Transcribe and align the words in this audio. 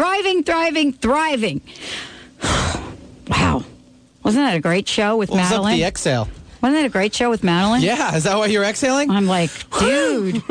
Thriving, 0.00 0.44
thriving, 0.44 0.92
thriving. 0.94 1.60
wow. 3.28 3.62
Wasn't 4.24 4.42
that 4.46 4.56
a 4.56 4.60
great 4.60 4.88
show 4.88 5.18
with 5.18 5.28
What 5.28 5.36
was 5.36 5.46
up 5.48 5.50
Madeline? 5.50 5.76
the 5.76 5.84
exhale? 5.84 6.26
Wasn't 6.62 6.80
that 6.80 6.86
a 6.86 6.88
great 6.88 7.14
show 7.14 7.28
with 7.28 7.44
Madeline? 7.44 7.82
Yeah, 7.82 8.16
is 8.16 8.24
that 8.24 8.38
why 8.38 8.46
you're 8.46 8.64
exhaling? 8.64 9.10
I'm 9.10 9.26
like, 9.26 9.50
dude, 9.78 10.42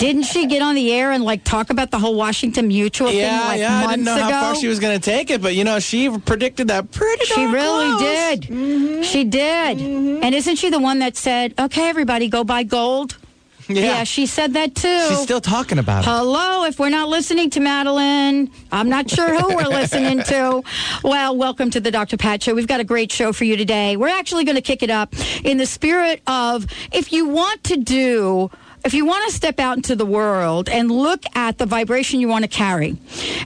didn't 0.00 0.24
she 0.24 0.46
get 0.48 0.62
on 0.62 0.74
the 0.74 0.92
air 0.92 1.12
and 1.12 1.22
like 1.22 1.44
talk 1.44 1.70
about 1.70 1.92
the 1.92 2.00
whole 2.00 2.16
Washington 2.16 2.66
Mutual 2.66 3.10
thing 3.10 3.18
yeah, 3.18 3.46
like 3.46 3.60
yeah. 3.60 3.68
I 3.68 3.80
months 3.82 3.90
didn't 3.92 4.04
know 4.06 4.16
ago? 4.16 4.22
how 4.24 4.40
far 4.40 4.54
she 4.56 4.66
was 4.66 4.80
going 4.80 4.98
to 4.98 5.04
take 5.04 5.30
it, 5.30 5.40
but 5.42 5.54
you 5.54 5.62
know, 5.62 5.78
she 5.78 6.10
predicted 6.18 6.66
that 6.66 6.90
pretty. 6.90 7.24
She 7.26 7.46
really 7.46 7.86
close. 7.86 8.00
did. 8.00 8.40
Mm-hmm. 8.42 9.02
She 9.02 9.22
did. 9.22 9.78
And 9.78 10.34
isn't 10.34 10.56
she 10.56 10.70
the 10.70 10.80
one 10.80 10.98
that 10.98 11.16
said, 11.16 11.54
"Okay, 11.56 11.88
everybody, 11.88 12.26
go 12.28 12.42
buy 12.42 12.64
gold"? 12.64 13.16
Yeah. 13.68 14.04
she 14.04 14.26
said 14.26 14.54
that 14.54 14.74
too. 14.74 15.06
She's 15.08 15.22
still 15.22 15.40
talking 15.40 15.78
about 15.78 16.04
it. 16.04 16.08
Hello, 16.08 16.64
if 16.64 16.78
we're 16.78 16.88
not 16.88 17.08
listening 17.08 17.50
to 17.50 17.60
Madeline, 17.60 18.50
I'm 18.72 18.88
not 18.88 19.10
sure 19.10 19.38
who 19.38 19.56
we're 19.56 19.68
listening 19.68 20.22
to. 20.24 20.62
Well, 21.04 21.36
welcome 21.36 21.70
to 21.70 21.80
the 21.80 21.90
Dr. 21.90 22.16
Pat 22.16 22.42
Show. 22.42 22.54
We've 22.54 22.66
got 22.66 22.80
a 22.80 22.84
great 22.84 23.12
show 23.12 23.32
for 23.32 23.44
you 23.44 23.56
today. 23.56 23.96
We're 23.96 24.08
actually 24.08 24.44
going 24.44 24.56
to 24.56 24.62
kick 24.62 24.82
it 24.82 24.90
up 24.90 25.14
in 25.44 25.58
the 25.58 25.66
spirit 25.66 26.22
of 26.26 26.66
if 26.92 27.12
you 27.12 27.28
want 27.28 27.64
to 27.64 27.76
do 27.76 28.50
if 28.84 28.94
you 28.94 29.04
want 29.04 29.28
to 29.28 29.34
step 29.34 29.58
out 29.58 29.76
into 29.76 29.96
the 29.96 30.06
world 30.06 30.68
and 30.68 30.90
look 30.90 31.24
at 31.34 31.58
the 31.58 31.66
vibration 31.66 32.20
you 32.20 32.28
want 32.28 32.44
to 32.44 32.48
carry. 32.48 32.96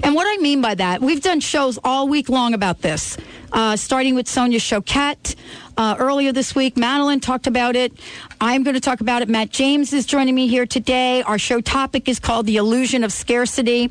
And 0.03 0.15
what 0.15 0.27
I 0.29 0.41
mean 0.43 0.61
by 0.61 0.75
that, 0.75 1.01
we've 1.01 1.23
done 1.23 1.41
shows 1.41 1.79
all 1.83 2.07
week 2.07 2.29
long 2.29 2.55
about 2.55 2.83
this, 2.83 3.17
uh, 3.53 3.77
starting 3.77 4.15
with 4.15 4.29
Sonia 4.29 4.59
Choquette. 4.59 5.37
Uh, 5.77 5.97
earlier 5.99 6.33
this 6.33 6.55
week, 6.55 6.77
Madeline 6.77 7.21
talked 7.21 7.47
about 7.47 7.77
it. 7.77 7.93
I'm 8.41 8.63
going 8.63 8.75
to 8.75 8.81
talk 8.81 9.01
about 9.01 9.23
it. 9.23 9.29
Matt 9.29 9.51
James 9.51 9.93
is 9.93 10.05
joining 10.05 10.35
me 10.35 10.47
here 10.47 10.67
today. 10.67 11.23
Our 11.23 11.39
show 11.39 11.61
topic 11.63 12.09
is 12.09 12.21
called 12.21 12.45
The 12.45 12.57
Illusion 12.57 13.05
of 13.05 13.13
Scarcity. 13.13 13.91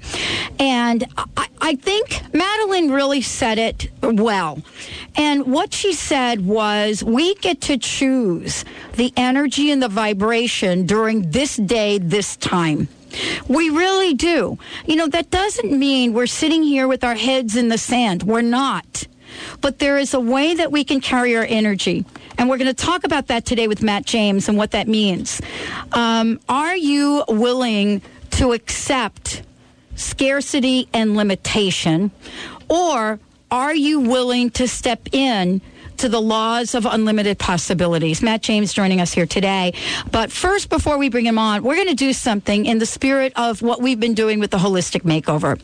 And 0.59 1.05
I, 1.35 1.47
I 1.59 1.75
think 1.75 2.21
Madeline 2.33 2.91
really 2.91 3.21
said 3.21 3.57
it 3.57 3.89
well. 4.01 4.61
And 5.15 5.51
what 5.51 5.73
she 5.73 5.93
said 5.93 6.45
was 6.45 7.03
we 7.03 7.33
get 7.35 7.61
to 7.61 7.77
choose 7.77 8.63
the 8.93 9.11
energy 9.17 9.71
and 9.71 9.81
the 9.81 9.89
vibration 9.89 10.85
during 10.85 11.31
this 11.31 11.55
day, 11.57 11.97
this 11.97 12.37
time. 12.37 12.89
We 13.47 13.69
really 13.69 14.13
do. 14.13 14.57
You 14.85 14.95
know, 14.95 15.07
that 15.07 15.31
doesn't 15.31 15.71
mean 15.77 16.13
we're 16.13 16.27
sitting 16.27 16.63
here 16.63 16.87
with 16.87 17.03
our 17.03 17.15
heads 17.15 17.55
in 17.55 17.69
the 17.69 17.77
sand. 17.77 18.23
We're 18.23 18.41
not. 18.41 19.07
But 19.61 19.79
there 19.79 19.97
is 19.97 20.13
a 20.13 20.19
way 20.19 20.53
that 20.53 20.71
we 20.71 20.83
can 20.83 21.01
carry 21.01 21.35
our 21.35 21.45
energy. 21.47 22.05
And 22.37 22.49
we're 22.49 22.57
going 22.57 22.73
to 22.73 22.85
talk 22.85 23.03
about 23.03 23.27
that 23.27 23.45
today 23.45 23.67
with 23.67 23.83
Matt 23.83 24.05
James 24.05 24.49
and 24.49 24.57
what 24.57 24.71
that 24.71 24.87
means. 24.87 25.41
Um, 25.91 26.39
are 26.49 26.75
you 26.75 27.23
willing 27.27 28.01
to 28.31 28.53
accept 28.53 29.43
scarcity 29.95 30.89
and 30.93 31.15
limitation? 31.15 32.11
Or 32.69 33.19
are 33.51 33.75
you 33.75 33.99
willing 33.99 34.49
to 34.51 34.67
step 34.67 35.09
in 35.11 35.61
to 35.97 36.09
the 36.09 36.21
laws 36.21 36.73
of 36.73 36.85
unlimited 36.85 37.37
possibilities? 37.37 38.21
Matt 38.21 38.41
James 38.41 38.73
joining 38.73 39.01
us 39.01 39.13
here 39.13 39.25
today. 39.25 39.73
But 40.09 40.31
first, 40.31 40.69
before 40.69 40.97
we 40.97 41.09
bring 41.09 41.25
him 41.25 41.37
on, 41.37 41.63
we're 41.63 41.75
going 41.75 41.89
to 41.89 41.93
do 41.93 42.13
something 42.13 42.65
in 42.65 42.79
the 42.79 42.85
spirit 42.85 43.33
of 43.35 43.61
what 43.61 43.81
we've 43.81 43.99
been 43.99 44.13
doing 44.13 44.39
with 44.39 44.51
the 44.51 44.57
holistic 44.57 45.01
makeover. 45.01 45.61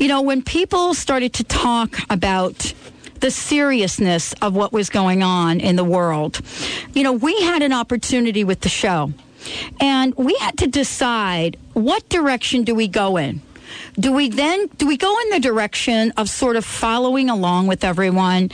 You 0.00 0.08
know, 0.08 0.22
when 0.22 0.42
people 0.42 0.92
started 0.92 1.32
to 1.34 1.44
talk 1.44 1.96
about 2.10 2.74
the 3.20 3.30
seriousness 3.30 4.32
of 4.42 4.54
what 4.54 4.72
was 4.72 4.90
going 4.90 5.22
on 5.22 5.60
in 5.60 5.76
the 5.76 5.84
world. 5.84 6.40
You 6.94 7.02
know, 7.02 7.12
we 7.12 7.40
had 7.42 7.62
an 7.62 7.72
opportunity 7.72 8.44
with 8.44 8.60
the 8.60 8.68
show, 8.68 9.12
and 9.80 10.14
we 10.16 10.34
had 10.40 10.58
to 10.58 10.66
decide 10.66 11.58
what 11.72 12.08
direction 12.08 12.64
do 12.64 12.74
we 12.74 12.88
go 12.88 13.16
in? 13.16 13.42
Do 13.98 14.12
we 14.12 14.28
then 14.28 14.66
do 14.78 14.86
we 14.86 14.96
go 14.96 15.14
in 15.20 15.30
the 15.30 15.40
direction 15.40 16.12
of 16.16 16.28
sort 16.28 16.56
of 16.56 16.64
following 16.64 17.28
along 17.28 17.66
with 17.66 17.84
everyone, 17.84 18.50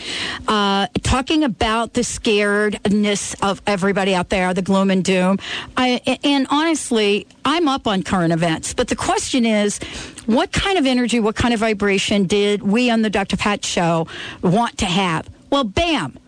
uh, 0.49 0.89
talking 1.03 1.45
about 1.45 1.95
the 1.95 2.01
scaredness 2.03 3.35
of 3.43 3.63
everybody 3.67 4.15
out 4.15 4.29
there, 4.29 4.53
the 4.55 4.63
gloom 4.63 4.91
and 4.91 5.05
doom? 5.05 5.39
I, 5.77 6.19
and 6.25 6.47
honestly, 6.51 7.27
I'm 7.45 7.69
up 7.69 7.87
on 7.87 8.03
current 8.03 8.33
events, 8.33 8.75
but 8.75 8.89
the 8.89 8.97
question 8.97 9.47
is, 9.47 9.79
what 10.27 10.53
kind 10.53 10.79
of 10.79 10.87
energy, 10.87 11.21
what 11.21 11.37
kind 11.37 11.55
of 11.55 11.61
vibration 11.61 12.27
did 12.27 12.63
we 12.63 12.91
on 12.91 13.03
the 13.03 13.11
Dr. 13.11 13.37
Pat 13.37 13.65
Show 13.65 14.07
want 14.43 14.79
to 14.79 14.87
have? 14.87 15.29
Well, 15.51 15.65
bam. 15.65 16.19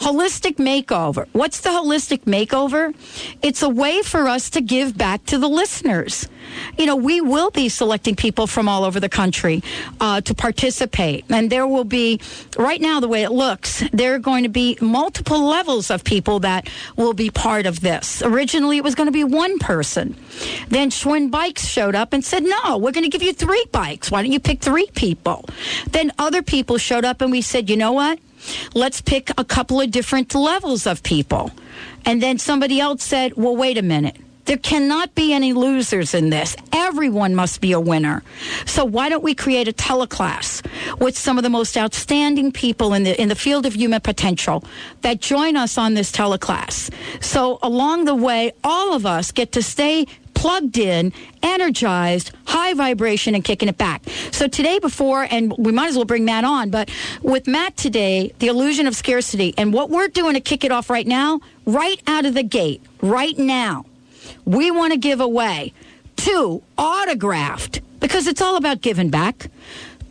Holistic 0.00 0.56
makeover. 0.56 1.26
What's 1.32 1.60
the 1.60 1.70
holistic 1.70 2.24
makeover? 2.24 2.94
It's 3.42 3.62
a 3.62 3.68
way 3.68 4.02
for 4.02 4.28
us 4.28 4.50
to 4.50 4.60
give 4.60 4.98
back 4.98 5.24
to 5.26 5.38
the 5.38 5.48
listeners. 5.48 6.28
You 6.76 6.86
know, 6.86 6.96
we 6.96 7.20
will 7.20 7.50
be 7.50 7.68
selecting 7.68 8.16
people 8.16 8.46
from 8.46 8.68
all 8.68 8.84
over 8.84 9.00
the 9.00 9.08
country 9.08 9.62
uh, 10.00 10.20
to 10.22 10.34
participate. 10.34 11.24
And 11.30 11.48
there 11.50 11.66
will 11.66 11.84
be, 11.84 12.20
right 12.58 12.80
now, 12.80 13.00
the 13.00 13.08
way 13.08 13.22
it 13.22 13.30
looks, 13.30 13.82
there 13.92 14.14
are 14.14 14.18
going 14.18 14.42
to 14.42 14.50
be 14.50 14.76
multiple 14.80 15.42
levels 15.42 15.90
of 15.90 16.04
people 16.04 16.40
that 16.40 16.68
will 16.96 17.14
be 17.14 17.30
part 17.30 17.64
of 17.64 17.80
this. 17.80 18.20
Originally, 18.20 18.76
it 18.76 18.84
was 18.84 18.94
going 18.94 19.08
to 19.08 19.12
be 19.12 19.24
one 19.24 19.58
person. 19.58 20.16
Then 20.68 20.90
Schwinn 20.90 21.30
Bikes 21.30 21.66
showed 21.66 21.94
up 21.94 22.12
and 22.12 22.24
said, 22.24 22.42
no, 22.42 22.76
we're 22.78 22.92
going 22.92 23.04
to 23.04 23.10
give 23.10 23.22
you 23.22 23.32
three 23.32 23.64
bikes. 23.72 24.10
Why 24.10 24.22
don't 24.22 24.32
you 24.32 24.40
pick 24.40 24.60
three 24.60 24.88
people? 24.94 25.44
Then 25.90 26.12
other 26.18 26.42
people 26.42 26.78
showed 26.78 27.04
up 27.04 27.20
and 27.20 27.30
we 27.30 27.40
said, 27.40 27.70
you 27.70 27.76
know 27.76 27.92
what? 27.92 28.18
Let's 28.74 29.00
pick 29.00 29.30
a 29.38 29.44
couple 29.44 29.80
of 29.80 29.90
different 29.90 30.34
levels 30.34 30.86
of 30.86 31.02
people. 31.02 31.50
And 32.04 32.22
then 32.22 32.38
somebody 32.38 32.80
else 32.80 33.02
said, 33.02 33.34
well, 33.36 33.56
wait 33.56 33.78
a 33.78 33.82
minute. 33.82 34.16
There 34.44 34.58
cannot 34.58 35.14
be 35.14 35.32
any 35.32 35.54
losers 35.54 36.12
in 36.12 36.28
this. 36.28 36.54
Everyone 36.72 37.34
must 37.34 37.62
be 37.62 37.72
a 37.72 37.80
winner. 37.80 38.22
So 38.66 38.84
why 38.84 39.08
don't 39.08 39.24
we 39.24 39.34
create 39.34 39.68
a 39.68 39.72
teleclass 39.72 40.62
with 41.00 41.16
some 41.16 41.38
of 41.38 41.44
the 41.44 41.50
most 41.50 41.78
outstanding 41.78 42.52
people 42.52 42.92
in 42.92 43.04
the 43.04 43.20
in 43.20 43.28
the 43.28 43.34
field 43.34 43.64
of 43.64 43.74
human 43.74 44.02
potential 44.02 44.62
that 45.00 45.20
join 45.20 45.56
us 45.56 45.78
on 45.78 45.94
this 45.94 46.12
teleclass? 46.12 46.92
So 47.22 47.58
along 47.62 48.04
the 48.04 48.14
way, 48.14 48.52
all 48.62 48.92
of 48.92 49.06
us 49.06 49.32
get 49.32 49.52
to 49.52 49.62
stay 49.62 50.06
plugged 50.44 50.76
in, 50.76 51.10
energized, 51.42 52.30
high 52.44 52.74
vibration, 52.74 53.34
and 53.34 53.42
kicking 53.42 53.66
it 53.66 53.78
back. 53.78 54.02
So 54.30 54.46
today, 54.46 54.78
before, 54.78 55.26
and 55.30 55.54
we 55.56 55.72
might 55.72 55.88
as 55.88 55.96
well 55.96 56.04
bring 56.04 56.26
Matt 56.26 56.44
on, 56.44 56.68
but 56.68 56.90
with 57.22 57.46
Matt 57.46 57.78
today, 57.78 58.30
the 58.40 58.48
illusion 58.48 58.86
of 58.86 58.94
scarcity, 58.94 59.54
and 59.56 59.72
what 59.72 59.88
we're 59.88 60.08
doing 60.08 60.34
to 60.34 60.42
kick 60.42 60.62
it 60.62 60.70
off 60.70 60.90
right 60.90 61.06
now, 61.06 61.40
right 61.64 61.98
out 62.06 62.26
of 62.26 62.34
the 62.34 62.42
gate, 62.42 62.82
right 63.00 63.38
now, 63.38 63.86
we 64.44 64.70
want 64.70 64.92
to 64.92 64.98
give 64.98 65.18
away 65.18 65.72
two 66.16 66.62
autographed, 66.76 67.80
because 68.00 68.26
it's 68.26 68.42
all 68.42 68.56
about 68.56 68.82
giving 68.82 69.08
back 69.08 69.50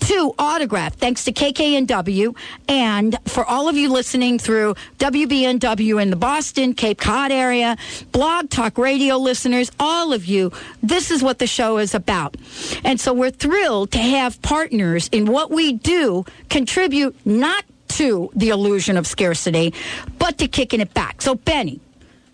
two 0.03 0.33
autographed 0.37 0.99
thanks 0.99 1.23
to 1.23 1.31
KKNW 1.31 2.35
and 2.67 3.17
for 3.25 3.45
all 3.45 3.69
of 3.69 3.77
you 3.77 3.89
listening 3.89 4.37
through 4.37 4.75
WBNW 4.99 6.01
in 6.01 6.09
the 6.09 6.15
Boston, 6.17 6.73
Cape 6.73 6.99
Cod 6.99 7.31
area, 7.31 7.77
Blog 8.11 8.49
Talk 8.49 8.77
Radio 8.77 9.17
listeners, 9.17 9.71
all 9.79 10.11
of 10.11 10.25
you, 10.25 10.51
this 10.81 11.09
is 11.09 11.23
what 11.23 11.39
the 11.39 11.47
show 11.47 11.77
is 11.77 11.95
about. 11.95 12.35
And 12.83 12.99
so 12.99 13.13
we're 13.13 13.31
thrilled 13.31 13.91
to 13.91 13.99
have 13.99 14.41
partners 14.41 15.09
in 15.13 15.25
what 15.25 15.51
we 15.51 15.73
do 15.73 16.25
contribute 16.49 17.15
not 17.25 17.63
to 17.89 18.29
the 18.35 18.49
illusion 18.49 18.97
of 18.97 19.07
scarcity, 19.07 19.73
but 20.19 20.37
to 20.39 20.47
kicking 20.47 20.81
it 20.81 20.93
back. 20.93 21.21
So 21.21 21.35
Benny, 21.35 21.79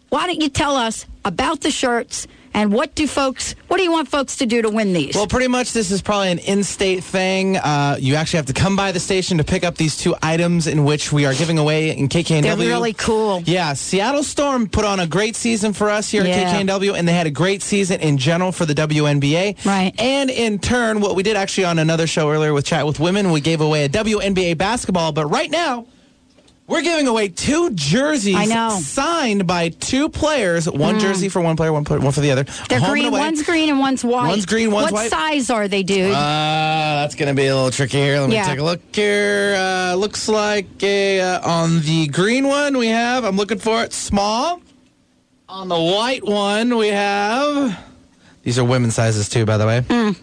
why 0.10 0.26
don't 0.26 0.42
you 0.42 0.50
tell 0.50 0.76
us 0.76 1.06
about 1.24 1.62
the 1.62 1.72
shirts 1.72 2.28
and 2.54 2.72
what 2.74 2.96
do 2.96 3.08
folks 3.08 3.56
what 3.68 3.78
do 3.78 3.84
you 3.84 3.92
want 3.92 4.08
folks 4.08 4.38
to 4.38 4.46
do 4.46 4.62
to 4.62 4.70
win 4.70 4.94
these 4.94 5.16
Well, 5.16 5.28
pretty 5.28 5.48
much 5.48 5.74
this 5.74 5.92
is 5.92 6.02
probably 6.02 6.32
an 6.32 6.40
in-state 6.40 7.04
thing. 7.04 7.58
Uh, 7.58 7.98
you 8.00 8.16
actually 8.16 8.38
have 8.38 8.46
to 8.48 8.54
come 8.54 8.76
by 8.76 8.92
the 8.92 9.00
station 9.00 9.38
to 9.38 9.44
pick 9.44 9.64
up 9.64 9.76
these 9.76 9.96
two 9.98 10.16
items 10.22 10.68
in 10.68 10.84
which 10.86 11.12
we 11.12 11.26
are 11.26 11.34
giving 11.34 11.58
away 11.58 11.96
in 11.96 12.08
KKNW. 12.10 12.42
they're 12.42 12.56
really 12.58 12.94
cool 12.94 13.42
Yeah, 13.46 13.74
Seattle 13.74 14.24
Storm 14.24 14.68
put 14.68 14.86
on 14.86 15.00
a 15.00 15.08
great 15.08 15.36
season 15.36 15.74
for 15.74 15.90
us 15.90 16.10
here 16.10 16.26
Yeah. 16.26 16.36
at 16.36 16.56
KKNW, 16.66 16.96
and 16.98 17.08
they 17.08 17.14
had 17.14 17.28
a 17.28 17.32
great 17.32 17.62
season 17.62 18.00
in 18.02 18.18
general 18.18 18.52
for 18.52 18.66
the 18.66 18.74
WNBA. 18.76 19.66
Right. 19.66 19.94
And 20.00 20.30
in 20.30 20.60
turn, 20.60 21.00
what 21.02 21.16
we 21.16 21.24
did 21.24 21.36
actually 21.38 21.66
on 21.66 21.80
another 21.80 22.08
show 22.08 22.30
earlier 22.30 22.54
with 22.54 22.66
Chat 22.66 22.86
with 22.86 23.00
Women, 23.00 23.32
we 23.32 23.42
gave 23.42 23.62
away 23.62 23.86
a 23.86 23.90
WNBA 23.90 24.58
basketball. 24.58 25.12
But 25.12 25.28
right 25.28 25.50
now, 25.52 25.86
We're 26.70 26.84
giving 26.84 27.08
away 27.08 27.30
two 27.30 27.72
jerseys 27.72 28.36
I 28.36 28.46
know. 28.46 28.70
signed 28.80 29.48
by 29.48 29.70
two 29.70 30.08
players. 30.08 30.70
One 30.70 31.00
jersey 31.00 31.28
for 31.28 31.42
one 31.42 31.56
player, 31.58 31.74
one, 31.74 31.84
player, 31.84 32.00
one 32.00 32.12
for 32.12 32.22
the 32.22 32.30
other. 32.30 32.44
They're 32.70 32.80
Home 32.80 32.92
green. 32.92 33.12
One's 33.12 33.42
green 33.42 33.70
and 33.70 33.80
one's 33.80 34.06
white. 34.06 34.28
One's 34.28 34.46
green, 34.46 34.70
one's 34.70 34.92
what 34.92 34.94
white. 34.94 35.10
size 35.10 35.50
are 35.50 35.68
they, 35.68 35.82
dude? 35.82 36.12
Uh, 36.12 36.16
that's 37.02 37.16
going 37.16 37.28
to 37.28 37.34
be 37.34 37.48
a 37.48 37.56
little 37.56 37.72
tricky 37.72 37.98
here. 37.98 38.20
Let 38.20 38.30
me 38.30 38.36
Yeah. 38.36 38.46
take 38.48 38.60
a 38.60 38.64
look 38.64 38.82
here. 38.94 39.56
Uh, 39.58 39.96
looks 39.96 40.30
like 40.30 40.68
a, 40.84 41.20
uh, 41.20 41.50
on 41.50 41.82
the 41.82 42.06
green 42.08 42.48
one 42.48 42.78
we 42.78 42.88
have, 42.88 43.24
I'm 43.26 43.36
looking 43.36 43.58
for 43.58 43.82
it, 43.84 43.92
small. 43.92 44.62
On 45.50 45.68
the 45.70 45.80
white 45.80 46.24
one 46.24 46.78
we 46.78 46.90
have, 46.90 47.80
these 48.44 48.60
are 48.60 48.64
women's 48.64 48.94
sizes 48.94 49.28
too, 49.28 49.44
by 49.44 49.58
the 49.58 49.66
way. 49.66 50.16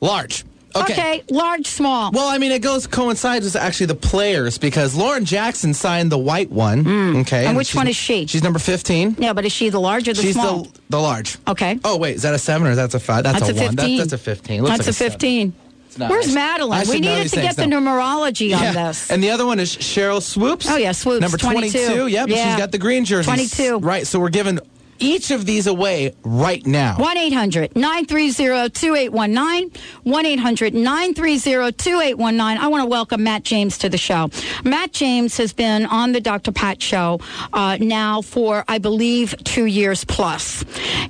Large. 0.00 0.44
Okay. 0.82 0.92
okay, 0.92 1.22
large, 1.30 1.66
small. 1.66 2.10
Well, 2.12 2.28
I 2.28 2.38
mean, 2.38 2.52
it 2.52 2.62
goes 2.62 2.86
coincides 2.86 3.44
with 3.44 3.56
actually 3.56 3.86
the 3.86 3.94
players 3.94 4.58
because 4.58 4.94
Lauren 4.94 5.24
Jackson 5.24 5.74
signed 5.74 6.12
the 6.12 6.18
white 6.18 6.50
one. 6.50 6.80
Okay. 7.20 7.42
Hmm. 7.44 7.48
And 7.48 7.56
which 7.56 7.74
one 7.74 7.88
is 7.88 7.96
she? 7.96 8.26
She's 8.26 8.42
number 8.42 8.58
15. 8.58 9.16
yeah, 9.18 9.32
but 9.32 9.44
is 9.44 9.52
she 9.52 9.68
the 9.70 9.80
large 9.80 10.08
or 10.08 10.14
the 10.14 10.22
She's 10.22 10.34
small? 10.34 10.64
the 10.64 10.80
the 10.90 10.98
large. 11.00 11.36
Okay. 11.46 11.78
Oh 11.84 11.96
wait, 11.96 12.16
is 12.16 12.22
that 12.22 12.34
a 12.34 12.38
seven 12.38 12.66
or 12.66 12.74
that's 12.74 12.94
a 12.94 13.00
five? 13.00 13.24
That's, 13.24 13.40
That's 13.40 13.50
a, 13.58 13.62
a 13.62 13.66
one. 13.66 13.76
That- 13.76 13.82
15. 13.82 13.98
that's 13.98 14.12
a 14.12 14.18
fifteen. 14.18 14.62
Looks 14.62 14.76
That's 14.86 15.00
like 15.00 15.08
a 15.08 15.12
15. 15.12 15.52
not 15.98 16.10
Where's 16.10 16.32
Madeline? 16.32 16.86
We 16.88 17.00
needed 17.00 17.28
to 17.30 17.36
get 17.36 17.56
the 17.56 17.64
numerology 17.64 18.54
on 18.56 18.62
Yeah. 18.62 18.72
this. 18.88 19.10
And 19.10 19.22
the 19.22 19.30
other 19.30 19.44
one 19.46 19.58
is 19.58 19.74
Sheryl 19.76 20.22
Swoopes. 20.22 20.68
Oh, 20.70 20.76
yeah, 20.76 20.92
Swoopes, 20.92 21.20
Number 21.20 21.36
22. 21.38 21.78
22. 21.78 22.06
Yep, 22.06 22.28
Yeah. 22.28 22.50
she's 22.50 22.58
got 22.58 22.70
the 22.72 22.78
green 22.78 23.04
jersey. 23.04 23.24
22. 23.26 23.78
Right, 23.78 24.06
so 24.06 24.20
we're 24.20 24.28
giving 24.28 24.60
each 24.98 25.30
of 25.30 25.46
these 25.46 25.66
away 25.66 26.14
right 26.22 26.64
now. 26.66 26.96
1 26.96 27.16
800 27.16 27.76
930 27.76 28.70
2819. 28.70 29.72
1 30.04 30.26
800 30.26 30.74
930 30.74 31.72
2819. 31.72 32.62
I 32.62 32.66
want 32.68 32.82
to 32.82 32.86
welcome 32.86 33.22
Matt 33.22 33.44
James 33.44 33.78
to 33.78 33.88
the 33.88 33.98
show. 33.98 34.30
Matt 34.64 34.92
James 34.92 35.36
has 35.36 35.52
been 35.52 35.86
on 35.86 36.12
the 36.12 36.20
Dr. 36.20 36.52
Pat 36.52 36.82
show 36.82 37.20
uh, 37.52 37.78
now 37.80 38.22
for, 38.22 38.64
I 38.68 38.78
believe, 38.78 39.34
two 39.44 39.66
years 39.66 40.04
plus. 40.04 40.64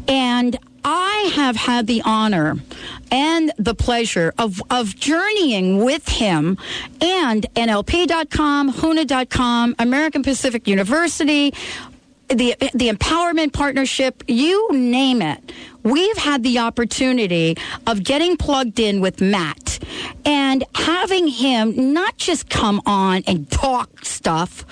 And 0.06 0.58
I 0.84 1.30
have 1.34 1.56
had 1.56 1.86
the 1.86 2.02
honor 2.04 2.56
and 3.10 3.52
the 3.58 3.74
pleasure 3.74 4.32
of, 4.38 4.62
of 4.70 4.94
journeying 4.96 5.84
with 5.84 6.08
him 6.08 6.56
and 7.00 7.46
NLP.com, 7.54 8.68
HUNA.com, 8.68 9.74
American 9.78 10.22
Pacific 10.22 10.68
University, 10.68 11.52
the 12.28 12.54
the 12.74 12.88
empowerment 12.88 13.52
partnership, 13.52 14.22
you 14.26 14.68
name 14.72 15.22
it. 15.22 15.52
We've 15.82 16.16
had 16.18 16.42
the 16.42 16.58
opportunity 16.58 17.56
of 17.86 18.02
getting 18.02 18.36
plugged 18.36 18.78
in 18.78 19.00
with 19.00 19.20
Matt 19.20 19.78
and 20.24 20.64
having 20.74 21.28
him 21.28 21.94
not 21.94 22.16
just 22.18 22.50
come 22.50 22.82
on 22.84 23.22
and 23.26 23.50
talk 23.50 24.04
stuff, 24.04 24.64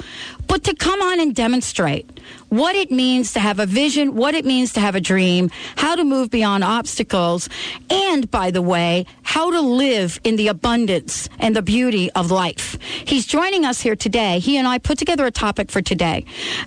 but 0.47 0.65
to 0.65 0.75
come 0.75 1.01
on 1.01 1.21
and 1.21 1.35
demonstrate 1.35 2.21
what 2.49 2.75
it 2.75 2.91
means 2.91 3.33
to 3.33 3.41
have 3.41 3.59
a 3.59 3.67
vision, 3.67 4.15
what 4.15 4.35
it 4.35 4.45
means 4.45 4.73
to 4.75 4.81
have 4.81 4.95
a 4.95 5.01
dream, 5.01 5.51
how 5.77 5.95
to 5.95 6.05
move 6.05 6.31
beyond 6.31 6.65
obstacles, 6.65 7.49
and 7.91 8.31
by 8.31 8.51
the 8.51 8.63
way, 8.63 9.07
how 9.23 9.51
to 9.51 9.61
live 9.61 10.21
in 10.25 10.37
the 10.37 10.49
abundance 10.49 11.29
and 11.39 11.55
the 11.55 11.63
beauty 11.63 12.11
of 12.13 12.31
life. 12.31 12.79
He's 13.05 13.27
joining 13.27 13.65
us 13.65 13.81
here 13.81 13.97
today. 13.97 14.39
He 14.39 14.57
and 14.57 14.67
I 14.67 14.79
put 14.79 14.99
together 14.99 15.27
a 15.27 15.31
topic 15.31 15.71
for 15.71 15.83
today 15.83 16.25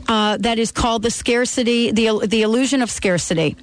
uh, 0.07 0.37
that 0.37 0.59
is 0.59 0.71
called 0.71 1.03
the 1.03 1.11
scarcity, 1.11 1.91
the, 1.91 2.25
the 2.27 2.41
illusion 2.41 2.81
of 2.81 2.91
scarcity. 2.91 3.55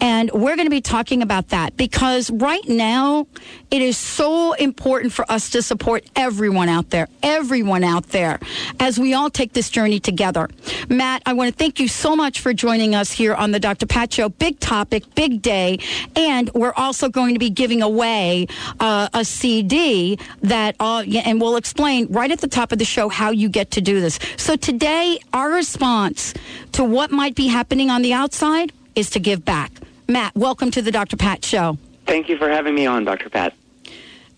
And 0.00 0.30
we're 0.32 0.56
going 0.56 0.66
to 0.66 0.70
be 0.70 0.80
talking 0.80 1.22
about 1.22 1.48
that 1.48 1.76
because 1.76 2.30
right 2.30 2.66
now 2.68 3.26
it 3.70 3.82
is 3.82 3.96
so 3.96 4.54
important 4.54 5.12
for 5.12 5.30
us 5.30 5.50
to 5.50 5.62
support 5.62 6.04
everyone 6.16 6.68
out 6.68 6.90
there, 6.90 7.08
everyone 7.22 7.84
out 7.84 8.08
there, 8.08 8.40
as 8.80 8.98
we 8.98 9.14
all 9.14 9.30
take 9.30 9.52
this 9.52 9.70
journey 9.70 10.00
together. 10.00 10.48
Matt, 10.88 11.22
I 11.26 11.34
want 11.34 11.50
to 11.50 11.57
thank 11.58 11.80
you 11.80 11.88
so 11.88 12.14
much 12.14 12.40
for 12.40 12.54
joining 12.54 12.94
us 12.94 13.10
here 13.10 13.34
on 13.34 13.50
the 13.50 13.58
Dr. 13.58 13.86
Pat 13.86 14.12
Show. 14.12 14.28
Big 14.28 14.60
topic, 14.60 15.14
big 15.14 15.42
day. 15.42 15.78
And 16.14 16.50
we're 16.54 16.72
also 16.74 17.08
going 17.08 17.34
to 17.34 17.40
be 17.40 17.50
giving 17.50 17.82
away 17.82 18.46
uh, 18.78 19.08
a 19.12 19.24
CD 19.24 20.18
that, 20.42 20.76
and 20.80 21.40
we'll 21.40 21.56
explain 21.56 22.06
right 22.10 22.30
at 22.30 22.40
the 22.40 22.48
top 22.48 22.70
of 22.72 22.78
the 22.78 22.84
show 22.84 23.08
how 23.08 23.30
you 23.30 23.48
get 23.48 23.72
to 23.72 23.80
do 23.80 24.00
this. 24.00 24.18
So 24.36 24.56
today, 24.56 25.18
our 25.32 25.50
response 25.50 26.32
to 26.72 26.84
what 26.84 27.10
might 27.10 27.34
be 27.34 27.48
happening 27.48 27.90
on 27.90 28.02
the 28.02 28.12
outside 28.12 28.72
is 28.94 29.10
to 29.10 29.20
give 29.20 29.44
back. 29.44 29.72
Matt, 30.08 30.34
welcome 30.36 30.70
to 30.70 30.80
the 30.80 30.92
Dr. 30.92 31.16
Pat 31.16 31.44
Show. 31.44 31.76
Thank 32.06 32.28
you 32.28 32.38
for 32.38 32.48
having 32.48 32.74
me 32.74 32.86
on, 32.86 33.04
Dr. 33.04 33.28
Pat. 33.28 33.52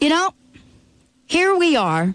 You 0.00 0.08
know, 0.08 0.34
here 1.26 1.54
we 1.54 1.76
are 1.76 2.14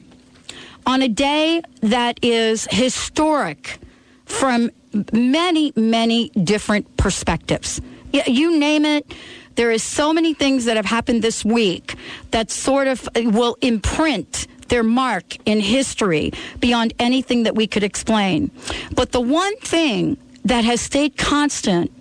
on 0.85 1.01
a 1.01 1.07
day 1.07 1.61
that 1.81 2.19
is 2.21 2.67
historic 2.71 3.79
from 4.25 4.71
many, 5.11 5.73
many 5.75 6.29
different 6.29 6.97
perspectives. 6.97 7.81
You 8.11 8.57
name 8.57 8.85
it. 8.85 9.13
There 9.55 9.71
is 9.71 9.83
so 9.83 10.13
many 10.13 10.33
things 10.33 10.65
that 10.65 10.75
have 10.75 10.85
happened 10.85 11.21
this 11.21 11.45
week 11.45 11.95
that 12.31 12.51
sort 12.51 12.87
of 12.87 13.07
uh, 13.15 13.21
will 13.25 13.57
imprint 13.61 14.47
their 14.67 14.83
mark 14.83 15.37
in 15.45 15.59
history 15.59 16.31
beyond 16.59 16.93
anything 16.99 17.43
that 17.43 17.55
we 17.55 17.67
could 17.67 17.83
explain. 17.83 18.51
But 18.93 19.11
the 19.11 19.21
one 19.21 19.55
thing 19.57 20.17
that 20.43 20.65
has 20.65 20.81
stayed 20.81 21.17
constant 21.17 21.91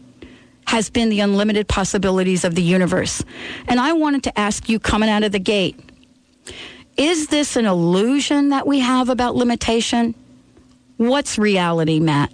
has 0.67 0.91
been 0.91 1.11
the 1.11 1.21
unlimited 1.21 1.69
possibilities 1.69 2.45
of 2.45 2.55
the 2.55 2.63
universe. 2.63 3.23
And 3.69 3.79
I 3.79 3.93
wanted 3.93 4.25
to 4.25 4.39
ask 4.39 4.69
you 4.69 4.81
coming 4.81 5.09
out 5.09 5.23
of 5.23 5.33
the 5.33 5.39
gate 5.39 5.79
is 6.97 7.27
this 7.27 7.57
an 7.57 7.67
illusion 7.67 8.51
that 8.51 8.69
we 8.69 8.79
have 8.79 9.09
about 9.09 9.35
limitation? 9.35 10.15
What's 10.97 11.39
reality, 11.39 11.99
Matt? 11.99 12.33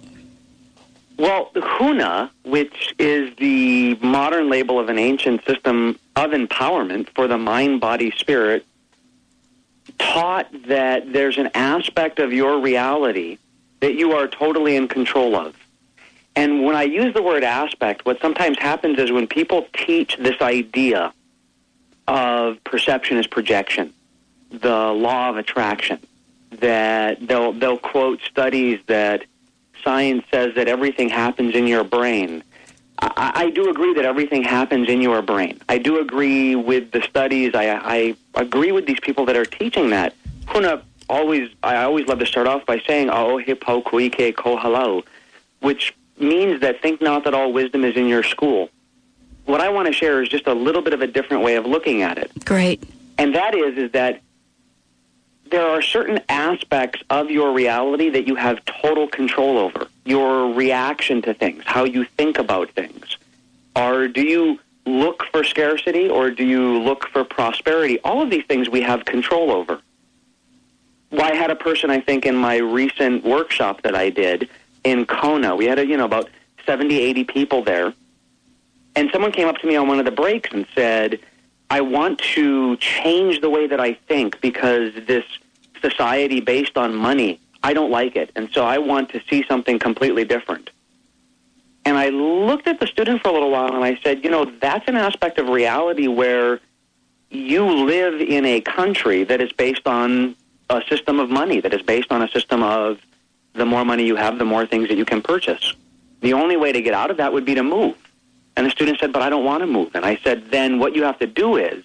Well, 1.21 1.51
HUNA, 1.53 2.31
which 2.45 2.95
is 2.97 3.35
the 3.37 3.93
modern 4.01 4.49
label 4.49 4.79
of 4.79 4.89
an 4.89 4.97
ancient 4.97 5.45
system 5.45 5.99
of 6.15 6.31
empowerment 6.31 7.09
for 7.13 7.27
the 7.27 7.37
mind, 7.37 7.79
body, 7.79 8.09
spirit, 8.09 8.65
taught 9.99 10.47
that 10.65 11.13
there's 11.13 11.37
an 11.37 11.51
aspect 11.53 12.17
of 12.17 12.33
your 12.33 12.59
reality 12.59 13.37
that 13.81 13.93
you 13.93 14.13
are 14.13 14.27
totally 14.27 14.75
in 14.75 14.87
control 14.87 15.35
of. 15.35 15.55
And 16.35 16.63
when 16.63 16.75
I 16.75 16.83
use 16.83 17.13
the 17.13 17.21
word 17.21 17.43
aspect, 17.43 18.03
what 18.03 18.19
sometimes 18.19 18.57
happens 18.57 18.97
is 18.97 19.11
when 19.11 19.27
people 19.27 19.67
teach 19.73 20.17
this 20.17 20.41
idea 20.41 21.13
of 22.07 22.63
perception 22.63 23.17
as 23.17 23.27
projection, 23.27 23.93
the 24.49 24.91
law 24.91 25.29
of 25.29 25.37
attraction, 25.37 25.99
that 26.53 27.27
they'll 27.27 27.53
they'll 27.53 27.77
quote 27.77 28.21
studies 28.23 28.79
that 28.87 29.25
science 29.83 30.23
says 30.31 30.55
that 30.55 30.67
everything 30.67 31.09
happens 31.09 31.55
in 31.55 31.67
your 31.67 31.83
brain. 31.83 32.43
I, 32.99 33.31
I 33.35 33.49
do 33.49 33.69
agree 33.69 33.93
that 33.95 34.05
everything 34.05 34.43
happens 34.43 34.87
in 34.87 35.01
your 35.01 35.21
brain. 35.21 35.59
I 35.69 35.77
do 35.77 35.99
agree 35.99 36.55
with 36.55 36.91
the 36.91 37.01
studies. 37.01 37.53
I, 37.55 37.69
I 37.69 38.15
agree 38.35 38.71
with 38.71 38.85
these 38.85 38.99
people 38.99 39.25
that 39.25 39.35
are 39.35 39.45
teaching 39.45 39.89
that. 39.89 40.13
Huna 40.45 40.83
always, 41.09 41.49
I 41.63 41.83
always 41.83 42.07
love 42.07 42.19
to 42.19 42.25
start 42.25 42.47
off 42.47 42.65
by 42.65 42.79
saying 42.87 43.09
"Ao 43.09 43.39
hipo 43.39 43.83
kuike 43.83 44.35
ko 44.35 44.57
halau," 44.57 45.03
which 45.61 45.95
means 46.19 46.61
that 46.61 46.81
think 46.81 47.01
not 47.01 47.23
that 47.23 47.33
all 47.33 47.51
wisdom 47.51 47.83
is 47.83 47.95
in 47.95 48.07
your 48.07 48.23
school. 48.23 48.69
What 49.45 49.59
I 49.61 49.69
want 49.69 49.87
to 49.87 49.93
share 49.93 50.21
is 50.21 50.29
just 50.29 50.45
a 50.45 50.53
little 50.53 50.83
bit 50.83 50.93
of 50.93 51.01
a 51.01 51.07
different 51.07 51.43
way 51.43 51.55
of 51.55 51.65
looking 51.65 52.03
at 52.03 52.17
it 52.19 52.31
Great. 52.45 52.83
and 53.17 53.33
that 53.35 53.55
is 53.55 53.75
is 53.77 53.91
that 53.91 54.21
there 55.51 55.67
are 55.67 55.81
certain 55.81 56.19
aspects 56.29 57.03
of 57.09 57.29
your 57.29 57.53
reality 57.53 58.09
that 58.09 58.25
you 58.25 58.35
have 58.35 58.63
total 58.65 59.07
control 59.07 59.57
over. 59.57 59.87
Your 60.05 60.53
reaction 60.53 61.21
to 61.23 61.33
things, 61.33 61.63
how 61.65 61.83
you 61.83 62.05
think 62.05 62.39
about 62.39 62.71
things. 62.71 63.17
Or 63.75 64.07
do 64.07 64.21
you 64.21 64.59
look 64.85 65.23
for 65.31 65.43
scarcity 65.43 66.09
or 66.09 66.31
do 66.31 66.45
you 66.45 66.79
look 66.79 67.07
for 67.09 67.23
prosperity? 67.23 67.99
All 67.99 68.21
of 68.21 68.29
these 68.29 68.45
things 68.45 68.69
we 68.69 68.81
have 68.81 69.05
control 69.05 69.51
over. 69.51 69.79
Well, 71.11 71.21
I 71.21 71.35
had 71.35 71.51
a 71.51 71.55
person, 71.55 71.89
I 71.89 71.99
think, 71.99 72.25
in 72.25 72.35
my 72.35 72.57
recent 72.57 73.23
workshop 73.23 73.81
that 73.81 73.95
I 73.95 74.09
did 74.09 74.49
in 74.85 75.05
Kona. 75.05 75.55
We 75.55 75.65
had, 75.65 75.77
a, 75.77 75.85
you 75.85 75.97
know, 75.97 76.05
about 76.05 76.29
70, 76.65 76.97
80 76.97 77.23
people 77.25 77.63
there. 77.63 77.93
And 78.95 79.09
someone 79.11 79.31
came 79.31 79.47
up 79.47 79.57
to 79.57 79.67
me 79.67 79.75
on 79.75 79.87
one 79.87 79.99
of 79.99 80.05
the 80.05 80.11
breaks 80.11 80.49
and 80.51 80.65
said, 80.73 81.19
I 81.71 81.79
want 81.79 82.19
to 82.35 82.75
change 82.75 83.39
the 83.39 83.49
way 83.49 83.65
that 83.65 83.79
I 83.79 83.93
think 83.93 84.41
because 84.41 84.93
this 85.07 85.23
society 85.81 86.41
based 86.41 86.77
on 86.77 86.93
money, 86.93 87.39
I 87.63 87.71
don't 87.71 87.89
like 87.89 88.17
it. 88.17 88.29
And 88.35 88.49
so 88.51 88.65
I 88.65 88.77
want 88.77 89.07
to 89.11 89.21
see 89.29 89.45
something 89.47 89.79
completely 89.79 90.25
different. 90.25 90.69
And 91.85 91.97
I 91.97 92.09
looked 92.09 92.67
at 92.67 92.81
the 92.81 92.87
student 92.87 93.21
for 93.21 93.29
a 93.29 93.31
little 93.31 93.51
while 93.51 93.73
and 93.73 93.85
I 93.85 93.97
said, 94.03 94.21
you 94.21 94.29
know, 94.29 94.43
that's 94.59 94.85
an 94.89 94.97
aspect 94.97 95.39
of 95.39 95.47
reality 95.47 96.07
where 96.07 96.59
you 97.29 97.63
live 97.65 98.19
in 98.19 98.45
a 98.45 98.59
country 98.59 99.23
that 99.23 99.39
is 99.39 99.53
based 99.53 99.87
on 99.87 100.35
a 100.69 100.81
system 100.89 101.21
of 101.21 101.29
money, 101.29 101.61
that 101.61 101.73
is 101.73 101.81
based 101.81 102.11
on 102.11 102.21
a 102.21 102.27
system 102.27 102.63
of 102.63 102.99
the 103.53 103.65
more 103.65 103.85
money 103.85 104.05
you 104.05 104.17
have, 104.17 104.39
the 104.39 104.45
more 104.45 104.65
things 104.65 104.89
that 104.89 104.97
you 104.97 105.05
can 105.05 105.21
purchase. 105.21 105.73
The 106.19 106.33
only 106.33 106.57
way 106.57 106.73
to 106.73 106.81
get 106.81 106.93
out 106.93 107.11
of 107.11 107.15
that 107.15 107.31
would 107.31 107.45
be 107.45 107.55
to 107.55 107.63
move. 107.63 107.95
And 108.55 108.65
the 108.65 108.71
student 108.71 108.99
said, 108.99 109.13
but 109.13 109.21
I 109.21 109.29
don't 109.29 109.45
want 109.45 109.61
to 109.61 109.67
move. 109.67 109.95
And 109.95 110.05
I 110.05 110.17
said, 110.17 110.51
then 110.51 110.79
what 110.79 110.95
you 110.95 111.03
have 111.03 111.19
to 111.19 111.27
do 111.27 111.55
is 111.55 111.83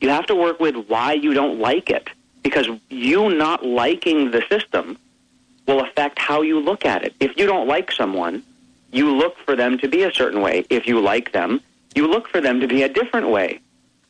you 0.00 0.08
have 0.08 0.26
to 0.26 0.34
work 0.34 0.60
with 0.60 0.74
why 0.88 1.12
you 1.12 1.34
don't 1.34 1.58
like 1.58 1.90
it. 1.90 2.08
Because 2.42 2.68
you 2.88 3.30
not 3.30 3.64
liking 3.66 4.30
the 4.30 4.42
system 4.48 4.96
will 5.66 5.80
affect 5.80 6.18
how 6.18 6.40
you 6.42 6.60
look 6.60 6.86
at 6.86 7.04
it. 7.04 7.14
If 7.20 7.36
you 7.36 7.46
don't 7.46 7.68
like 7.68 7.92
someone, 7.92 8.42
you 8.90 9.14
look 9.14 9.36
for 9.38 9.54
them 9.54 9.76
to 9.78 9.88
be 9.88 10.02
a 10.04 10.12
certain 10.12 10.40
way. 10.40 10.64
If 10.70 10.86
you 10.86 11.00
like 11.00 11.32
them, 11.32 11.60
you 11.94 12.06
look 12.06 12.28
for 12.28 12.40
them 12.40 12.60
to 12.60 12.66
be 12.66 12.82
a 12.82 12.88
different 12.88 13.28
way. 13.28 13.60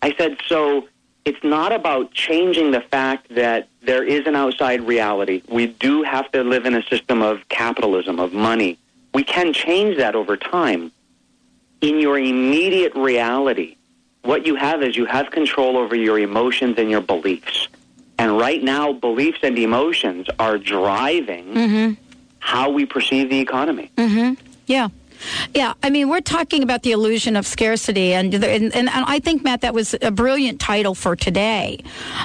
I 0.03 0.15
said, 0.15 0.37
so 0.47 0.87
it's 1.25 1.43
not 1.43 1.73
about 1.73 2.13
changing 2.13 2.71
the 2.71 2.81
fact 2.81 3.35
that 3.35 3.69
there 3.83 4.05
is 4.05 4.27
an 4.27 4.37
outside 4.37 4.87
reality. 4.87 5.43
We 5.49 5.67
do 5.67 6.03
have 6.03 6.31
to 6.33 6.45
live 6.45 6.65
in 6.65 6.75
a 6.75 6.83
system 6.85 7.23
of 7.23 7.49
capitalism, 7.49 8.21
of 8.21 8.33
money. 8.33 8.79
We 9.15 9.25
can 9.25 9.53
change 9.53 9.97
that 9.97 10.15
over 10.15 10.37
time. 10.37 10.93
In 11.81 12.01
your 12.01 12.19
immediate 12.19 12.95
reality, 12.95 13.77
what 14.23 14.47
you 14.47 14.57
have 14.57 14.83
is 14.83 14.97
you 14.97 15.07
have 15.07 15.31
control 15.31 15.77
over 15.77 15.95
your 15.95 16.19
emotions 16.19 16.77
and 16.79 16.91
your 16.91 17.01
beliefs. 17.01 17.69
And 18.19 18.37
right 18.37 18.63
now, 18.63 18.93
beliefs 18.93 19.39
and 19.43 19.57
emotions 19.57 20.27
are 20.41 20.59
driving 20.59 21.47
mm-hmm. 21.47 22.03
how 22.41 22.71
we 22.71 22.85
perceive 22.85 23.31
the 23.31 23.39
economy. 23.39 23.93
Mm-hmm. 23.97 24.35
Yeah. 24.67 24.89
Yeah, 25.55 25.75
I 25.83 25.91
mean, 25.91 26.09
we're 26.09 26.21
talking 26.21 26.63
about 26.63 26.83
the 26.83 26.93
illusion 26.93 27.37
of 27.37 27.47
scarcity, 27.47 28.15
and 28.15 28.33
and, 28.35 28.75
and, 28.75 28.89
I 28.89 29.19
think 29.19 29.43
Matt, 29.43 29.63
that 29.63 29.75
was 29.75 29.95
a 30.01 30.11
brilliant 30.11 30.61
title 30.61 30.95
for 30.95 31.17
today, 31.17 31.83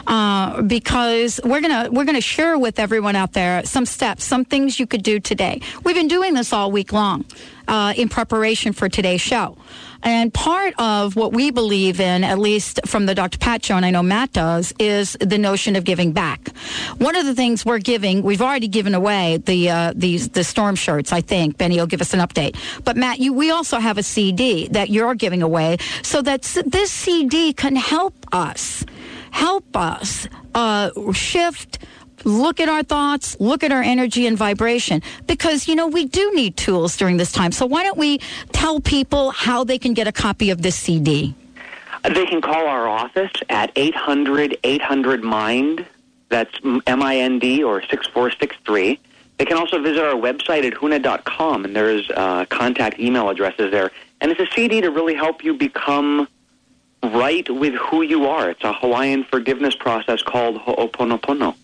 uh, 0.07 0.61
because 0.61 1.39
we're 1.43 1.61
gonna 1.61 1.89
we're 1.91 2.05
gonna 2.05 2.21
share 2.21 2.57
with 2.57 2.79
everyone 2.79 3.15
out 3.15 3.33
there 3.33 3.65
some 3.65 3.85
steps, 3.85 4.23
some 4.23 4.45
things 4.45 4.79
you 4.79 4.87
could 4.87 5.03
do 5.03 5.19
today. 5.19 5.61
We've 5.83 5.95
been 5.95 6.07
doing 6.07 6.33
this 6.33 6.53
all 6.53 6.71
week 6.71 6.93
long 6.93 7.25
uh, 7.67 7.93
in 7.95 8.09
preparation 8.09 8.73
for 8.73 8.89
today's 8.89 9.21
show. 9.21 9.57
And 10.03 10.33
part 10.33 10.73
of 10.77 11.15
what 11.15 11.31
we 11.31 11.49
believe 11.49 11.99
in, 11.99 12.23
at 12.23 12.37
least 12.37 12.81
from 12.85 13.05
the 13.05 13.15
Dr. 13.15 13.37
Pat 13.37 13.63
show, 13.63 13.75
and 13.75 13.85
I 13.85 13.91
know 13.91 14.03
Matt 14.03 14.33
does, 14.33 14.73
is 14.77 15.17
the 15.19 15.37
notion 15.37 15.75
of 15.75 15.85
giving 15.85 16.11
back. 16.11 16.49
One 16.97 17.15
of 17.15 17.25
the 17.25 17.33
things 17.33 17.65
we're 17.65 17.79
giving, 17.79 18.21
we've 18.21 18.41
already 18.41 18.67
given 18.67 18.93
away 18.93 19.37
the 19.37 19.69
uh, 19.69 19.93
these 19.95 20.29
the 20.29 20.43
storm 20.43 20.75
shirts. 20.75 21.13
I 21.13 21.21
think 21.21 21.57
Benny 21.57 21.77
will 21.77 21.87
give 21.87 22.01
us 22.01 22.13
an 22.13 22.19
update. 22.19 22.57
But 22.83 22.97
Matt, 22.97 23.19
you, 23.19 23.33
we 23.33 23.51
also 23.51 23.79
have 23.79 23.97
a 23.97 24.03
CD 24.03 24.67
that 24.69 24.89
you're 24.89 25.15
giving 25.15 25.41
away, 25.41 25.77
so 26.01 26.21
that 26.21 26.41
this 26.65 26.91
CD 26.91 27.53
can 27.53 27.75
help 27.75 28.13
us, 28.33 28.85
help 29.31 29.75
us 29.75 30.27
uh, 30.53 30.89
shift 31.13 31.79
look 32.23 32.59
at 32.59 32.69
our 32.69 32.83
thoughts, 32.83 33.35
look 33.39 33.63
at 33.63 33.71
our 33.71 33.81
energy 33.81 34.27
and 34.27 34.37
vibration, 34.37 35.01
because, 35.27 35.67
you 35.67 35.75
know, 35.75 35.87
we 35.87 36.05
do 36.05 36.33
need 36.33 36.57
tools 36.57 36.97
during 36.97 37.17
this 37.17 37.31
time. 37.31 37.51
So 37.51 37.65
why 37.65 37.83
don't 37.83 37.97
we 37.97 38.19
tell 38.51 38.79
people 38.79 39.31
how 39.31 39.63
they 39.63 39.77
can 39.77 39.93
get 39.93 40.07
a 40.07 40.11
copy 40.11 40.49
of 40.49 40.61
this 40.61 40.75
CD? 40.75 41.35
They 42.03 42.25
can 42.25 42.41
call 42.41 42.67
our 42.67 42.87
office 42.87 43.31
at 43.49 43.71
800 43.75 44.57
800 44.63 45.23
MIND. 45.23 45.85
That's 46.29 46.53
M 46.63 47.01
I 47.01 47.17
N 47.17 47.39
D 47.39 47.63
or 47.63 47.81
6463. 47.81 48.99
They 49.37 49.45
can 49.45 49.57
also 49.57 49.81
visit 49.81 50.03
our 50.03 50.13
website 50.13 50.65
at 50.65 50.73
huna.com, 50.73 51.65
and 51.65 51.75
there's 51.75 52.09
uh, 52.11 52.45
contact 52.45 52.99
email 52.99 53.29
addresses 53.29 53.71
there. 53.71 53.91
And 54.21 54.31
it's 54.31 54.39
a 54.39 54.47
CD 54.53 54.81
to 54.81 54.89
really 54.89 55.15
help 55.15 55.43
you 55.43 55.53
become 55.53 56.27
right 57.03 57.49
with 57.49 57.73
who 57.73 58.01
you 58.01 58.27
are. 58.27 58.49
It's 58.49 58.63
a 58.63 58.73
Hawaiian 58.73 59.23
forgiveness 59.23 59.75
process 59.75 60.21
called 60.21 60.57
Ho'oponopono. 60.57 61.55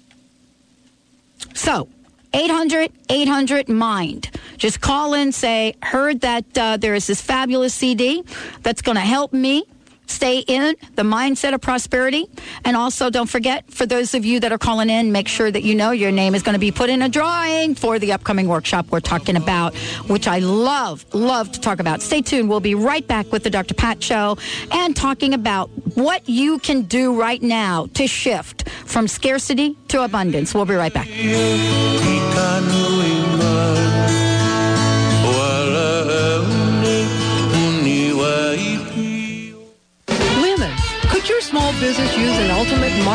So, 1.54 1.88
800 2.34 2.92
800 3.10 3.70
mind. 3.70 4.30
Just 4.58 4.82
call 4.82 5.14
in, 5.14 5.32
say, 5.32 5.76
heard 5.82 6.22
that 6.22 6.58
uh, 6.58 6.78
there 6.78 6.94
is 6.94 7.08
this 7.08 7.22
fabulous 7.22 7.74
CD 7.74 8.24
that's 8.62 8.82
going 8.82 8.96
to 8.96 9.02
help 9.02 9.34
me 9.34 9.64
stay 10.10 10.40
in 10.40 10.76
the 10.96 11.04
mindset 11.04 11.54
of 11.54 11.62
prosperity. 11.62 12.28
And 12.66 12.76
also, 12.76 13.10
don't 13.10 13.30
forget, 13.30 13.70
for 13.72 13.86
those 13.86 14.14
of 14.14 14.26
you 14.26 14.40
that 14.42 14.52
are 14.52 14.58
calling 14.58 14.90
in, 14.90 15.12
make 15.12 15.28
sure 15.28 15.50
that 15.52 15.64
you 15.64 15.76
know 15.76 15.92
your 15.92 16.12
name 16.12 16.36
is 16.36 16.44
going 16.44 16.54
to 16.54 16.60
be 16.60 16.72
put 16.72 16.90
in 16.90 17.02
a 17.02 17.10
drawing 17.10 17.76
for 17.76 18.00
the 18.00 18.12
upcoming 18.12 18.48
workshop 18.48 18.88
we're 18.92 19.00
talking 19.00 19.36
about, 19.36 19.76
which 20.08 20.28
I 20.28 20.40
love, 20.40 21.06
love 21.14 21.52
to 21.52 21.60
talk 21.60 21.80
about. 21.80 22.02
Stay 22.02 22.22
tuned. 22.22 22.50
We'll 22.50 22.60
be 22.60 22.76
right 22.76 23.06
back 23.08 23.32
with 23.32 23.44
the 23.44 23.50
Dr. 23.50 23.74
Pat 23.74 24.02
Show 24.04 24.38
and 24.72 24.96
talking 24.96 25.34
about 25.34 25.70
what 25.96 26.28
you 26.28 26.60
can 26.60 26.84
do 26.84 27.20
right 27.20 27.42
now 27.42 27.88
to 27.94 28.08
shift 28.08 28.70
from 28.86 29.08
scarcity 29.08 29.78
to 29.90 30.04
abundance. 30.04 30.54
We'll 30.54 30.66
be 30.66 30.76
right 30.76 30.94
back. 30.94 31.08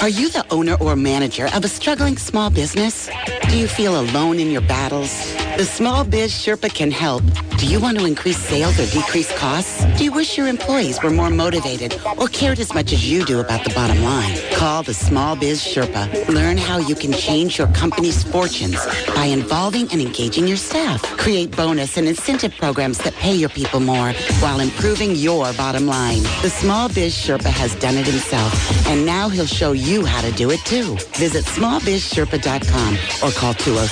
Are 0.00 0.08
you 0.08 0.28
the 0.28 0.44
owner 0.50 0.74
or 0.74 0.94
manager 0.94 1.48
of 1.54 1.64
a 1.64 1.68
struggling 1.68 2.16
small 2.16 2.50
business? 2.50 3.08
Do 3.48 3.58
you 3.58 3.66
feel 3.66 3.98
alone 3.98 4.38
in 4.38 4.50
your 4.50 4.60
battles? 4.60 5.41
The 5.58 5.66
Small 5.66 6.04
Biz 6.04 6.32
Sherpa 6.32 6.72
can 6.72 6.90
help. 6.90 7.22
Do 7.58 7.66
you 7.66 7.78
want 7.78 7.98
to 7.98 8.06
increase 8.06 8.38
sales 8.38 8.80
or 8.80 8.86
decrease 8.86 9.30
costs? 9.38 9.84
Do 9.96 10.04
you 10.04 10.10
wish 10.10 10.36
your 10.36 10.48
employees 10.48 11.00
were 11.02 11.10
more 11.10 11.30
motivated 11.30 12.00
or 12.18 12.26
cared 12.28 12.58
as 12.58 12.72
much 12.74 12.92
as 12.92 13.08
you 13.08 13.24
do 13.24 13.38
about 13.40 13.62
the 13.62 13.70
bottom 13.74 14.02
line? 14.02 14.36
Call 14.54 14.82
the 14.82 14.94
Small 14.94 15.36
Biz 15.36 15.60
Sherpa. 15.62 16.26
Learn 16.28 16.56
how 16.56 16.78
you 16.78 16.94
can 16.94 17.12
change 17.12 17.58
your 17.58 17.68
company's 17.68 18.24
fortunes 18.24 18.78
by 19.14 19.26
involving 19.26 19.88
and 19.92 20.00
engaging 20.00 20.48
your 20.48 20.56
staff. 20.56 21.02
Create 21.18 21.54
bonus 21.54 21.98
and 21.98 22.08
incentive 22.08 22.52
programs 22.56 22.98
that 22.98 23.14
pay 23.14 23.34
your 23.34 23.50
people 23.50 23.78
more 23.78 24.12
while 24.40 24.58
improving 24.60 25.14
your 25.14 25.52
bottom 25.52 25.86
line. 25.86 26.22
The 26.40 26.50
Small 26.50 26.88
Biz 26.88 27.14
Sherpa 27.14 27.50
has 27.50 27.74
done 27.76 27.96
it 27.96 28.06
himself, 28.06 28.52
and 28.88 29.04
now 29.06 29.28
he'll 29.28 29.46
show 29.46 29.72
you 29.72 30.04
how 30.04 30.22
to 30.22 30.32
do 30.32 30.50
it 30.50 30.60
too. 30.64 30.96
Visit 31.14 31.44
smallbizsherpa.com 31.44 32.94
or 33.22 33.30
call 33.32 33.52
oh 33.52 33.88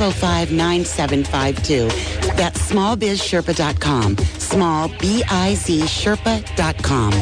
oh 0.00 0.10
206-505-9752. 0.64 2.36
That's 2.36 2.70
smallbizsherpa.com. 2.70 4.18
Small 4.38 4.88
B-I-Z 4.98 5.80
Sherpa.com. 5.82 7.12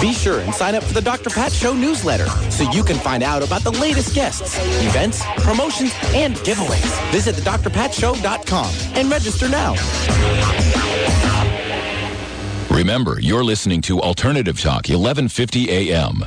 Be 0.00 0.12
sure 0.12 0.40
and 0.40 0.52
sign 0.52 0.74
up 0.74 0.82
for 0.82 0.94
the 0.94 1.00
Dr. 1.00 1.30
Pat 1.30 1.52
Show 1.52 1.74
newsletter 1.74 2.26
so 2.50 2.68
you 2.72 2.82
can 2.82 2.96
find 2.96 3.22
out 3.22 3.44
about 3.44 3.62
the 3.62 3.70
latest 3.70 4.14
guests, 4.16 4.58
events, 4.84 5.22
promotions, 5.38 5.92
and 6.06 6.34
giveaways. 6.36 7.12
Visit 7.12 7.36
thedrpatshow.com 7.36 8.74
and 8.96 9.08
register 9.10 9.48
now. 9.48 9.74
Remember, 12.68 13.20
you're 13.20 13.44
listening 13.44 13.80
to 13.82 14.00
Alternative 14.00 14.60
Talk, 14.60 14.88
1150 14.88 15.70
AM. 15.70 16.24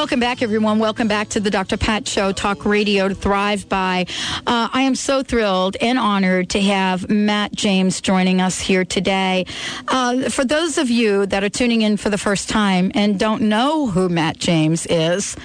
Welcome 0.00 0.18
back, 0.18 0.40
everyone. 0.40 0.78
Welcome 0.78 1.08
back 1.08 1.28
to 1.28 1.40
the 1.40 1.50
Dr. 1.50 1.76
Pat 1.76 2.08
Show, 2.08 2.32
Talk 2.32 2.64
Radio 2.64 3.06
to 3.06 3.14
Thrive 3.14 3.68
By. 3.68 4.06
Uh, 4.46 4.70
I 4.72 4.80
am 4.80 4.94
so 4.94 5.22
thrilled 5.22 5.76
and 5.78 5.98
honored 5.98 6.48
to 6.50 6.60
have 6.62 7.10
Matt 7.10 7.52
James 7.52 8.00
joining 8.00 8.40
us 8.40 8.58
here 8.58 8.86
today. 8.86 9.44
Uh, 9.88 10.30
for 10.30 10.42
those 10.42 10.78
of 10.78 10.88
you 10.88 11.26
that 11.26 11.44
are 11.44 11.50
tuning 11.50 11.82
in 11.82 11.98
for 11.98 12.08
the 12.08 12.16
first 12.16 12.48
time 12.48 12.90
and 12.94 13.20
don't 13.20 13.42
know 13.42 13.88
who 13.88 14.08
Matt 14.08 14.38
James 14.38 14.86
is, 14.86 15.36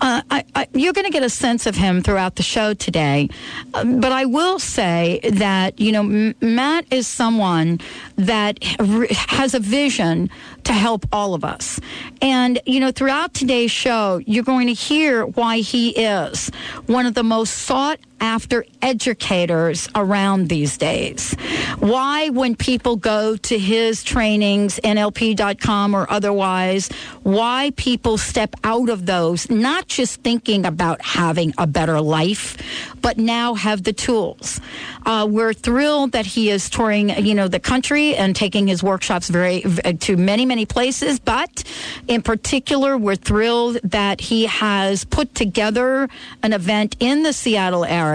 uh, 0.00 0.22
I, 0.30 0.44
I, 0.54 0.68
you're 0.74 0.92
going 0.92 1.06
to 1.06 1.12
get 1.12 1.24
a 1.24 1.28
sense 1.28 1.66
of 1.66 1.74
him 1.74 2.00
throughout 2.00 2.36
the 2.36 2.44
show 2.44 2.72
today. 2.72 3.28
Um, 3.74 3.98
but 3.98 4.12
I 4.12 4.26
will 4.26 4.60
say 4.60 5.18
that, 5.28 5.80
you 5.80 5.90
know, 5.90 6.02
M- 6.02 6.36
Matt 6.40 6.86
is 6.92 7.08
someone 7.08 7.80
that 8.16 8.62
has 8.62 9.54
a 9.54 9.60
vision 9.60 10.30
to 10.64 10.72
help 10.72 11.06
all 11.12 11.34
of 11.34 11.44
us. 11.44 11.80
And, 12.22 12.60
you 12.66 12.80
know, 12.80 12.90
throughout 12.90 13.34
today's 13.34 13.70
show, 13.70 14.20
you're 14.26 14.44
going 14.44 14.68
to 14.68 14.72
hear 14.72 15.26
why 15.26 15.58
he 15.58 15.90
is 15.90 16.50
one 16.86 17.06
of 17.06 17.14
the 17.14 17.24
most 17.24 17.50
sought 17.50 17.98
after 18.24 18.64
educators 18.80 19.86
around 19.94 20.48
these 20.48 20.78
days. 20.78 21.34
Why, 21.78 22.30
when 22.30 22.56
people 22.56 22.96
go 22.96 23.36
to 23.36 23.58
his 23.58 24.02
trainings, 24.02 24.80
NLP.com 24.82 25.94
or 25.94 26.10
otherwise, 26.10 26.88
why 27.22 27.72
people 27.76 28.16
step 28.16 28.56
out 28.64 28.88
of 28.88 29.04
those, 29.04 29.50
not 29.50 29.88
just 29.88 30.22
thinking 30.22 30.64
about 30.64 31.02
having 31.02 31.52
a 31.58 31.66
better 31.66 32.00
life, 32.00 32.56
but 33.02 33.18
now 33.18 33.52
have 33.52 33.82
the 33.82 33.92
tools. 33.92 34.58
Uh, 35.04 35.26
we're 35.28 35.52
thrilled 35.52 36.12
that 36.12 36.24
he 36.24 36.48
is 36.48 36.70
touring, 36.70 37.10
you 37.10 37.34
know, 37.34 37.48
the 37.48 37.60
country 37.60 38.16
and 38.16 38.34
taking 38.34 38.66
his 38.66 38.82
workshops 38.82 39.28
very 39.28 39.60
to 40.00 40.16
many, 40.16 40.46
many 40.46 40.64
places. 40.64 41.20
But 41.20 41.62
in 42.08 42.22
particular, 42.22 42.96
we're 42.96 43.16
thrilled 43.16 43.78
that 43.84 44.22
he 44.22 44.46
has 44.46 45.04
put 45.04 45.34
together 45.34 46.08
an 46.42 46.54
event 46.54 46.96
in 47.00 47.22
the 47.22 47.34
Seattle 47.34 47.84
area, 47.84 48.13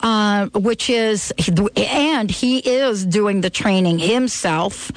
uh, 0.00 0.46
which 0.54 0.90
is, 0.90 1.32
and 1.76 2.30
he 2.30 2.58
is 2.58 3.04
doing 3.06 3.40
the 3.40 3.50
training 3.50 3.98
himself. 3.98 4.90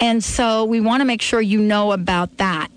And 0.00 0.22
so 0.22 0.64
we 0.64 0.80
want 0.80 1.00
to 1.00 1.04
make 1.04 1.22
sure 1.22 1.40
you 1.40 1.60
know 1.60 1.92
about 1.92 2.36
that. 2.38 2.68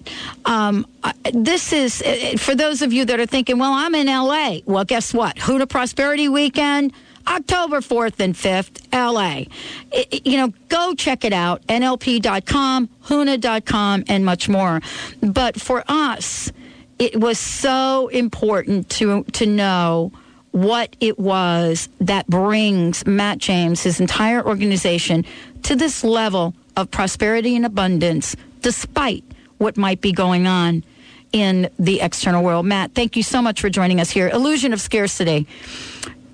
Um, 0.45 0.85
this 1.33 1.73
is 1.73 2.01
for 2.41 2.55
those 2.55 2.81
of 2.81 2.93
you 2.93 3.05
that 3.05 3.19
are 3.19 3.25
thinking, 3.25 3.57
well, 3.57 3.73
I'm 3.73 3.95
in 3.95 4.07
LA. 4.07 4.59
Well, 4.65 4.85
guess 4.85 5.13
what? 5.13 5.35
Huna 5.37 5.67
Prosperity 5.67 6.29
Weekend. 6.29 6.93
October 7.27 7.81
4th 7.81 8.19
and 8.19 8.35
5th, 8.35 8.85
LA. 8.93 9.45
It, 9.91 10.27
you 10.27 10.37
know, 10.37 10.53
go 10.69 10.93
check 10.93 11.25
it 11.25 11.33
out. 11.33 11.65
NLP.com, 11.67 12.89
HUNA.com, 13.01 14.03
and 14.07 14.25
much 14.25 14.48
more. 14.48 14.81
But 15.22 15.59
for 15.59 15.83
us, 15.87 16.51
it 17.00 17.20
was 17.20 17.39
so 17.39 18.07
important 18.09 18.89
to, 18.91 19.24
to 19.24 19.46
know 19.46 20.11
what 20.55 20.96
it 21.01 21.20
was 21.20 21.89
that 22.00 22.25
brings 22.27 23.05
Matt 23.05 23.39
James, 23.39 23.83
his 23.83 24.00
entire 24.00 24.41
organization, 24.41 25.25
to 25.63 25.75
this 25.75 26.01
level 26.01 26.53
of 26.77 26.89
prosperity 26.89 27.57
and 27.57 27.65
abundance, 27.65 28.37
despite 28.61 29.25
what 29.57 29.75
might 29.75 30.00
be 30.00 30.13
going 30.13 30.48
on 30.48 30.85
in 31.33 31.70
the 31.77 32.00
external 32.00 32.41
world. 32.41 32.65
Matt, 32.65 32.96
thank 32.96 33.18
you 33.18 33.24
so 33.24 33.41
much 33.41 33.59
for 33.59 33.70
joining 33.70 34.00
us 34.00 34.09
here. 34.09 34.29
Illusion 34.29 34.72
of 34.72 34.79
scarcity. 34.79 35.46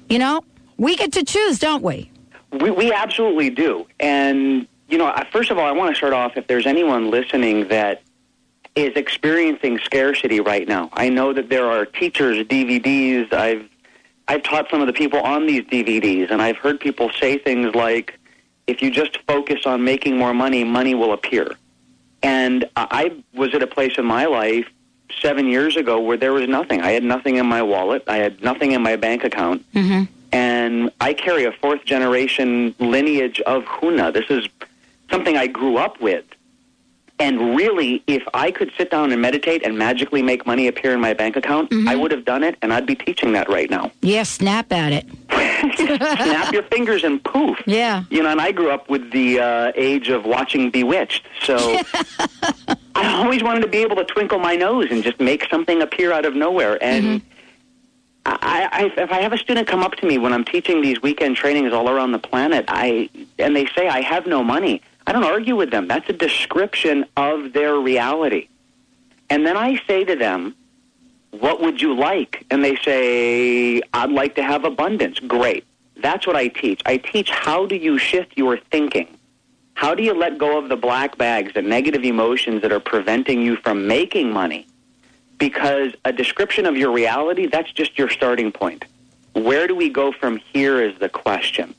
You 0.08 0.20
know, 0.20 0.44
we 0.78 0.96
get 0.96 1.14
to 1.14 1.26
choose, 1.26 1.58
don't 1.58 1.82
we? 1.82 2.12
We, 2.52 2.70
we 2.70 2.94
absolutely 2.94 3.50
do. 3.50 3.88
And, 4.00 4.68
you 4.88 5.00
know, 5.00 5.12
first 5.32 5.50
of 5.50 5.58
all, 5.58 5.66
I 5.66 5.72
want 5.72 5.96
to 5.96 5.98
start 5.98 6.14
off 6.14 6.38
if 6.38 6.46
there's 6.46 6.68
anyone 6.68 7.10
listening 7.10 7.70
that 7.70 8.04
is 8.76 8.96
experiencing 8.96 9.80
scarcity 9.80 10.42
right 10.42 10.68
now. 10.68 10.92
I 10.94 11.10
know 11.10 11.34
that 11.34 11.50
there 11.50 11.66
are 11.66 11.88
teachers, 11.88 12.46
DVDs. 12.46 13.34
I've 13.34 13.71
I've 14.28 14.44
taught 14.44 14.70
some 14.70 14.82
of 14.82 14.88
the 14.88 14.94
people 14.94 15.20
on 15.20 15.46
these 15.46 15.64
DVDs, 15.64 16.32
and 16.32 16.42
I've 16.42 16.58
heard 16.58 16.80
people 16.80 17.12
say 17.20 17.38
things 17.38 17.76
like, 17.76 18.18
"If 18.68 18.82
you 18.82 18.92
just 18.92 19.18
focus 19.28 19.66
on 19.66 19.84
making 19.84 20.18
more 20.18 20.34
money, 20.34 20.64
money 20.64 20.96
will 20.96 21.14
appear." 21.14 21.56
And 22.24 22.70
I 22.76 23.12
was 23.34 23.54
at 23.56 23.64
a 23.64 23.68
place 23.68 23.98
in 23.98 24.06
my 24.06 24.26
life 24.26 24.68
seven 25.22 25.48
years 25.48 25.76
ago 25.76 26.00
where 26.00 26.18
there 26.18 26.34
was 26.34 26.48
nothing. 26.48 26.82
I 26.82 26.92
had 26.92 27.04
nothing 27.04 27.38
in 27.38 27.46
my 27.46 27.62
wallet. 27.62 28.04
I 28.08 28.18
had 28.18 28.42
nothing 28.42 28.72
in 28.72 28.82
my 28.82 28.96
bank 28.96 29.24
account. 29.24 29.66
Mm-hmm. 29.74 30.04
And 30.32 30.92
I 31.02 31.14
carry 31.14 31.46
a 31.46 31.52
fourth 31.52 31.84
generation 31.84 32.74
lineage 32.80 33.42
of 33.42 33.64
Huna. 33.66 34.14
This 34.14 34.30
is 34.30 34.48
something 35.10 35.36
I 35.36 35.48
grew 35.48 35.78
up 35.78 36.00
with. 36.00 36.24
And 37.22 37.56
really, 37.56 38.04
if 38.08 38.24
I 38.34 38.50
could 38.52 38.72
sit 38.78 38.90
down 38.90 39.12
and 39.12 39.22
meditate 39.22 39.64
and 39.64 39.78
magically 39.78 40.22
make 40.24 40.46
money 40.48 40.68
appear 40.68 40.94
in 40.94 41.00
my 41.00 41.14
bank 41.14 41.36
account, 41.36 41.70
Mm-hmm. 41.72 41.88
I 41.88 41.96
would 41.96 42.12
have 42.12 42.26
done 42.26 42.44
it, 42.44 42.58
and 42.62 42.74
I'd 42.74 42.86
be 42.88 42.96
teaching 42.96 43.34
that 43.34 43.48
right 43.50 43.70
now. 43.70 43.92
Yeah, 44.02 44.24
snap 44.24 44.72
at 44.74 44.92
it. 44.92 45.06
Snap 45.78 46.52
your 46.52 46.64
fingers 46.64 47.04
and 47.04 47.24
poof. 47.24 47.58
Yeah. 47.68 48.04
You 48.10 48.24
know, 48.24 48.30
and 48.30 48.42
I 48.42 48.52
grew 48.52 48.72
up 48.72 48.90
with 48.90 49.12
the 49.12 49.40
uh, 49.40 49.72
age 49.76 50.10
of 50.10 50.26
watching 50.26 50.72
Bewitched, 50.72 51.24
so 51.44 51.56
I 52.96 53.24
always 53.24 53.44
wanted 53.44 53.62
to 53.62 53.68
be 53.68 53.78
able 53.78 53.96
to 53.98 54.04
twinkle 54.06 54.40
my 54.40 54.56
nose 54.56 54.88
and 54.92 55.04
just 55.04 55.20
make 55.20 55.46
something 55.50 55.82
appear 55.82 56.12
out 56.12 56.26
of 56.26 56.36
nowhere. 56.36 56.84
And 56.84 57.22
I, 58.26 58.92
I, 58.98 59.02
if 59.02 59.12
I 59.12 59.22
have 59.22 59.34
a 59.34 59.38
student 59.38 59.68
come 59.68 59.82
up 59.84 59.94
to 59.96 60.06
me 60.06 60.18
when 60.18 60.34
I'm 60.34 60.44
teaching 60.46 60.82
these 60.82 61.02
weekend 61.02 61.36
trainings 61.36 61.74
all 61.74 61.90
around 61.90 62.12
the 62.12 62.20
planet, 62.20 62.66
I 62.68 63.10
and 63.40 63.56
they 63.56 63.68
say 63.68 63.88
I 63.88 64.02
have 64.02 64.26
no 64.26 64.44
money, 64.44 64.82
I 65.08 65.14
don't 65.14 65.24
argue 65.24 65.56
with 65.56 65.72
them. 65.72 65.88
That's 65.88 66.10
a 66.10 66.14
description 66.14 67.06
of 67.18 67.54
their 67.54 67.76
reality. 67.76 68.48
And 69.30 69.46
then 69.46 69.58
I 69.58 69.82
say 69.88 70.04
to 70.04 70.16
them, 70.16 70.56
what 71.32 71.62
would 71.62 71.82
you 71.82 71.96
like? 71.96 72.46
And 72.52 72.64
they 72.64 72.76
say, 72.78 73.82
I'd 73.94 74.12
like 74.12 74.36
to 74.36 74.44
have 74.44 74.66
abundance. 74.66 75.20
Great. 75.20 75.66
That's 75.96 76.28
what 76.28 76.36
I 76.36 76.50
teach. 76.50 76.82
I 76.86 76.98
teach 76.98 77.30
how 77.30 77.66
do 77.66 77.76
you 77.76 77.98
shift 77.98 78.38
your 78.38 78.58
thinking? 78.58 79.08
How 79.74 79.96
do 79.96 80.04
you 80.04 80.14
let 80.14 80.38
go 80.38 80.60
of 80.60 80.70
the 80.70 80.76
black 80.76 81.18
bags, 81.18 81.54
the 81.54 81.62
negative 81.62 82.04
emotions 82.04 82.62
that 82.62 82.72
are 82.72 82.80
preventing 82.80 83.42
you 83.42 83.56
from 83.56 83.88
making 83.88 84.32
money? 84.32 84.68
Because 85.38 85.94
a 86.06 86.12
description 86.12 86.66
of 86.66 86.78
your 86.78 86.92
reality, 86.92 87.48
that's 87.48 87.72
just 87.72 87.98
your 87.98 88.10
starting 88.10 88.52
point. 88.52 88.86
Where 89.34 89.66
do 89.66 89.76
we 89.76 89.90
go 89.90 90.12
from 90.12 90.38
here 90.38 90.82
is 90.82 90.98
the 91.00 91.10
question. 91.10 91.74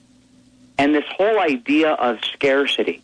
And 0.78 0.94
this 0.94 1.04
whole 1.16 1.38
idea 1.38 1.92
of 1.92 2.24
scarcity. 2.24 3.02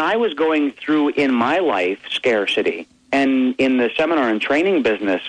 When 0.00 0.08
I 0.08 0.16
was 0.16 0.32
going 0.32 0.72
through 0.72 1.10
in 1.10 1.30
my 1.30 1.58
life 1.58 1.98
scarcity, 2.08 2.88
and 3.12 3.54
in 3.58 3.76
the 3.76 3.90
seminar 3.98 4.30
and 4.30 4.40
training 4.40 4.82
business, 4.82 5.20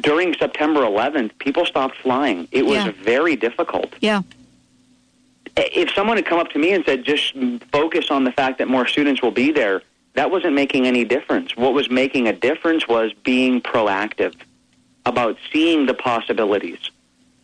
during 0.00 0.32
September 0.32 0.80
11th, 0.80 1.36
people 1.36 1.66
stopped 1.66 1.96
flying. 1.98 2.48
It 2.50 2.64
was 2.64 2.76
Yeah. 2.82 2.92
very 3.02 3.36
difficult. 3.36 3.92
Yeah. 4.00 4.22
If 5.54 5.92
someone 5.92 6.16
had 6.16 6.24
come 6.24 6.38
up 6.38 6.48
to 6.52 6.58
me 6.58 6.70
and 6.72 6.82
said, 6.86 7.04
just 7.04 7.34
focus 7.70 8.10
on 8.10 8.24
the 8.24 8.32
fact 8.32 8.56
that 8.56 8.68
more 8.68 8.86
students 8.86 9.20
will 9.20 9.32
be 9.32 9.52
there, 9.52 9.82
that 10.14 10.30
wasn't 10.30 10.54
making 10.54 10.86
any 10.86 11.04
difference. 11.04 11.54
What 11.54 11.74
was 11.74 11.90
making 11.90 12.26
a 12.26 12.32
difference 12.32 12.88
was 12.88 13.12
being 13.12 13.60
proactive 13.60 14.32
about 15.04 15.36
seeing 15.52 15.84
the 15.84 15.92
possibilities. 15.92 16.90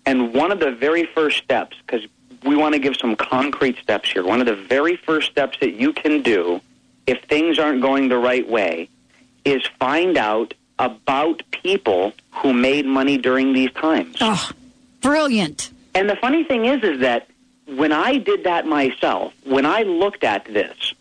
And 0.06 0.32
one 0.32 0.50
of 0.50 0.58
the 0.58 0.70
very 0.70 1.04
first 1.04 1.36
steps, 1.36 1.76
because 1.84 2.06
we 2.44 2.56
want 2.56 2.74
to 2.74 2.78
give 2.78 2.96
some 2.96 3.16
concrete 3.16 3.78
steps 3.78 4.10
here, 4.10 4.24
one 4.24 4.40
of 4.40 4.46
the 4.46 4.56
very 4.56 4.96
first 4.96 5.30
steps 5.30 5.58
that 5.60 5.72
you 5.74 5.92
can 5.92 6.22
do 6.22 6.60
if 7.06 7.22
things 7.24 7.58
aren't 7.58 7.82
going 7.82 8.08
the 8.08 8.18
right 8.18 8.48
way 8.48 8.88
is 9.44 9.62
find 9.78 10.16
out 10.16 10.54
about 10.78 11.42
people 11.50 12.12
who 12.30 12.52
made 12.52 12.86
money 12.86 13.18
during 13.18 13.52
these 13.52 13.72
times. 13.72 14.16
Oh, 14.20 14.50
brilliant. 15.00 15.70
And 15.94 16.08
the 16.08 16.16
funny 16.16 16.44
thing 16.44 16.64
is, 16.64 16.82
is 16.82 17.00
that 17.00 17.28
when 17.66 17.92
I 17.92 18.18
did 18.18 18.44
that 18.44 18.66
myself, 18.66 19.32
when 19.44 19.66
I 19.66 19.82
looked 19.82 20.24
at 20.24 20.44
this, 20.46 20.94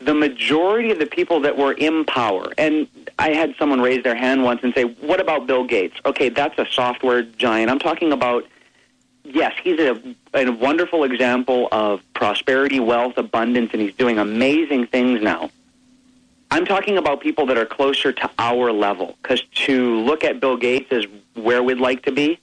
the 0.00 0.14
majority 0.14 0.90
of 0.90 0.98
the 0.98 1.06
people 1.06 1.40
that 1.40 1.56
were 1.56 1.72
in 1.72 2.04
power, 2.04 2.52
and 2.56 2.88
I 3.18 3.30
had 3.30 3.54
someone 3.58 3.80
raise 3.80 4.02
their 4.02 4.14
hand 4.14 4.42
once 4.42 4.60
and 4.62 4.72
say, 4.74 4.84
What 4.84 5.20
about 5.20 5.46
Bill 5.46 5.64
Gates? 5.64 5.96
Okay, 6.04 6.30
that's 6.30 6.58
a 6.58 6.66
software 6.70 7.22
giant. 7.22 7.70
I'm 7.70 7.78
talking 7.78 8.12
about, 8.12 8.46
yes, 9.32 9.54
he's 9.62 9.78
a, 9.78 10.00
a 10.34 10.50
wonderful 10.50 11.04
example 11.04 11.68
of 11.72 12.02
prosperity, 12.14 12.80
wealth, 12.80 13.16
abundance, 13.18 13.70
and 13.72 13.82
he's 13.82 13.94
doing 13.94 14.18
amazing 14.18 14.86
things 14.86 15.22
now. 15.22 15.50
I'm 16.50 16.64
talking 16.64 16.98
about 16.98 17.20
people 17.20 17.46
that 17.46 17.56
are 17.56 17.66
closer 17.66 18.12
to 18.12 18.30
our 18.38 18.72
level, 18.72 19.16
because 19.22 19.42
to 19.66 19.96
look 20.00 20.24
at 20.24 20.40
Bill 20.40 20.56
Gates 20.56 20.92
as 20.92 21.06
where 21.34 21.62
we'd 21.62 21.78
like 21.78 22.02
to 22.04 22.12
be, 22.12 22.40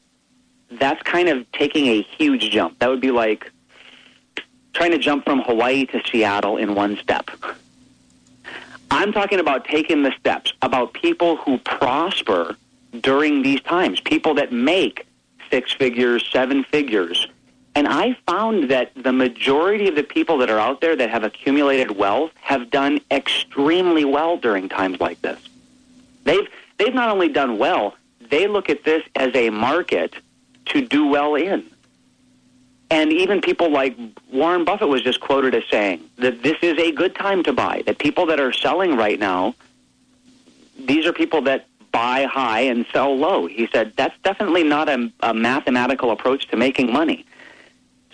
that's 0.72 1.02
kind 1.04 1.30
of 1.30 1.50
taking 1.52 1.88
a 1.88 2.02
huge 2.02 2.50
jump. 2.50 2.80
That 2.80 2.90
would 2.90 3.02
be 3.02 3.12
like 3.12 3.52
trying 4.74 4.92
to 4.92 4.98
jump 4.98 5.26
from 5.26 5.42
Hawaii 5.42 5.86
to 5.88 6.02
Seattle 6.10 6.58
in 6.58 6.76
one 6.76 6.98
step. 6.98 7.32
I'm 8.92 9.12
talking 9.12 9.40
about 9.40 9.66
taking 9.66 10.04
the 10.04 10.14
steps, 10.20 10.54
about 10.62 10.94
people 10.94 11.38
who 11.38 11.58
prosper 11.60 12.56
during 13.02 13.42
these 13.42 13.62
times, 13.62 14.00
people 14.00 14.36
that 14.36 14.52
make 14.52 15.07
six 15.50 15.74
figures, 15.74 16.28
seven 16.32 16.64
figures. 16.64 17.28
And 17.76 17.88
I 17.88 18.18
found 18.26 18.72
that 18.72 18.92
the 18.96 19.14
majority 19.14 19.88
of 19.88 19.96
the 19.96 20.04
people 20.04 20.40
that 20.40 20.50
are 20.50 20.60
out 20.60 20.82
there 20.82 20.96
that 20.96 21.10
have 21.12 21.24
accumulated 21.24 21.92
wealth 21.92 22.32
have 22.42 22.72
done 22.72 23.00
extremely 23.12 24.04
well 24.04 24.38
during 24.38 24.68
times 24.68 25.00
like 25.00 25.22
this. 25.22 25.40
They've 26.24 26.48
they've 26.78 26.94
not 26.94 27.10
only 27.10 27.30
done 27.30 27.60
well, 27.60 27.96
they 28.30 28.48
look 28.48 28.70
at 28.70 28.84
this 28.84 29.04
as 29.16 29.36
a 29.36 29.50
market 29.52 30.16
to 30.68 30.82
do 30.82 31.08
well 31.08 31.36
in. 31.36 31.66
And 32.90 33.12
even 33.12 33.42
people 33.42 33.70
like 33.72 33.98
Warren 34.32 34.64
Buffett 34.64 34.88
was 34.88 35.02
just 35.02 35.20
quoted 35.20 35.54
as 35.54 35.64
saying 35.70 36.10
that 36.18 36.42
this 36.42 36.58
is 36.62 36.78
a 36.80 36.92
good 36.92 37.16
time 37.16 37.44
to 37.44 37.54
buy. 37.54 37.84
That 37.86 38.00
people 38.00 38.26
that 38.28 38.40
are 38.40 38.54
selling 38.54 38.96
right 38.96 39.20
now, 39.20 39.56
these 40.80 41.06
are 41.06 41.14
people 41.14 41.42
that 41.44 41.68
buy 41.92 42.24
high 42.24 42.62
and 42.62 42.86
sell 42.92 43.16
low. 43.18 43.48
He 43.48 43.68
said 43.72 43.94
that's 43.96 44.16
definitely 44.24 44.64
not 44.64 44.90
a, 44.90 45.12
a 45.22 45.34
mathematical 45.34 46.12
approach 46.12 46.48
to 46.50 46.58
making 46.58 46.92
money. 46.92 47.26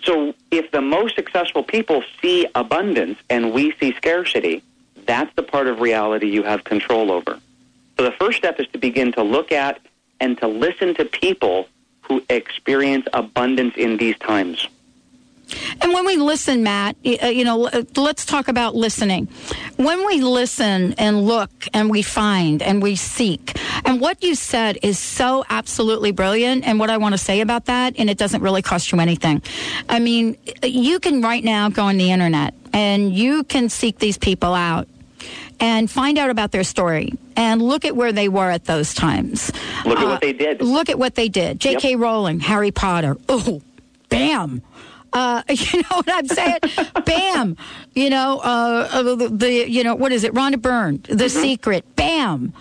So 0.04 0.34
if 0.52 0.72
the 0.72 0.82
most 0.82 1.16
successful 1.16 1.64
people 1.64 2.04
see 2.22 2.48
abundance 2.56 3.20
and 3.30 3.54
we 3.54 3.74
see 3.80 3.94
scarcity, 3.94 4.62
that's 5.06 5.34
the 5.36 5.44
part 5.44 5.68
of 5.68 5.80
reality 5.80 6.28
you 6.28 6.44
have 6.44 6.64
control 6.64 7.12
over. 7.12 7.40
So 7.98 8.04
the 8.04 8.12
first 8.12 8.38
step 8.38 8.60
is 8.60 8.68
to 8.70 8.78
begin 8.78 9.12
to 9.14 9.24
look 9.24 9.52
at 9.52 9.80
and 10.20 10.38
to 10.40 10.48
listen 10.48 10.94
to 10.96 11.06
people 11.06 11.68
who 12.02 12.24
experience 12.30 13.08
abundance 13.14 13.76
in 13.78 13.98
these 13.98 14.18
times. 14.18 14.68
And 15.82 15.94
when 15.94 16.06
we 16.06 16.18
listen, 16.18 16.64
Matt, 16.64 16.96
uh, 17.06 17.28
you 17.28 17.44
know, 17.44 17.70
let's 17.96 18.26
talk 18.26 18.48
about 18.48 18.76
listening. 18.76 19.28
When 19.76 20.06
we 20.06 20.22
listen 20.22 20.94
and 20.94 21.26
look 21.26 21.52
and 21.74 21.90
we 21.90 22.02
find 22.02 22.62
and 22.62 22.82
we 22.82 22.96
seek, 22.96 23.58
and 23.86 24.00
what 24.00 24.24
you 24.24 24.36
said 24.36 24.78
is 24.82 24.98
so 24.98 25.44
absolutely 25.50 26.12
brilliant. 26.12 26.66
And 26.66 26.80
what 26.80 26.90
I 26.90 26.98
want 26.98 27.14
to 27.14 27.18
say 27.18 27.42
about 27.42 27.66
that, 27.66 27.96
and 27.98 28.10
it 28.10 28.18
doesn't 28.18 28.42
really 28.42 28.62
cost 28.62 28.92
you 28.92 29.00
anything. 29.00 29.42
I 29.90 30.00
mean, 30.00 30.38
you 30.64 31.00
can 31.00 31.22
right 31.22 31.44
now 31.44 31.70
go 31.70 31.84
on 31.84 31.98
the 31.98 32.12
internet 32.12 32.54
and 32.72 33.14
you 33.14 33.44
can 33.44 33.70
seek 33.70 34.00
these 34.00 34.18
people 34.18 34.54
out 34.54 34.88
and 35.60 35.90
find 35.90 36.18
out 36.18 36.30
about 36.30 36.52
their 36.52 36.64
story 36.64 37.14
and 37.36 37.62
look 37.62 37.86
at 37.86 37.96
where 37.96 38.12
they 38.12 38.28
were 38.30 38.50
at 38.50 38.66
those 38.66 38.94
times. 38.94 39.52
Look 39.86 39.98
at 40.00 40.06
uh, 40.06 40.10
what 40.10 40.22
they 40.22 40.34
did. 40.34 40.62
Look 40.62 40.90
at 40.90 40.98
what 41.00 41.16
they 41.16 41.30
did. 41.30 41.60
J.K. 41.60 41.92
Yep. 41.92 42.00
Rowling, 42.00 42.40
Harry 42.40 42.72
Potter. 42.72 43.18
Oh, 43.30 43.62
bam. 44.10 44.62
Uh, 45.14 45.44
you 45.50 45.82
know 45.82 45.98
what 45.98 46.10
I'm 46.12 46.28
saying? 46.28 46.60
bam. 47.06 47.58
You 47.94 48.10
know, 48.10 48.40
uh, 48.40 48.90
uh, 48.92 49.16
the, 49.16 49.30
the, 49.30 49.70
you 49.70 49.84
know, 49.84 49.96
what 49.96 50.12
is 50.12 50.24
it? 50.24 50.34
Rhonda 50.34 50.62
Byrne, 50.62 51.02
The 51.04 51.26
mm-hmm. 51.26 51.42
Secret. 51.42 51.96
Bam. 51.96 52.54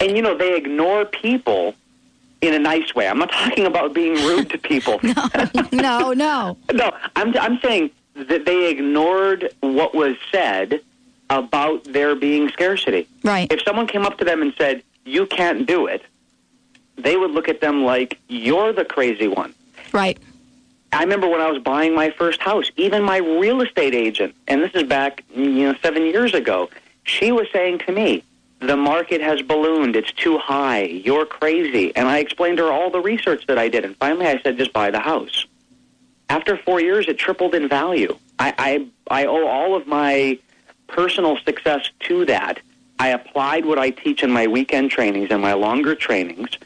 And, 0.00 0.16
you 0.16 0.22
know, 0.22 0.36
they 0.36 0.56
ignore 0.56 1.04
people 1.04 1.74
in 2.40 2.54
a 2.54 2.58
nice 2.58 2.94
way. 2.94 3.08
I'm 3.08 3.18
not 3.18 3.30
talking 3.30 3.66
about 3.66 3.94
being 3.94 4.14
rude 4.14 4.50
to 4.50 4.58
people. 4.58 5.00
no, 5.02 5.28
no, 5.72 6.12
no. 6.12 6.56
no, 6.72 6.92
I'm, 7.16 7.36
I'm 7.38 7.58
saying 7.60 7.90
that 8.14 8.44
they 8.44 8.70
ignored 8.70 9.52
what 9.60 9.94
was 9.94 10.16
said 10.30 10.80
about 11.30 11.84
there 11.84 12.14
being 12.14 12.48
scarcity. 12.50 13.08
Right. 13.22 13.50
If 13.52 13.62
someone 13.62 13.86
came 13.86 14.04
up 14.04 14.18
to 14.18 14.24
them 14.24 14.42
and 14.42 14.52
said, 14.56 14.82
you 15.04 15.26
can't 15.26 15.66
do 15.66 15.86
it, 15.86 16.02
they 16.96 17.16
would 17.16 17.30
look 17.30 17.48
at 17.48 17.60
them 17.60 17.84
like, 17.84 18.18
you're 18.28 18.72
the 18.72 18.84
crazy 18.84 19.28
one. 19.28 19.54
Right. 19.92 20.18
I 20.94 21.02
remember 21.02 21.28
when 21.28 21.40
I 21.40 21.50
was 21.50 21.60
buying 21.60 21.92
my 21.92 22.10
first 22.10 22.40
house, 22.40 22.70
even 22.76 23.02
my 23.02 23.16
real 23.16 23.62
estate 23.62 23.94
agent, 23.94 24.34
and 24.46 24.62
this 24.62 24.70
is 24.74 24.84
back, 24.84 25.24
you 25.34 25.64
know, 25.64 25.74
seven 25.82 26.04
years 26.04 26.34
ago, 26.34 26.70
she 27.02 27.32
was 27.32 27.48
saying 27.52 27.80
to 27.80 27.92
me, 27.92 28.22
the 28.60 28.76
market 28.76 29.20
has 29.20 29.42
ballooned. 29.42 29.96
It's 29.96 30.12
too 30.12 30.38
high. 30.38 30.84
You're 30.84 31.26
crazy. 31.26 31.94
And 31.96 32.06
I 32.06 32.18
explained 32.18 32.58
to 32.58 32.64
her 32.64 32.72
all 32.72 32.90
the 32.90 33.00
research 33.00 33.46
that 33.48 33.58
I 33.58 33.68
did. 33.68 33.84
And 33.84 33.96
finally 33.96 34.26
I 34.26 34.40
said, 34.40 34.56
just 34.56 34.72
buy 34.72 34.90
the 34.92 35.00
house. 35.00 35.46
After 36.30 36.56
four 36.56 36.80
years, 36.80 37.08
it 37.08 37.18
tripled 37.18 37.54
in 37.54 37.68
value. 37.68 38.16
I, 38.38 38.54
I, 38.56 39.22
I 39.22 39.26
owe 39.26 39.46
all 39.46 39.74
of 39.74 39.86
my 39.88 40.38
personal 40.86 41.36
success 41.38 41.90
to 42.00 42.24
that. 42.26 42.60
I 43.00 43.08
applied 43.08 43.66
what 43.66 43.78
I 43.78 43.90
teach 43.90 44.22
in 44.22 44.30
my 44.30 44.46
weekend 44.46 44.92
trainings 44.92 45.30
and 45.30 45.42
my 45.42 45.54
longer 45.54 45.96
trainings 45.96 46.56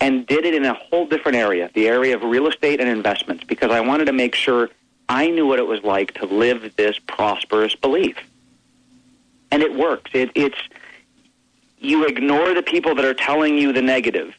and 0.00 0.26
did 0.26 0.44
it 0.44 0.54
in 0.54 0.64
a 0.64 0.74
whole 0.74 1.06
different 1.06 1.36
area, 1.36 1.70
the 1.74 1.88
area 1.88 2.14
of 2.14 2.22
real 2.22 2.46
estate 2.46 2.80
and 2.80 2.88
investments, 2.88 3.44
because 3.44 3.70
I 3.70 3.80
wanted 3.80 4.06
to 4.06 4.12
make 4.12 4.34
sure 4.34 4.70
I 5.08 5.28
knew 5.28 5.46
what 5.46 5.58
it 5.58 5.66
was 5.66 5.82
like 5.82 6.14
to 6.14 6.26
live 6.26 6.74
this 6.76 6.98
prosperous 6.98 7.74
belief. 7.74 8.16
And 9.50 9.62
it 9.62 9.74
works. 9.74 10.10
It, 10.12 10.30
it's 10.34 10.58
you 11.78 12.06
ignore 12.06 12.52
the 12.54 12.62
people 12.62 12.94
that 12.94 13.04
are 13.04 13.14
telling 13.14 13.56
you 13.56 13.72
the 13.72 13.82
negative 13.82 14.34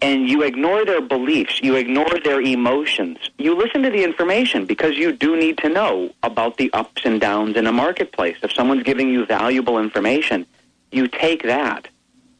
and 0.00 0.28
you 0.28 0.42
ignore 0.42 0.84
their 0.84 1.00
beliefs, 1.00 1.60
you 1.60 1.74
ignore 1.74 2.20
their 2.22 2.40
emotions. 2.40 3.18
You 3.36 3.56
listen 3.56 3.82
to 3.82 3.90
the 3.90 4.04
information 4.04 4.64
because 4.64 4.96
you 4.96 5.12
do 5.12 5.36
need 5.36 5.58
to 5.58 5.68
know 5.68 6.14
about 6.22 6.56
the 6.56 6.72
ups 6.72 7.02
and 7.04 7.20
downs 7.20 7.56
in 7.56 7.66
a 7.66 7.72
marketplace. 7.72 8.36
If 8.42 8.52
someone's 8.52 8.84
giving 8.84 9.08
you 9.08 9.26
valuable 9.26 9.78
information, 9.78 10.46
you 10.92 11.08
take 11.08 11.42
that. 11.42 11.88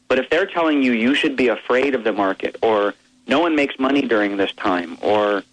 But 0.08 0.18
if 0.18 0.30
they're 0.30 0.46
telling 0.46 0.82
you 0.82 0.92
you 0.92 1.14
should 1.14 1.36
be 1.36 1.48
afraid 1.48 1.94
of 1.94 2.04
the 2.04 2.12
market 2.12 2.56
or 2.62 2.94
no 3.26 3.40
one 3.40 3.54
makes 3.54 3.78
money 3.78 4.02
during 4.02 4.36
this 4.36 4.52
time 4.52 4.96
or 5.02 5.44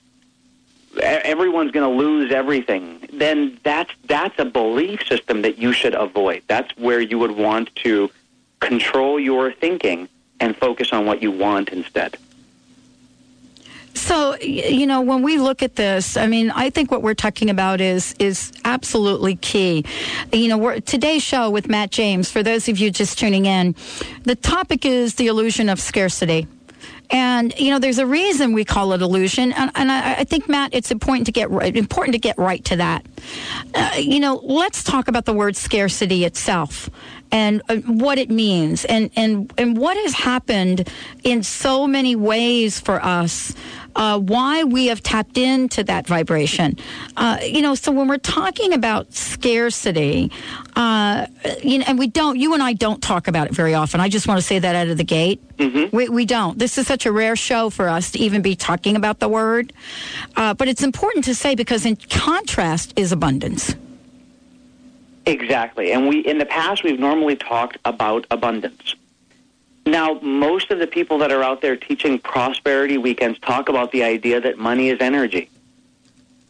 everyone's 1.01 1.71
going 1.71 1.89
to 1.89 1.97
lose 1.97 2.31
everything, 2.31 3.07
then 3.11 3.59
that's 3.63 3.91
that's 4.05 4.37
a 4.39 4.45
belief 4.45 5.05
system 5.05 5.41
that 5.41 5.57
you 5.57 5.73
should 5.73 5.93
avoid. 5.93 6.41
That's 6.47 6.75
where 6.77 7.01
you 7.01 7.19
would 7.19 7.31
want 7.31 7.75
to 7.77 8.09
control 8.61 9.19
your 9.19 9.51
thinking 9.51 10.07
and 10.39 10.55
focus 10.55 10.93
on 10.93 11.05
what 11.05 11.21
you 11.21 11.31
want 11.31 11.69
instead. 11.69 12.17
So, 13.95 14.35
you 14.39 14.85
know, 14.85 15.01
when 15.01 15.23
we 15.23 15.37
look 15.39 15.63
at 15.63 15.77
this, 15.77 16.17
I 16.17 16.27
mean, 16.27 16.51
I 16.51 16.69
think 16.69 16.91
what 16.91 17.01
we're 17.01 17.13
talking 17.13 17.49
about 17.49 17.79
is 17.79 18.13
is 18.19 18.51
absolutely 18.65 19.37
key. 19.37 19.85
You 20.33 20.49
know, 20.49 20.79
today's 20.79 21.23
show 21.23 21.49
with 21.49 21.69
Matt 21.69 21.91
James, 21.91 22.29
for 22.29 22.43
those 22.43 22.67
of 22.67 22.77
you 22.77 22.91
just 22.91 23.17
tuning 23.17 23.45
in, 23.45 23.73
the 24.23 24.35
topic 24.35 24.85
is 24.85 25.15
the 25.15 25.27
illusion 25.27 25.69
of 25.69 25.79
scarcity. 25.79 26.45
And 27.09 27.57
you 27.59 27.71
know, 27.71 27.79
there's 27.79 27.99
a 27.99 28.05
reason 28.05 28.53
we 28.53 28.65
call 28.65 28.91
it 28.93 29.01
illusion, 29.01 29.53
and, 29.53 29.71
and 29.75 29.91
I, 29.91 30.15
I, 30.15 30.23
think 30.23 30.49
Matt, 30.49 30.73
it's 30.73 30.91
important 30.91 31.27
to 31.27 31.31
get 31.31 31.49
right, 31.51 31.75
important 31.75 32.13
to 32.13 32.19
get 32.19 32.37
right 32.37 32.63
to 32.65 32.77
that. 32.77 33.05
Uh, 33.73 33.91
you 33.97 34.19
know, 34.19 34.41
let's 34.43 34.83
talk 34.83 35.07
about 35.07 35.25
the 35.25 35.33
word 35.33 35.55
scarcity 35.55 36.25
itself 36.25 36.89
and 37.31 37.61
uh, 37.69 37.75
what 37.77 38.17
it 38.17 38.31
means, 38.31 38.85
and 38.85 39.11
and 39.15 39.53
and 39.57 39.77
what 39.77 39.97
has 39.97 40.13
happened 40.13 40.89
in 41.23 41.43
so 41.43 41.85
many 41.85 42.15
ways 42.15 42.79
for 42.79 43.03
us 43.03 43.53
uh, 43.95 44.19
why 44.19 44.63
we 44.63 44.87
have 44.87 45.01
tapped 45.01 45.37
into 45.37 45.83
that 45.83 46.07
vibration. 46.07 46.77
Uh, 47.15 47.37
you 47.41 47.61
know, 47.61 47.75
so 47.75 47.91
when 47.91 48.07
we're 48.07 48.17
talking 48.17 48.73
about 48.73 49.13
scarcity, 49.13 50.31
uh, 50.75 51.27
you 51.63 51.79
know, 51.79 51.85
and 51.87 51.97
we 51.97 52.07
don't, 52.07 52.37
you 52.37 52.53
and 52.53 52.61
I 52.61 52.73
don't 52.73 53.01
talk 53.01 53.27
about 53.27 53.47
it 53.47 53.53
very 53.53 53.73
often. 53.73 53.99
I 54.01 54.09
just 54.09 54.27
want 54.27 54.39
to 54.39 54.45
say 54.45 54.59
that 54.59 54.75
out 54.75 54.87
of 54.87 54.97
the 54.97 55.03
gate. 55.03 55.41
Mm-hmm. 55.57 55.95
We, 55.95 56.09
we 56.09 56.25
don't. 56.25 56.59
This 56.59 56.77
is 56.77 56.87
such 56.87 57.05
a 57.05 57.11
rare 57.11 57.35
show 57.35 57.69
for 57.69 57.87
us 57.87 58.11
to 58.11 58.19
even 58.19 58.41
be 58.41 58.55
talking 58.55 58.95
about 58.95 59.19
the 59.19 59.29
word. 59.29 59.71
Uh, 60.35 60.53
but 60.53 60.67
it's 60.67 60.83
important 60.83 61.25
to 61.25 61.35
say 61.35 61.55
because 61.55 61.85
in 61.85 61.95
contrast 61.95 62.93
is 62.97 63.11
abundance. 63.11 63.75
Exactly. 65.25 65.91
And 65.91 66.07
we 66.07 66.19
in 66.19 66.37
the 66.37 66.45
past 66.45 66.83
we've 66.83 66.99
normally 66.99 67.35
talked 67.35 67.77
about 67.83 68.27
abundance. 68.29 68.95
Now, 69.85 70.19
most 70.21 70.71
of 70.71 70.79
the 70.79 70.87
people 70.87 71.19
that 71.19 71.31
are 71.31 71.43
out 71.43 71.61
there 71.61 71.75
teaching 71.75 72.17
prosperity 72.17 72.97
weekends 72.97 73.37
talk 73.39 73.69
about 73.69 73.91
the 73.91 74.03
idea 74.03 74.41
that 74.41 74.57
money 74.57 74.89
is 74.89 74.99
energy. 74.99 75.49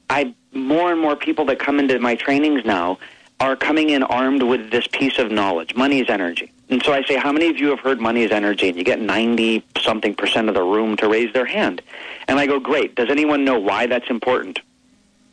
I 0.10 0.34
more 0.54 0.92
and 0.92 1.02
more 1.02 1.18
people 1.18 1.44
that 1.46 1.60
come 1.60 1.80
into 1.80 2.00
my 2.00 2.16
trainings 2.16 2.64
now 2.64 2.98
are 3.42 3.58
coming 3.58 3.90
in 3.90 4.04
armed 4.04 4.42
with 4.42 4.72
this 4.72 4.88
piece 4.88 5.20
of 5.20 5.30
knowledge. 5.32 5.76
Money 5.76 6.00
is 6.00 6.10
energy. 6.10 6.52
And 6.70 6.82
so 6.82 6.94
I 6.94 7.04
say, 7.04 7.18
how 7.18 7.34
many 7.34 7.50
of 7.50 7.60
you 7.60 7.68
have 7.70 7.80
heard 7.80 8.00
money 8.00 8.24
is 8.24 8.32
energy? 8.32 8.70
And 8.70 8.78
you 8.78 8.84
get 8.84 9.02
90 9.02 9.64
something 9.80 10.16
percent 10.16 10.48
of 10.48 10.56
the 10.56 10.64
room 10.64 10.96
to 10.98 11.10
raise 11.10 11.34
their 11.34 11.46
hand. 11.46 11.82
And 12.28 12.40
I 12.40 12.48
go, 12.48 12.60
great. 12.60 12.96
Does 12.96 13.10
anyone 13.10 13.44
know 13.44 13.60
why 13.60 13.86
that's 13.86 14.10
important? 14.10 14.62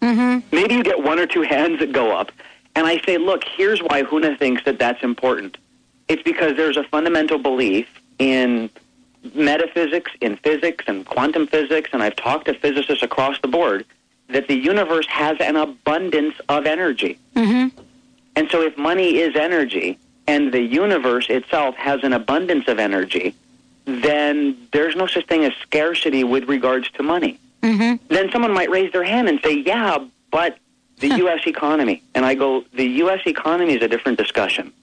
Mm-hmm. 0.00 0.54
Maybe 0.54 0.74
you 0.74 0.82
get 0.82 1.02
one 1.02 1.20
or 1.20 1.26
two 1.26 1.42
hands 1.54 1.78
that 1.78 1.92
go 1.92 2.10
up. 2.10 2.32
And 2.74 2.86
I 2.86 3.00
say, 3.02 3.18
look, 3.18 3.44
here's 3.44 3.80
why 3.80 4.02
Huna 4.02 4.38
thinks 4.38 4.64
that 4.64 4.78
that's 4.78 5.02
important. 5.02 5.56
It's 6.12 6.22
because 6.22 6.58
there's 6.58 6.76
a 6.76 6.84
fundamental 6.84 7.38
belief 7.38 7.88
in 8.18 8.68
metaphysics, 9.34 10.12
in 10.20 10.36
physics, 10.36 10.84
and 10.86 11.06
quantum 11.06 11.46
physics, 11.46 11.88
and 11.94 12.02
I've 12.02 12.16
talked 12.16 12.44
to 12.48 12.54
physicists 12.54 13.02
across 13.02 13.40
the 13.40 13.48
board 13.48 13.86
that 14.28 14.46
the 14.46 14.54
universe 14.54 15.06
has 15.06 15.38
an 15.40 15.56
abundance 15.56 16.34
of 16.50 16.66
energy. 16.66 17.18
Mm-hmm. 17.34 17.80
And 18.36 18.50
so 18.50 18.60
if 18.60 18.76
money 18.76 19.20
is 19.20 19.34
energy 19.36 19.98
and 20.26 20.52
the 20.52 20.60
universe 20.60 21.30
itself 21.30 21.76
has 21.76 22.04
an 22.04 22.12
abundance 22.12 22.68
of 22.68 22.78
energy, 22.78 23.34
then 23.86 24.68
there's 24.72 24.94
no 24.94 25.06
such 25.06 25.26
thing 25.28 25.44
as 25.46 25.54
scarcity 25.62 26.24
with 26.24 26.44
regards 26.44 26.90
to 26.90 27.02
money. 27.02 27.40
Mm-hmm. 27.62 28.04
Then 28.08 28.30
someone 28.30 28.52
might 28.52 28.68
raise 28.68 28.92
their 28.92 29.04
hand 29.04 29.30
and 29.30 29.40
say, 29.42 29.54
yeah, 29.64 29.96
but 30.30 30.58
the 30.98 31.08
U.S. 31.24 31.46
economy. 31.46 32.02
And 32.14 32.26
I 32.26 32.34
go, 32.34 32.64
the 32.74 32.84
U.S. 33.04 33.20
economy 33.24 33.76
is 33.76 33.82
a 33.82 33.88
different 33.88 34.18
discussion. 34.18 34.74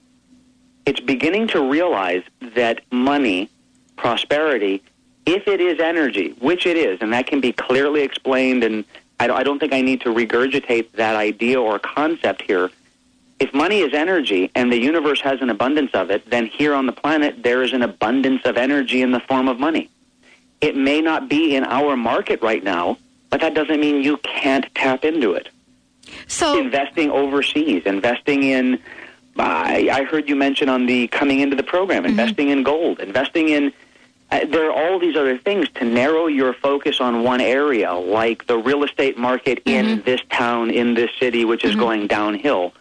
It's 0.89 0.99
beginning 0.99 1.49
to 1.49 1.61
realize 1.61 2.23
that 2.55 2.81
money, 2.91 3.47
prosperity, 3.95 4.81
if 5.27 5.47
it 5.47 5.61
is 5.61 5.79
energy, 5.79 6.29
which 6.39 6.65
it 6.65 6.75
is, 6.75 6.97
and 7.01 7.13
that 7.13 7.27
can 7.27 7.39
be 7.39 7.51
clearly 7.51 8.01
explained, 8.01 8.63
and 8.63 8.83
I 9.19 9.27
don't, 9.27 9.37
I 9.37 9.43
don't 9.43 9.59
think 9.59 9.71
I 9.71 9.81
need 9.81 10.01
to 10.01 10.09
regurgitate 10.09 10.93
that 10.93 11.15
idea 11.15 11.61
or 11.61 11.77
concept 11.77 12.41
here. 12.41 12.71
If 13.39 13.53
money 13.53 13.81
is 13.81 13.93
energy 13.93 14.49
and 14.55 14.71
the 14.71 14.79
universe 14.79 15.21
has 15.21 15.43
an 15.43 15.51
abundance 15.51 15.91
of 15.93 16.09
it, 16.09 16.27
then 16.27 16.47
here 16.47 16.73
on 16.73 16.87
the 16.87 16.91
planet 16.91 17.43
there 17.43 17.61
is 17.61 17.71
an 17.71 17.83
abundance 17.83 18.43
of 18.45 18.57
energy 18.57 19.03
in 19.03 19.11
the 19.11 19.19
form 19.19 19.47
of 19.47 19.59
money. 19.59 19.91
It 20.59 20.75
may 20.75 21.01
not 21.01 21.29
be 21.29 21.55
in 21.55 21.65
our 21.65 21.95
market 21.97 22.41
right 22.41 22.63
now, 22.63 22.97
but 23.29 23.41
that 23.41 23.53
doesn't 23.53 23.79
mean 23.79 24.01
you 24.01 24.17
can't 24.17 24.65
tap 24.73 25.05
into 25.05 25.33
it. 25.33 25.49
So 26.25 26.59
investing 26.59 27.11
overseas, 27.11 27.83
investing 27.85 28.41
in. 28.41 28.79
I, 29.39 29.89
I 29.91 30.03
heard 30.03 30.29
you 30.29 30.35
mention 30.35 30.69
on 30.69 30.85
the 30.85 31.07
coming 31.07 31.39
into 31.39 31.55
the 31.55 31.63
program, 31.63 32.03
mm-hmm. 32.03 32.11
investing 32.11 32.49
in 32.49 32.63
gold, 32.63 32.99
investing 32.99 33.49
in. 33.49 33.73
Uh, 34.31 34.45
there 34.45 34.69
are 34.69 34.71
all 34.71 34.99
these 34.99 35.15
other 35.15 35.39
things 35.39 35.67
to 35.73 35.83
narrow 35.83 36.27
your 36.27 36.53
focus 36.53 37.01
on 37.01 37.23
one 37.23 37.41
area, 37.41 37.93
like 37.93 38.45
the 38.45 38.57
real 38.57 38.83
estate 38.83 39.17
market 39.17 39.59
in 39.65 39.85
mm-hmm. 39.85 40.01
this 40.05 40.21
town, 40.29 40.69
in 40.69 40.93
this 40.93 41.09
city, 41.19 41.45
which 41.45 41.63
is 41.63 41.71
mm-hmm. 41.71 41.79
going 41.79 42.07
downhill. 42.07 42.71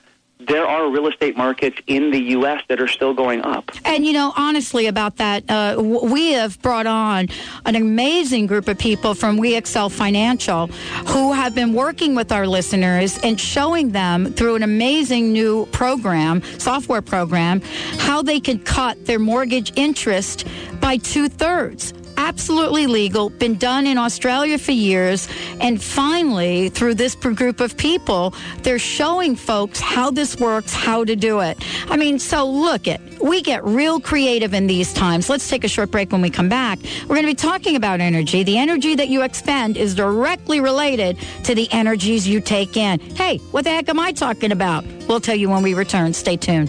There 0.49 0.67
are 0.67 0.91
real 0.91 1.09
estate 1.09 1.37
markets 1.37 1.77
in 1.87 2.11
the 2.11 2.19
U.S. 2.31 2.63
that 2.69 2.81
are 2.81 2.89
still 2.89 3.13
going 3.13 3.43
up. 3.43 3.71
And 3.85 4.07
you 4.07 4.15
know, 4.15 4.33
honestly, 4.37 4.87
about 4.87 5.17
that, 5.17 5.45
uh, 5.51 5.77
we 5.79 6.33
have 6.33 6.61
brought 6.63 6.87
on 6.87 7.29
an 7.67 7.77
amazing 7.77 8.47
group 8.47 8.67
of 8.67 8.79
people 8.79 9.15
from 9.15 9.37
We 9.37 9.55
Excel 9.57 9.91
Financial 9.91 10.69
who 11.09 11.33
have 11.33 11.55
been 11.55 11.75
working 11.75 12.15
with 12.15 12.33
our 12.33 12.47
listeners 12.47 13.19
and 13.23 13.39
showing 13.39 13.91
them 13.93 14.33
through 14.33 14.57
an 14.57 14.63
amazing 14.63 15.33
new 15.33 15.67
program, 15.67 16.43
software 16.59 17.03
program, 17.03 17.61
how 17.99 18.23
they 18.23 18.41
can 18.41 18.59
cut 18.59 19.05
their 19.05 19.19
mortgage 19.19 19.73
interest 19.77 20.47
by 20.81 20.97
two 20.97 21.29
thirds 21.29 21.93
absolutely 22.19 22.87
legal, 22.87 23.31
been 23.31 23.57
done 23.57 23.87
in 23.87 23.97
Australia 23.97 24.59
for 24.59 24.73
years, 24.73 25.29
and 25.61 25.83
finally, 25.83 26.69
through 26.69 26.95
this 26.95 27.15
group 27.15 27.61
of 27.61 27.77
people, 27.77 28.35
they're 28.63 28.79
showing 28.79 29.37
folks 29.37 29.81
how 29.81 30.11
this 30.11 30.39
works, 30.39 30.75
how 30.75 31.05
to 31.05 31.17
do 31.17 31.41
it. 31.41 31.57
I 31.91 31.97
mean, 31.97 32.19
so 32.19 32.45
look 32.45 32.87
it. 32.87 33.01
We 33.23 33.41
get 33.41 33.65
real 33.65 34.01
creative 34.01 34.53
in 34.53 34.67
these 34.67 34.93
times. 34.93 35.31
Let's 35.31 35.49
take 35.49 35.65
a 35.65 35.69
short 35.69 35.91
break 35.91 36.13
when 36.13 36.21
we 36.21 36.31
come 36.31 36.49
back. 36.49 36.79
We're 37.03 37.17
going 37.17 37.23
to 37.23 37.33
be 37.33 37.35
talking 37.35 37.77
about 37.77 38.01
energy. 38.01 38.43
The 38.43 38.59
energy 38.59 38.95
that 38.97 39.09
you 39.09 39.23
expend 39.23 39.77
is 39.77 39.95
directly 39.95 40.61
related 40.61 41.19
to 41.45 41.55
the 41.55 41.71
energies 41.73 42.29
you 42.29 42.41
take 42.41 42.77
in. 42.77 43.01
Hey, 43.01 43.39
what 43.53 43.65
the 43.65 43.71
heck 43.71 43.89
am 43.89 43.99
I 43.99 44.13
talking 44.13 44.53
about? 44.53 44.85
We'll 45.09 45.21
tell 45.21 45.37
you 45.37 45.49
when 45.49 45.63
we 45.63 45.75
return. 45.75 46.13
Stay 46.13 46.37
tuned. 46.37 46.69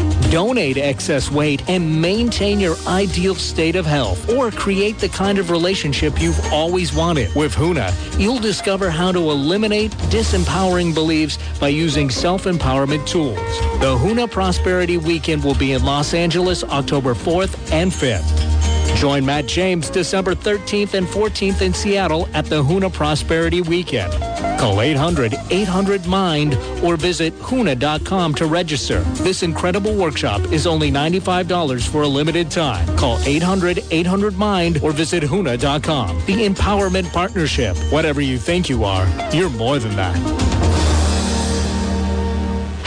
Donate 0.29 0.77
excess 0.77 1.31
weight 1.31 1.67
and 1.69 2.01
maintain 2.01 2.59
your 2.59 2.75
ideal 2.87 3.35
state 3.35 3.75
of 3.75 3.85
health 3.85 4.29
or 4.29 4.51
create 4.51 4.99
the 4.99 5.09
kind 5.09 5.37
of 5.37 5.49
relationship 5.49 6.21
you've 6.21 6.39
always 6.53 6.93
wanted. 6.93 7.33
With 7.35 7.53
Huna, 7.55 7.93
you'll 8.19 8.39
discover 8.39 8.89
how 8.89 9.11
to 9.11 9.19
eliminate 9.31 9.91
disempowering 10.09 10.93
beliefs 10.93 11.37
by 11.59 11.69
using 11.69 12.09
self-empowerment 12.09 13.07
tools. 13.07 13.37
The 13.79 13.97
Huna 13.97 14.29
Prosperity 14.29 14.97
Weekend 14.97 15.43
will 15.43 15.55
be 15.55 15.73
in 15.73 15.83
Los 15.83 16.13
Angeles 16.13 16.63
October 16.63 17.13
4th 17.13 17.71
and 17.71 17.91
5th. 17.91 18.60
Join 18.95 19.25
Matt 19.25 19.47
James 19.47 19.89
December 19.89 20.35
13th 20.35 20.93
and 20.93 21.07
14th 21.07 21.61
in 21.61 21.73
Seattle 21.73 22.29
at 22.33 22.45
the 22.45 22.63
Huna 22.63 22.93
Prosperity 22.93 23.61
Weekend. 23.61 24.13
Call 24.59 24.75
800-800-MIND 24.77 26.53
or 26.83 26.95
visit 26.95 27.33
HUNA.com 27.41 28.35
to 28.35 28.45
register. 28.45 28.99
This 29.23 29.41
incredible 29.41 29.95
workshop 29.95 30.39
is 30.51 30.67
only 30.67 30.91
$95 30.91 31.87
for 31.89 32.03
a 32.03 32.07
limited 32.07 32.51
time. 32.51 32.85
Call 32.95 33.17
800-800-MIND 33.19 34.83
or 34.83 34.91
visit 34.91 35.23
HUNA.com. 35.23 36.17
The 36.27 36.47
Empowerment 36.47 37.11
Partnership. 37.11 37.75
Whatever 37.91 38.21
you 38.21 38.37
think 38.37 38.69
you 38.69 38.83
are, 38.83 39.07
you're 39.33 39.49
more 39.49 39.79
than 39.79 39.95
that. 39.95 40.15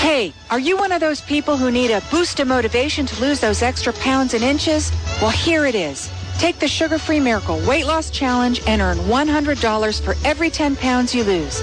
Hey, 0.05 0.35
are 0.51 0.59
you 0.61 0.77
one 0.77 0.93
of 0.93 1.01
those 1.01 1.23
people 1.23 1.57
who 1.57 1.71
need 1.71 1.91
a 1.91 2.03
boost 2.11 2.39
of 2.39 2.47
motivation 2.47 3.07
to 3.07 3.21
lose 3.23 3.41
those 3.41 3.63
extra 3.63 3.91
pounds 3.95 4.35
and 4.35 4.45
inches? 4.45 4.93
Well, 5.19 5.31
here 5.31 5.65
it 5.65 5.75
is. 5.75 6.11
Take 6.39 6.59
the 6.59 6.69
Sugar 6.69 6.99
Free 6.99 7.21
Miracle 7.21 7.59
Weight 7.67 7.87
Loss 7.87 8.11
Challenge 8.11 8.61
and 8.67 8.83
earn 8.83 8.99
$100 8.99 10.03
for 10.03 10.15
every 10.23 10.51
10 10.51 10.77
pounds 10.77 11.15
you 11.15 11.25
lose. 11.25 11.63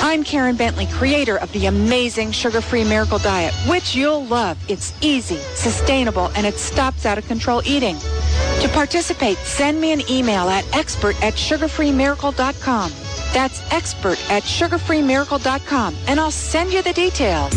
I'm 0.00 0.22
Karen 0.22 0.54
Bentley, 0.54 0.86
creator 0.92 1.38
of 1.38 1.50
the 1.50 1.66
amazing 1.66 2.30
Sugar 2.30 2.60
Free 2.60 2.84
Miracle 2.84 3.18
Diet, 3.18 3.52
which 3.66 3.96
you'll 3.96 4.26
love. 4.26 4.56
It's 4.70 4.92
easy, 5.00 5.38
sustainable, 5.56 6.30
and 6.36 6.46
it 6.46 6.58
stops 6.58 7.04
out 7.04 7.18
of 7.18 7.26
control 7.26 7.62
eating. 7.66 7.96
To 8.60 8.70
participate, 8.72 9.38
send 9.38 9.80
me 9.80 9.90
an 9.90 10.08
email 10.08 10.48
at 10.48 10.64
expert 10.72 11.20
at 11.20 11.34
sugarfreemiracle.com. 11.34 13.01
That's 13.32 13.62
expert 13.72 14.18
at 14.30 14.42
sugarfreemiracle.com, 14.42 15.96
and 16.06 16.20
I'll 16.20 16.30
send 16.30 16.72
you 16.72 16.82
the 16.82 16.92
details. 16.92 17.52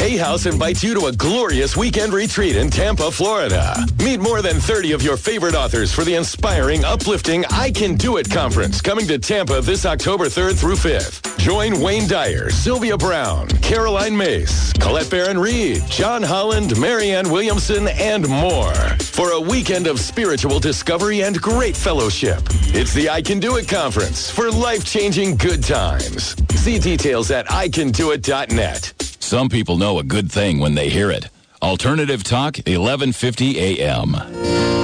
Hay 0.00 0.16
House 0.16 0.46
invites 0.46 0.82
you 0.82 0.94
to 0.94 1.06
a 1.06 1.12
glorious 1.12 1.76
weekend 1.76 2.12
retreat 2.12 2.56
in 2.56 2.70
Tampa, 2.70 3.10
Florida. 3.10 3.76
Meet 3.98 4.20
more 4.20 4.42
than 4.42 4.58
30 4.58 4.92
of 4.92 5.02
your 5.02 5.16
favorite 5.16 5.54
authors 5.54 5.92
for 5.92 6.04
the 6.04 6.14
inspiring, 6.14 6.84
uplifting 6.84 7.44
I 7.50 7.70
Can 7.70 7.94
Do 7.94 8.16
It 8.16 8.30
conference 8.30 8.80
coming 8.80 9.06
to 9.06 9.18
Tampa 9.18 9.60
this 9.60 9.86
October 9.86 10.26
3rd 10.26 10.58
through 10.58 10.76
5th. 10.76 11.38
Join 11.38 11.80
Wayne 11.80 12.08
Dyer, 12.08 12.50
Sylvia 12.50 12.96
Browne, 12.96 13.48
Caroline 13.62 14.16
Myss, 14.16 14.72
Colette 14.74 15.10
Baron 15.10 15.38
Reid, 15.38 15.82
John 15.86 16.22
Holland, 16.22 16.78
Marianne 16.78 17.30
Williamson, 17.30 17.88
and 17.88 18.28
more 18.28 18.74
for 18.98 19.32
a 19.32 19.40
weekend 19.40 19.86
of 19.86 20.00
spiritual 20.00 20.58
discovery 20.58 21.22
and 21.22 21.40
great 21.40 21.76
fellowship. 21.76 22.42
It's 22.74 22.92
the 22.92 23.08
I 23.08 23.22
Can 23.22 23.38
Do 23.38 23.56
It 23.56 23.68
conference 23.68 24.30
for 24.30 24.50
life-changing 24.50 25.19
good 25.28 25.62
times. 25.62 26.34
See 26.58 26.78
details 26.78 27.30
at 27.30 27.46
icandoit.net. 27.46 28.94
Some 29.20 29.50
people 29.50 29.76
know 29.76 29.98
a 29.98 30.02
good 30.02 30.32
thing 30.32 30.60
when 30.60 30.74
they 30.74 30.88
hear 30.88 31.10
it. 31.10 31.28
Alternative 31.60 32.22
Talk, 32.24 32.56
1150 32.56 33.58
a.m. 33.80 34.79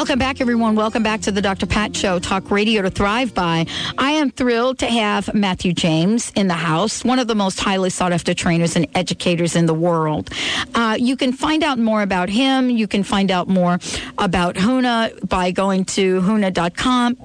Welcome 0.00 0.18
back, 0.18 0.40
everyone. 0.40 0.76
Welcome 0.76 1.02
back 1.02 1.20
to 1.20 1.30
the 1.30 1.42
Dr. 1.42 1.66
Pat 1.66 1.94
Show, 1.94 2.18
talk 2.18 2.50
radio 2.50 2.80
to 2.80 2.88
thrive 2.88 3.34
by. 3.34 3.66
I 3.98 4.12
am 4.12 4.30
thrilled 4.30 4.78
to 4.78 4.86
have 4.86 5.34
Matthew 5.34 5.74
James 5.74 6.32
in 6.34 6.48
the 6.48 6.54
house, 6.54 7.04
one 7.04 7.18
of 7.18 7.26
the 7.26 7.34
most 7.34 7.60
highly 7.60 7.90
sought 7.90 8.10
after 8.10 8.32
trainers 8.32 8.76
and 8.76 8.86
educators 8.94 9.56
in 9.56 9.66
the 9.66 9.74
world. 9.74 10.30
Uh, 10.74 10.96
you 10.98 11.18
can 11.18 11.34
find 11.34 11.62
out 11.62 11.78
more 11.78 12.00
about 12.00 12.30
him. 12.30 12.70
You 12.70 12.88
can 12.88 13.02
find 13.02 13.30
out 13.30 13.46
more 13.46 13.78
about 14.16 14.54
Huna 14.54 15.28
by 15.28 15.50
going 15.50 15.84
to 15.84 16.22
huna.com 16.22 17.18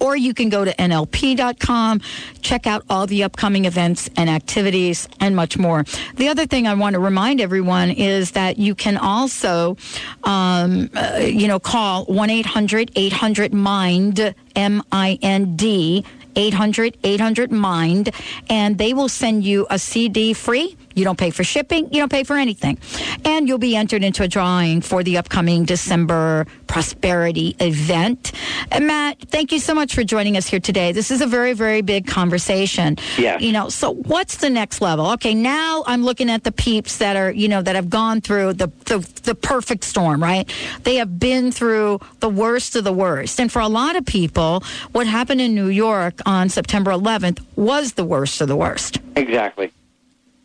or 0.00 0.16
you 0.16 0.34
can 0.34 0.48
go 0.48 0.64
to 0.64 0.74
nlp.com, 0.74 2.00
check 2.42 2.66
out 2.66 2.84
all 2.88 3.06
the 3.06 3.24
upcoming 3.24 3.64
events 3.64 4.08
and 4.16 4.28
activities, 4.28 5.08
and 5.20 5.34
much 5.36 5.58
more. 5.58 5.84
The 6.16 6.28
other 6.28 6.46
thing 6.46 6.66
I 6.66 6.74
want 6.74 6.94
to 6.94 7.00
remind 7.00 7.40
everyone 7.40 7.90
is 7.90 8.32
that 8.32 8.58
you 8.58 8.74
can 8.74 8.96
also, 8.96 9.76
um, 10.24 10.90
uh, 10.94 11.20
you 11.20 11.48
know, 11.48 11.58
call 11.58 12.04
1 12.04 12.30
800 12.30 12.92
800 12.94 13.52
MIND, 13.52 14.34
M 14.54 14.82
I 14.92 15.18
N 15.22 15.56
D. 15.56 16.04
800 16.36 16.98
800 17.04 17.52
mind 17.52 18.10
and 18.48 18.76
they 18.76 18.92
will 18.92 19.08
send 19.08 19.44
you 19.44 19.68
a 19.70 19.78
cd 19.78 20.32
free 20.32 20.76
you 20.94 21.04
don't 21.04 21.18
pay 21.18 21.30
for 21.30 21.44
shipping. 21.44 21.92
You 21.92 22.00
don't 22.00 22.10
pay 22.10 22.24
for 22.24 22.36
anything. 22.36 22.78
And 23.24 23.48
you'll 23.48 23.58
be 23.58 23.76
entered 23.76 24.04
into 24.04 24.22
a 24.22 24.28
drawing 24.28 24.80
for 24.80 25.02
the 25.02 25.18
upcoming 25.18 25.64
december 25.64 26.46
prosperity 26.66 27.56
event. 27.60 28.32
And 28.70 28.86
matt 28.86 29.20
thank 29.28 29.52
you 29.52 29.58
so 29.58 29.74
much 29.74 29.94
for 29.94 30.04
joining 30.04 30.36
us 30.36 30.46
here 30.46 30.60
today. 30.60 30.92
This 30.92 31.10
is 31.10 31.20
a 31.20 31.26
very 31.26 31.52
very 31.52 31.82
big 31.82 32.06
conversation. 32.06 32.96
Yes. 33.18 33.40
you 33.40 33.52
know 33.52 33.68
so 33.68 33.92
what's 33.92 34.36
the 34.38 34.50
next 34.50 34.80
level? 34.80 35.10
Okay 35.12 35.34
now 35.34 35.84
i'm 35.86 36.04
looking 36.04 36.30
at 36.30 36.44
the 36.44 36.52
peeps 36.52 36.98
that 36.98 37.16
are 37.16 37.30
you 37.30 37.48
know 37.48 37.62
that 37.62 37.74
have 37.74 37.90
gone 37.90 38.20
through 38.20 38.54
the 38.54 38.68
the, 38.86 38.98
the 39.24 39.34
perfect 39.34 39.84
storm 39.84 40.22
right? 40.22 40.50
They 40.82 40.96
have 40.96 41.18
been 41.18 41.52
through 41.52 42.00
the 42.20 42.28
worst 42.28 42.76
of 42.76 42.84
the 42.84 42.92
worst. 42.92 43.40
And 43.40 43.50
for 43.50 43.60
a 43.60 43.68
lot 43.68 43.96
of 43.96 44.04
people 44.06 44.62
what 44.92 45.06
happened 45.06 45.40
in 45.40 45.54
new 45.54 45.68
york 45.68 46.20
on 46.26 46.48
september 46.48 46.90
11th 46.90 47.40
was 47.56 47.94
the 47.94 48.04
worst 48.04 48.40
of 48.40 48.48
the 48.48 48.56
worst. 48.56 48.98
Exactly. 49.16 49.72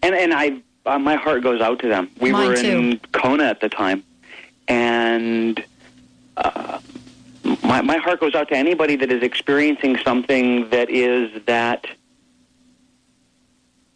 And 0.02 0.16
and 0.16 0.34
I 0.34 0.62
uh, 0.86 1.00
my 1.00 1.16
heart 1.16 1.44
goes 1.44 1.62
out 1.62 1.80
to 1.80 1.88
them. 1.88 2.10
We 2.20 2.32
Mine 2.32 2.50
were 2.50 2.56
too. 2.56 2.68
in 2.68 3.00
Kona 3.12 3.46
at 3.46 3.62
the 3.62 3.70
time, 3.70 4.04
and 4.68 5.64
uh, 6.38 6.80
my 7.64 7.82
my 7.82 7.98
heart 7.98 8.20
goes 8.20 8.36
out 8.36 8.50
to 8.50 8.56
anybody 8.56 8.96
that 8.96 9.12
is 9.12 9.24
experiencing 9.24 9.98
something 9.98 10.70
that 10.70 10.90
is 10.90 11.44
that. 11.46 11.88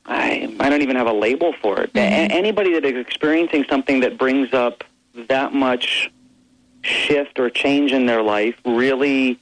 I 0.05 0.53
I 0.59 0.69
don't 0.69 0.81
even 0.81 0.97
have 0.97 1.07
a 1.07 1.13
label 1.13 1.53
for 1.61 1.79
it. 1.81 1.91
A- 1.95 1.99
anybody 1.99 2.73
that 2.73 2.83
is 2.83 2.97
experiencing 2.97 3.65
something 3.69 4.01
that 4.01 4.17
brings 4.17 4.53
up 4.53 4.83
that 5.29 5.53
much 5.53 6.11
shift 6.81 7.39
or 7.39 7.49
change 7.49 7.93
in 7.93 8.05
their 8.05 8.21
life 8.21 8.55
really 8.65 9.39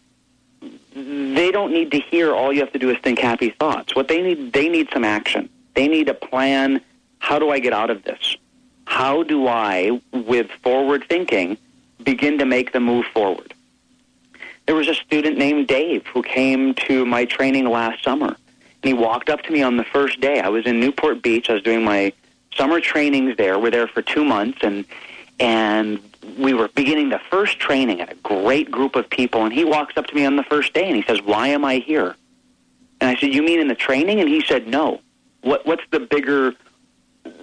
they 0.94 1.52
don't 1.52 1.72
need 1.72 1.92
to 1.92 2.00
hear 2.00 2.34
all 2.34 2.52
you 2.54 2.60
have 2.60 2.72
to 2.74 2.80
do 2.80 2.90
is 2.90 2.98
think 3.00 3.20
happy 3.20 3.50
thoughts. 3.50 3.96
What 3.96 4.08
they 4.08 4.22
need, 4.22 4.54
they 4.54 4.70
need 4.70 4.90
some 4.92 5.04
action. 5.04 5.50
They 5.74 5.88
need 5.88 6.10
a 6.10 6.14
plan. 6.14 6.82
How 7.20 7.40
do 7.40 7.50
I 7.50 7.60
get 7.60 7.74
out 7.74 7.90
of 7.90 8.04
this? 8.04 8.38
How 8.86 9.24
do 9.24 9.48
I, 9.48 10.02
with 10.12 10.50
forward 10.64 11.06
thinking, 11.08 11.58
begin 12.04 12.38
to 12.40 12.46
make 12.46 12.74
the 12.74 12.80
move 12.80 13.06
forward? 13.14 13.54
There 14.66 14.76
was 14.76 14.88
a 14.88 14.96
student 14.96 15.38
named 15.38 15.68
Dave 15.68 16.06
who 16.08 16.24
came 16.24 16.74
to 16.76 17.06
my 17.06 17.26
training 17.26 17.70
last 17.70 18.04
summer. 18.04 18.28
And 18.28 18.38
he 18.84 18.94
walked 18.94 19.30
up 19.30 19.42
to 19.44 19.52
me 19.52 19.62
on 19.62 19.78
the 19.78 19.84
first 19.84 20.20
day. 20.20 20.40
I 20.40 20.50
was 20.50 20.66
in 20.66 20.80
Newport 20.80 21.22
Beach. 21.22 21.50
I 21.50 21.54
was 21.54 21.64
doing 21.64 21.84
my 21.84 22.14
summer 22.56 22.80
trainings 22.80 23.38
there. 23.38 23.60
We're 23.60 23.72
there 23.72 23.88
for 23.88 24.02
two 24.02 24.24
months, 24.24 24.60
and 24.62 24.86
and 25.40 26.00
we 26.38 26.54
were 26.54 26.68
beginning 26.68 27.10
the 27.10 27.22
first 27.30 27.60
training 27.60 28.02
at 28.02 28.12
a 28.12 28.16
great 28.16 28.70
group 28.70 28.96
of 28.96 29.10
people. 29.10 29.44
And 29.44 29.54
he 29.54 29.66
walks 29.66 29.98
up 29.98 30.06
to 30.08 30.16
me 30.16 30.26
on 30.26 30.36
the 30.36 30.44
first 30.44 30.74
day 30.74 30.86
and 30.88 30.96
he 30.96 31.04
says, 31.04 31.22
"Why 31.22 31.48
am 31.48 31.66
I 31.66 31.78
here?" 31.78 32.16
And 33.00 33.10
I 33.10 33.20
said, 33.20 33.34
"You 33.34 33.42
mean 33.42 33.60
in 33.60 33.68
the 33.68 33.76
training?" 33.76 34.20
And 34.20 34.30
he 34.30 34.42
said, 34.42 34.68
"No. 34.68 35.02
What 35.42 35.66
what's 35.66 35.84
the 35.92 36.00
bigger? 36.00 36.54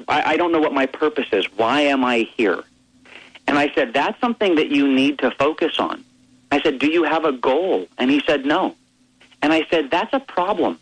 I, 0.06 0.32
I 0.32 0.36
don't 0.36 0.52
know 0.52 0.60
what 0.60 0.72
my 0.72 0.86
purpose 0.86 1.28
is. 1.32 1.46
Why 1.56 1.82
am 1.82 2.04
I 2.04 2.28
here?" 2.36 2.62
And 3.46 3.58
I 3.58 3.72
said, 3.74 3.92
"That's 3.92 4.18
something 4.20 4.56
that 4.56 4.68
you 4.68 4.86
need 4.86 5.18
to 5.20 5.30
focus 5.32 5.78
on." 5.78 6.04
I 6.50 6.60
said, 6.62 6.78
"Do 6.78 6.88
you 6.90 7.04
have 7.04 7.24
a 7.24 7.32
goal?" 7.32 7.88
And 7.98 8.10
he 8.10 8.22
said, 8.26 8.46
"No." 8.46 8.74
And 9.42 9.52
I 9.52 9.66
said, 9.70 9.90
"That's 9.90 10.12
a 10.12 10.20
problem." 10.20 10.78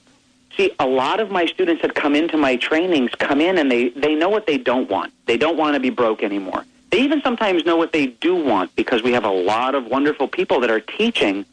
See, 0.57 0.73
a 0.79 0.87
lot 0.87 1.21
of 1.21 1.31
my 1.31 1.45
students 1.47 1.83
that 1.83 1.95
come 1.95 2.15
into 2.15 2.39
my 2.39 2.57
trainings 2.57 3.11
come 3.19 3.43
in 3.43 3.59
and 3.59 3.71
they, 3.71 3.91
they 3.91 4.15
know 4.15 4.31
what 4.31 4.47
they 4.47 4.57
don't 4.57 4.89
want. 4.89 5.13
They 5.27 5.37
don't 5.37 5.59
want 5.59 5.75
to 5.75 5.81
be 5.81 5.91
broke 5.91 6.23
anymore. 6.23 6.65
They 6.91 7.01
even 7.01 7.21
sometimes 7.21 7.67
know 7.67 7.77
what 7.77 7.93
they 7.93 8.07
do 8.07 8.35
want 8.35 8.75
because 8.75 9.03
we 9.03 9.13
have 9.13 9.25
a 9.25 9.31
lot 9.31 9.75
of 9.75 9.87
wonderful 9.87 10.29
people 10.29 10.61
that 10.61 10.71
are 10.71 10.81
teaching, 10.81 11.45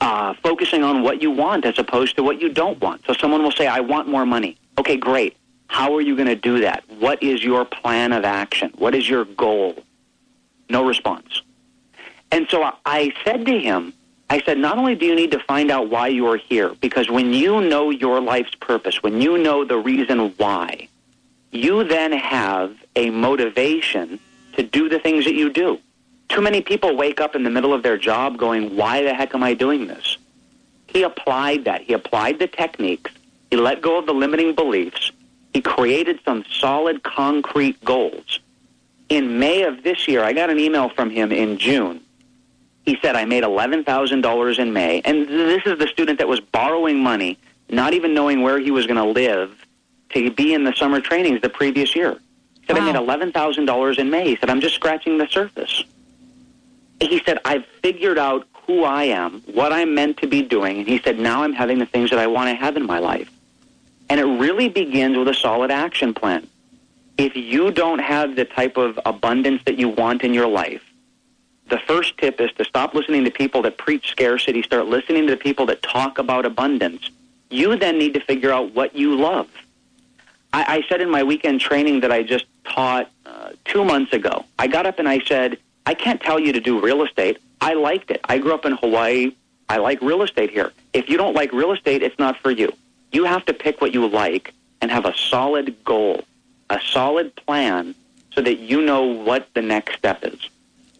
uh, 0.00 0.34
focusing 0.42 0.82
on 0.82 1.02
what 1.02 1.20
you 1.22 1.30
want 1.30 1.64
as 1.64 1.78
opposed 1.78 2.16
to 2.16 2.22
what 2.22 2.40
you 2.40 2.48
don't 2.48 2.80
want. 2.80 3.04
So 3.06 3.12
someone 3.12 3.42
will 3.42 3.52
say, 3.52 3.66
I 3.66 3.80
want 3.80 4.08
more 4.08 4.26
money. 4.26 4.56
Okay, 4.78 4.96
great. 4.96 5.36
How 5.68 5.94
are 5.94 6.00
you 6.00 6.16
going 6.16 6.28
to 6.28 6.34
do 6.36 6.60
that? 6.60 6.82
What 6.98 7.22
is 7.22 7.44
your 7.44 7.64
plan 7.64 8.12
of 8.12 8.24
action? 8.24 8.72
What 8.78 8.94
is 8.94 9.08
your 9.08 9.24
goal? 9.24 9.76
No 10.68 10.84
response. 10.84 11.42
And 12.32 12.46
so 12.48 12.62
I- 12.62 12.72
I 12.86 13.12
said 13.24 13.44
to 13.46 13.58
him, 13.58 13.92
I 14.30 14.40
said, 14.42 14.58
not 14.58 14.78
only 14.78 14.94
do 14.94 15.06
you 15.06 15.16
need 15.16 15.32
to 15.32 15.40
find 15.40 15.70
out 15.70 15.88
why 15.90 16.08
you 16.08 16.26
are 16.28 16.36
here, 16.36 16.70
because 16.80 17.10
when 17.10 17.32
you 17.32 17.60
know 17.60 17.90
your 17.90 18.20
life's 18.20 18.54
purpose, 18.54 19.02
when 19.02 19.20
you 19.20 19.36
know 19.38 19.64
the 19.64 19.76
reason 19.76 20.32
why, 20.36 20.88
you 21.50 21.82
then 21.84 22.12
have 22.12 22.76
a 22.94 23.10
motivation 23.10 24.20
to 24.56 24.62
do 24.62 24.88
the 24.88 25.00
things 25.00 25.24
that 25.24 25.34
you 25.34 25.50
do. 25.50 25.80
Too 26.30 26.40
many 26.40 26.60
people 26.60 26.96
wake 26.96 27.20
up 27.20 27.34
in 27.34 27.42
the 27.42 27.50
middle 27.50 27.74
of 27.74 27.82
their 27.82 27.98
job 27.98 28.38
going, 28.38 28.76
why 28.76 29.02
the 29.02 29.12
heck 29.12 29.34
am 29.34 29.42
I 29.42 29.52
doing 29.52 29.88
this? 29.88 30.16
He 30.86 31.02
applied 31.02 31.64
that. 31.64 31.82
He 31.82 31.92
applied 31.92 32.38
the 32.38 32.46
techniques. 32.46 33.10
He 33.50 33.56
let 33.56 33.82
go 33.82 33.98
of 33.98 34.06
the 34.06 34.14
limiting 34.14 34.54
beliefs. 34.54 35.10
He 35.52 35.60
created 35.60 36.20
some 36.24 36.44
solid, 36.48 37.02
concrete 37.02 37.84
goals. 37.84 38.38
In 39.08 39.40
May 39.40 39.62
of 39.62 39.82
this 39.82 40.06
year, 40.06 40.22
I 40.22 40.32
got 40.32 40.50
an 40.50 40.60
email 40.60 40.88
from 40.88 41.10
him 41.10 41.32
in 41.32 41.58
June. 41.58 42.00
He 42.86 42.96
said, 43.02 43.16
I 43.16 43.24
made 43.24 43.42
$11,000 43.42 44.58
in 44.58 44.72
May. 44.72 45.00
And 45.04 45.28
this 45.28 45.66
is 45.66 45.78
the 45.80 45.88
student 45.88 46.18
that 46.18 46.28
was 46.28 46.38
borrowing 46.38 47.02
money, 47.02 47.38
not 47.68 47.92
even 47.92 48.14
knowing 48.14 48.42
where 48.42 48.60
he 48.60 48.70
was 48.70 48.86
going 48.86 48.96
to 48.96 49.04
live, 49.04 49.66
to 50.10 50.30
be 50.30 50.54
in 50.54 50.62
the 50.62 50.74
summer 50.74 51.00
trainings 51.00 51.40
the 51.40 51.50
previous 51.50 51.96
year. 51.96 52.20
He 52.60 52.66
said, 52.68 52.76
I 52.76 52.92
made 52.92 52.94
$11,000 52.94 53.98
in 53.98 54.10
May. 54.10 54.28
He 54.28 54.36
said, 54.36 54.48
I'm 54.48 54.60
just 54.60 54.76
scratching 54.76 55.18
the 55.18 55.26
surface. 55.26 55.82
He 57.00 57.22
said, 57.24 57.38
I've 57.44 57.64
figured 57.82 58.18
out 58.18 58.46
who 58.66 58.84
I 58.84 59.04
am, 59.04 59.40
what 59.52 59.72
I'm 59.72 59.94
meant 59.94 60.18
to 60.18 60.26
be 60.26 60.42
doing. 60.42 60.78
And 60.78 60.86
he 60.86 61.00
said, 61.00 61.18
now 61.18 61.42
I'm 61.42 61.52
having 61.52 61.78
the 61.78 61.86
things 61.86 62.10
that 62.10 62.18
I 62.18 62.26
want 62.26 62.48
to 62.50 62.54
have 62.54 62.76
in 62.76 62.86
my 62.86 62.98
life. 62.98 63.30
And 64.08 64.20
it 64.20 64.24
really 64.24 64.68
begins 64.68 65.16
with 65.16 65.28
a 65.28 65.34
solid 65.34 65.70
action 65.70 66.14
plan. 66.14 66.46
If 67.16 67.36
you 67.36 67.70
don't 67.70 67.98
have 67.98 68.36
the 68.36 68.44
type 68.44 68.76
of 68.76 68.98
abundance 69.04 69.62
that 69.64 69.76
you 69.76 69.88
want 69.88 70.22
in 70.22 70.34
your 70.34 70.46
life, 70.46 70.82
the 71.68 71.78
first 71.78 72.18
tip 72.18 72.40
is 72.40 72.50
to 72.52 72.64
stop 72.64 72.94
listening 72.94 73.24
to 73.24 73.30
people 73.30 73.62
that 73.62 73.78
preach 73.78 74.10
scarcity, 74.10 74.62
start 74.62 74.86
listening 74.86 75.26
to 75.26 75.32
the 75.32 75.36
people 75.36 75.66
that 75.66 75.82
talk 75.82 76.18
about 76.18 76.44
abundance, 76.44 77.10
You 77.50 77.76
then 77.76 77.98
need 77.98 78.14
to 78.14 78.20
figure 78.20 78.52
out 78.52 78.74
what 78.74 78.94
you 78.94 79.16
love. 79.16 79.48
I, 80.52 80.76
I 80.76 80.88
said 80.88 81.00
in 81.00 81.10
my 81.10 81.22
weekend 81.22 81.60
training 81.60 82.00
that 82.00 82.12
I 82.12 82.22
just 82.22 82.46
taught 82.64 83.10
uh, 83.26 83.50
two 83.64 83.84
months 83.84 84.12
ago, 84.12 84.44
I 84.58 84.68
got 84.68 84.86
up 84.86 84.98
and 84.98 85.08
I 85.08 85.18
said, 85.20 85.58
I 85.90 85.94
can't 85.94 86.20
tell 86.20 86.38
you 86.38 86.52
to 86.52 86.60
do 86.60 86.80
real 86.80 87.02
estate. 87.02 87.38
I 87.60 87.74
liked 87.74 88.12
it. 88.12 88.20
I 88.28 88.38
grew 88.38 88.54
up 88.54 88.64
in 88.64 88.76
Hawaii. 88.76 89.32
I 89.68 89.78
like 89.78 90.00
real 90.00 90.22
estate 90.22 90.50
here. 90.50 90.70
If 90.92 91.08
you 91.08 91.16
don't 91.16 91.34
like 91.34 91.52
real 91.52 91.72
estate, 91.72 92.04
it's 92.04 92.16
not 92.16 92.36
for 92.36 92.52
you. 92.52 92.72
You 93.10 93.24
have 93.24 93.44
to 93.46 93.52
pick 93.52 93.80
what 93.80 93.92
you 93.92 94.06
like 94.06 94.54
and 94.80 94.88
have 94.88 95.04
a 95.04 95.16
solid 95.16 95.82
goal, 95.84 96.22
a 96.70 96.80
solid 96.80 97.34
plan, 97.34 97.96
so 98.32 98.40
that 98.40 98.60
you 98.60 98.82
know 98.82 99.02
what 99.02 99.48
the 99.54 99.62
next 99.62 99.96
step 99.96 100.24
is. 100.24 100.38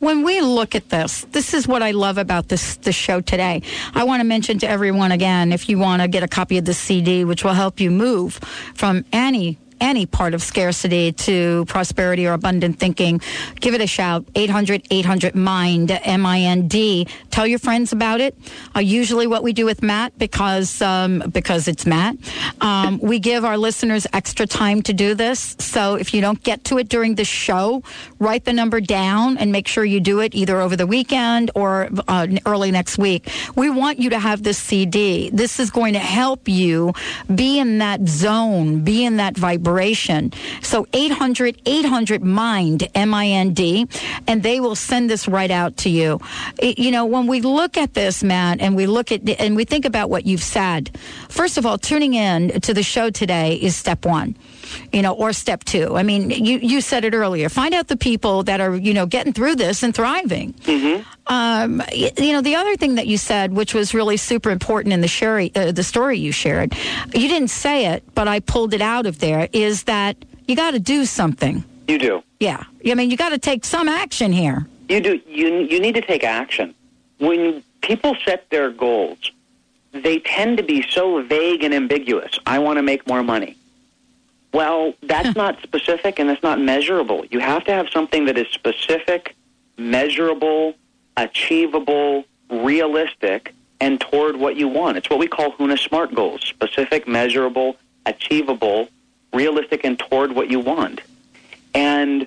When 0.00 0.24
we 0.24 0.40
look 0.40 0.74
at 0.74 0.88
this, 0.88 1.24
this 1.30 1.54
is 1.54 1.68
what 1.68 1.84
I 1.84 1.92
love 1.92 2.18
about 2.18 2.48
this 2.48 2.74
this 2.78 2.96
show 2.96 3.20
today. 3.20 3.62
I 3.94 4.02
want 4.02 4.22
to 4.22 4.26
mention 4.26 4.58
to 4.58 4.68
everyone 4.68 5.12
again, 5.12 5.52
if 5.52 5.68
you 5.68 5.78
want 5.78 6.02
to 6.02 6.08
get 6.08 6.24
a 6.24 6.28
copy 6.28 6.58
of 6.58 6.64
the 6.64 6.74
CD, 6.74 7.24
which 7.24 7.44
will 7.44 7.52
help 7.52 7.78
you 7.78 7.92
move 7.92 8.40
from 8.74 9.04
any 9.12 9.56
any 9.80 10.06
part 10.06 10.34
of 10.34 10.42
scarcity 10.42 11.12
to 11.12 11.64
prosperity 11.66 12.26
or 12.26 12.32
abundant 12.32 12.78
thinking, 12.78 13.20
give 13.60 13.74
it 13.74 13.80
a 13.80 13.86
shout. 13.86 14.26
800 14.34 14.86
800 14.90 15.34
MIND, 15.34 15.90
M 15.90 16.26
I 16.26 16.40
N 16.40 16.68
D. 16.68 17.06
Tell 17.30 17.46
your 17.46 17.58
friends 17.58 17.92
about 17.92 18.20
it. 18.20 18.36
Uh, 18.74 18.80
usually, 18.80 19.26
what 19.26 19.42
we 19.42 19.52
do 19.52 19.64
with 19.64 19.82
Matt, 19.82 20.16
because, 20.18 20.82
um, 20.82 21.22
because 21.32 21.68
it's 21.68 21.86
Matt, 21.86 22.16
um, 22.60 22.98
we 22.98 23.18
give 23.18 23.44
our 23.44 23.56
listeners 23.56 24.06
extra 24.12 24.46
time 24.46 24.82
to 24.82 24.92
do 24.92 25.14
this. 25.14 25.56
So 25.58 25.94
if 25.94 26.12
you 26.12 26.20
don't 26.20 26.42
get 26.42 26.64
to 26.64 26.78
it 26.78 26.88
during 26.88 27.14
the 27.14 27.24
show, 27.24 27.82
write 28.18 28.44
the 28.44 28.52
number 28.52 28.80
down 28.80 29.38
and 29.38 29.52
make 29.52 29.68
sure 29.68 29.84
you 29.84 30.00
do 30.00 30.20
it 30.20 30.34
either 30.34 30.60
over 30.60 30.76
the 30.76 30.86
weekend 30.86 31.50
or 31.54 31.88
uh, 32.08 32.26
early 32.46 32.70
next 32.70 32.98
week. 32.98 33.30
We 33.56 33.70
want 33.70 33.98
you 33.98 34.10
to 34.10 34.18
have 34.18 34.42
this 34.42 34.58
CD. 34.58 35.30
This 35.30 35.60
is 35.60 35.70
going 35.70 35.94
to 35.94 35.98
help 36.00 36.48
you 36.48 36.92
be 37.32 37.58
in 37.58 37.78
that 37.78 38.06
zone, 38.08 38.82
be 38.82 39.04
in 39.04 39.16
that 39.16 39.36
vibration 39.36 39.69
vibration. 39.70 40.32
So 40.62 40.86
800 40.92 41.62
800 41.64 42.24
MIND, 42.24 42.88
M 42.94 43.14
I 43.14 43.26
N 43.26 43.54
D, 43.54 43.86
and 44.26 44.42
they 44.42 44.58
will 44.60 44.74
send 44.74 45.08
this 45.08 45.28
right 45.28 45.50
out 45.50 45.76
to 45.78 45.90
you. 45.90 46.20
It, 46.58 46.78
you 46.78 46.90
know, 46.90 47.04
when 47.04 47.26
we 47.26 47.40
look 47.40 47.76
at 47.76 47.94
this, 47.94 48.24
Matt, 48.24 48.60
and 48.60 48.74
we 48.74 48.86
look 48.86 49.12
at 49.12 49.28
and 49.40 49.54
we 49.54 49.64
think 49.64 49.84
about 49.84 50.10
what 50.10 50.26
you've 50.26 50.42
said, 50.42 50.90
first 51.28 51.56
of 51.56 51.64
all, 51.64 51.78
tuning 51.78 52.14
in 52.14 52.60
to 52.60 52.74
the 52.74 52.82
show 52.82 53.10
today 53.10 53.54
is 53.54 53.76
step 53.76 54.04
one 54.04 54.34
you 54.92 55.02
know, 55.02 55.12
or 55.12 55.32
step 55.32 55.64
two. 55.64 55.96
I 55.96 56.02
mean, 56.02 56.30
you, 56.30 56.58
you 56.58 56.80
said 56.80 57.04
it 57.04 57.14
earlier. 57.14 57.48
Find 57.48 57.74
out 57.74 57.88
the 57.88 57.96
people 57.96 58.42
that 58.44 58.60
are, 58.60 58.76
you 58.76 58.94
know, 58.94 59.06
getting 59.06 59.32
through 59.32 59.56
this 59.56 59.82
and 59.82 59.94
thriving. 59.94 60.52
Mm-hmm. 60.52 61.02
Um, 61.26 61.82
you, 61.92 62.32
know, 62.32 62.40
the 62.40 62.56
other 62.56 62.76
thing 62.76 62.96
that 62.96 63.06
you 63.06 63.16
said, 63.16 63.52
which 63.52 63.74
was 63.74 63.94
really 63.94 64.16
super 64.16 64.50
important 64.50 64.92
in 64.92 65.00
the 65.00 65.08
sherry, 65.08 65.52
uh, 65.54 65.72
the 65.72 65.84
story 65.84 66.18
you 66.18 66.32
shared, 66.32 66.74
you 67.14 67.28
didn't 67.28 67.48
say 67.48 67.86
it, 67.86 68.02
but 68.14 68.28
I 68.28 68.40
pulled 68.40 68.74
it 68.74 68.82
out 68.82 69.06
of 69.06 69.18
there, 69.18 69.48
is 69.52 69.84
that 69.84 70.16
you 70.48 70.56
got 70.56 70.72
to 70.72 70.80
do 70.80 71.04
something. 71.04 71.64
You 71.86 71.98
do. 71.98 72.22
Yeah. 72.40 72.64
I 72.86 72.94
mean, 72.94 73.10
you 73.10 73.16
got 73.16 73.30
to 73.30 73.38
take 73.38 73.64
some 73.64 73.88
action 73.88 74.32
here. 74.32 74.66
You 74.88 75.00
do. 75.00 75.20
You 75.28 75.58
you 75.58 75.78
need 75.80 75.94
to 75.94 76.00
take 76.00 76.24
action. 76.24 76.74
When 77.18 77.62
people 77.80 78.16
set 78.24 78.50
their 78.50 78.70
goals, 78.72 79.30
they 79.92 80.18
tend 80.18 80.56
to 80.56 80.64
be 80.64 80.84
so 80.90 81.22
vague 81.22 81.62
and 81.62 81.72
ambiguous. 81.72 82.38
I 82.46 82.58
want 82.58 82.78
to 82.78 82.82
make 82.82 83.06
more 83.06 83.22
money. 83.22 83.56
Well, 84.52 84.94
that's 85.02 85.36
not 85.42 85.60
specific 85.62 86.18
and 86.18 86.30
it's 86.30 86.42
not 86.42 86.60
measurable. 86.60 87.24
You 87.26 87.40
have 87.40 87.64
to 87.64 87.72
have 87.72 87.88
something 87.90 88.24
that 88.26 88.36
is 88.36 88.48
specific, 88.48 89.36
measurable, 89.76 90.74
achievable, 91.16 92.24
realistic, 92.50 93.54
and 93.80 94.00
toward 94.00 94.36
what 94.36 94.56
you 94.56 94.68
want. 94.68 94.96
It's 94.96 95.08
what 95.08 95.18
we 95.18 95.28
call 95.28 95.52
HUNA 95.52 95.78
SMART 95.78 96.14
goals 96.14 96.42
specific, 96.42 97.08
measurable, 97.08 97.76
achievable, 98.06 98.88
realistic, 99.32 99.84
and 99.84 99.98
toward 99.98 100.32
what 100.32 100.50
you 100.50 100.60
want. 100.60 101.00
And 101.74 102.26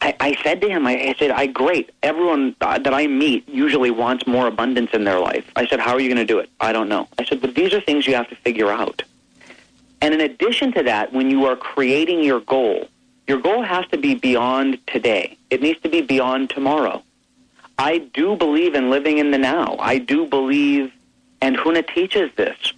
I, 0.00 0.14
I 0.20 0.36
said 0.42 0.60
to 0.62 0.68
him, 0.68 0.86
I, 0.86 0.92
I 0.92 1.14
said, 1.18 1.30
I 1.30 1.46
great. 1.46 1.90
Everyone 2.02 2.56
that 2.60 2.94
I 2.94 3.06
meet 3.06 3.48
usually 3.48 3.90
wants 3.90 4.26
more 4.26 4.46
abundance 4.46 4.90
in 4.92 5.04
their 5.04 5.18
life. 5.18 5.44
I 5.56 5.66
said, 5.66 5.80
How 5.80 5.92
are 5.92 6.00
you 6.00 6.08
going 6.08 6.26
to 6.26 6.32
do 6.32 6.38
it? 6.38 6.48
I 6.60 6.72
don't 6.72 6.88
know. 6.88 7.08
I 7.18 7.24
said, 7.24 7.40
But 7.40 7.54
these 7.54 7.74
are 7.74 7.80
things 7.80 8.06
you 8.06 8.14
have 8.14 8.28
to 8.30 8.36
figure 8.36 8.70
out. 8.70 9.02
And 10.00 10.14
in 10.14 10.20
addition 10.20 10.72
to 10.72 10.82
that, 10.84 11.12
when 11.12 11.30
you 11.30 11.44
are 11.46 11.56
creating 11.56 12.22
your 12.22 12.40
goal, 12.40 12.88
your 13.26 13.40
goal 13.40 13.62
has 13.62 13.86
to 13.88 13.98
be 13.98 14.14
beyond 14.14 14.78
today. 14.86 15.36
It 15.50 15.62
needs 15.62 15.80
to 15.80 15.88
be 15.88 16.00
beyond 16.00 16.50
tomorrow. 16.50 17.02
I 17.78 17.98
do 17.98 18.36
believe 18.36 18.74
in 18.74 18.90
living 18.90 19.18
in 19.18 19.30
the 19.30 19.38
now. 19.38 19.76
I 19.78 19.98
do 19.98 20.26
believe, 20.26 20.92
and 21.40 21.56
Huna 21.56 21.86
teaches 21.94 22.30
this. 22.36 22.72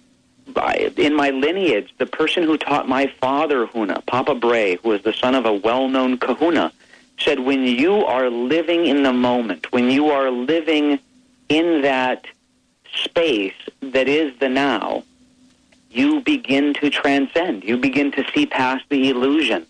In 0.97 1.15
my 1.15 1.29
lineage, 1.29 1.93
the 1.97 2.05
person 2.05 2.43
who 2.43 2.57
taught 2.57 2.87
my 2.87 3.07
father 3.07 3.65
Huna, 3.65 4.05
Papa 4.05 4.35
Bray, 4.35 4.75
who 4.75 4.89
was 4.89 5.01
the 5.01 5.13
son 5.13 5.35
of 5.35 5.45
a 5.45 5.53
well-known 5.53 6.17
kahuna, 6.17 6.71
said, 7.17 7.39
when 7.39 7.63
you 7.63 8.05
are 8.05 8.29
living 8.29 8.85
in 8.85 9.03
the 9.03 9.13
moment, 9.13 9.71
when 9.71 9.89
you 9.89 10.09
are 10.09 10.29
living 10.29 10.99
in 11.49 11.81
that 11.81 12.25
space 12.93 13.55
that 13.81 14.07
is 14.07 14.37
the 14.39 14.49
now, 14.49 15.03
you 15.93 16.21
begin 16.21 16.73
to 16.75 16.89
transcend. 16.89 17.63
You 17.63 17.77
begin 17.77 18.11
to 18.13 18.25
see 18.33 18.45
past 18.45 18.83
the 18.89 19.09
illusion. 19.09 19.65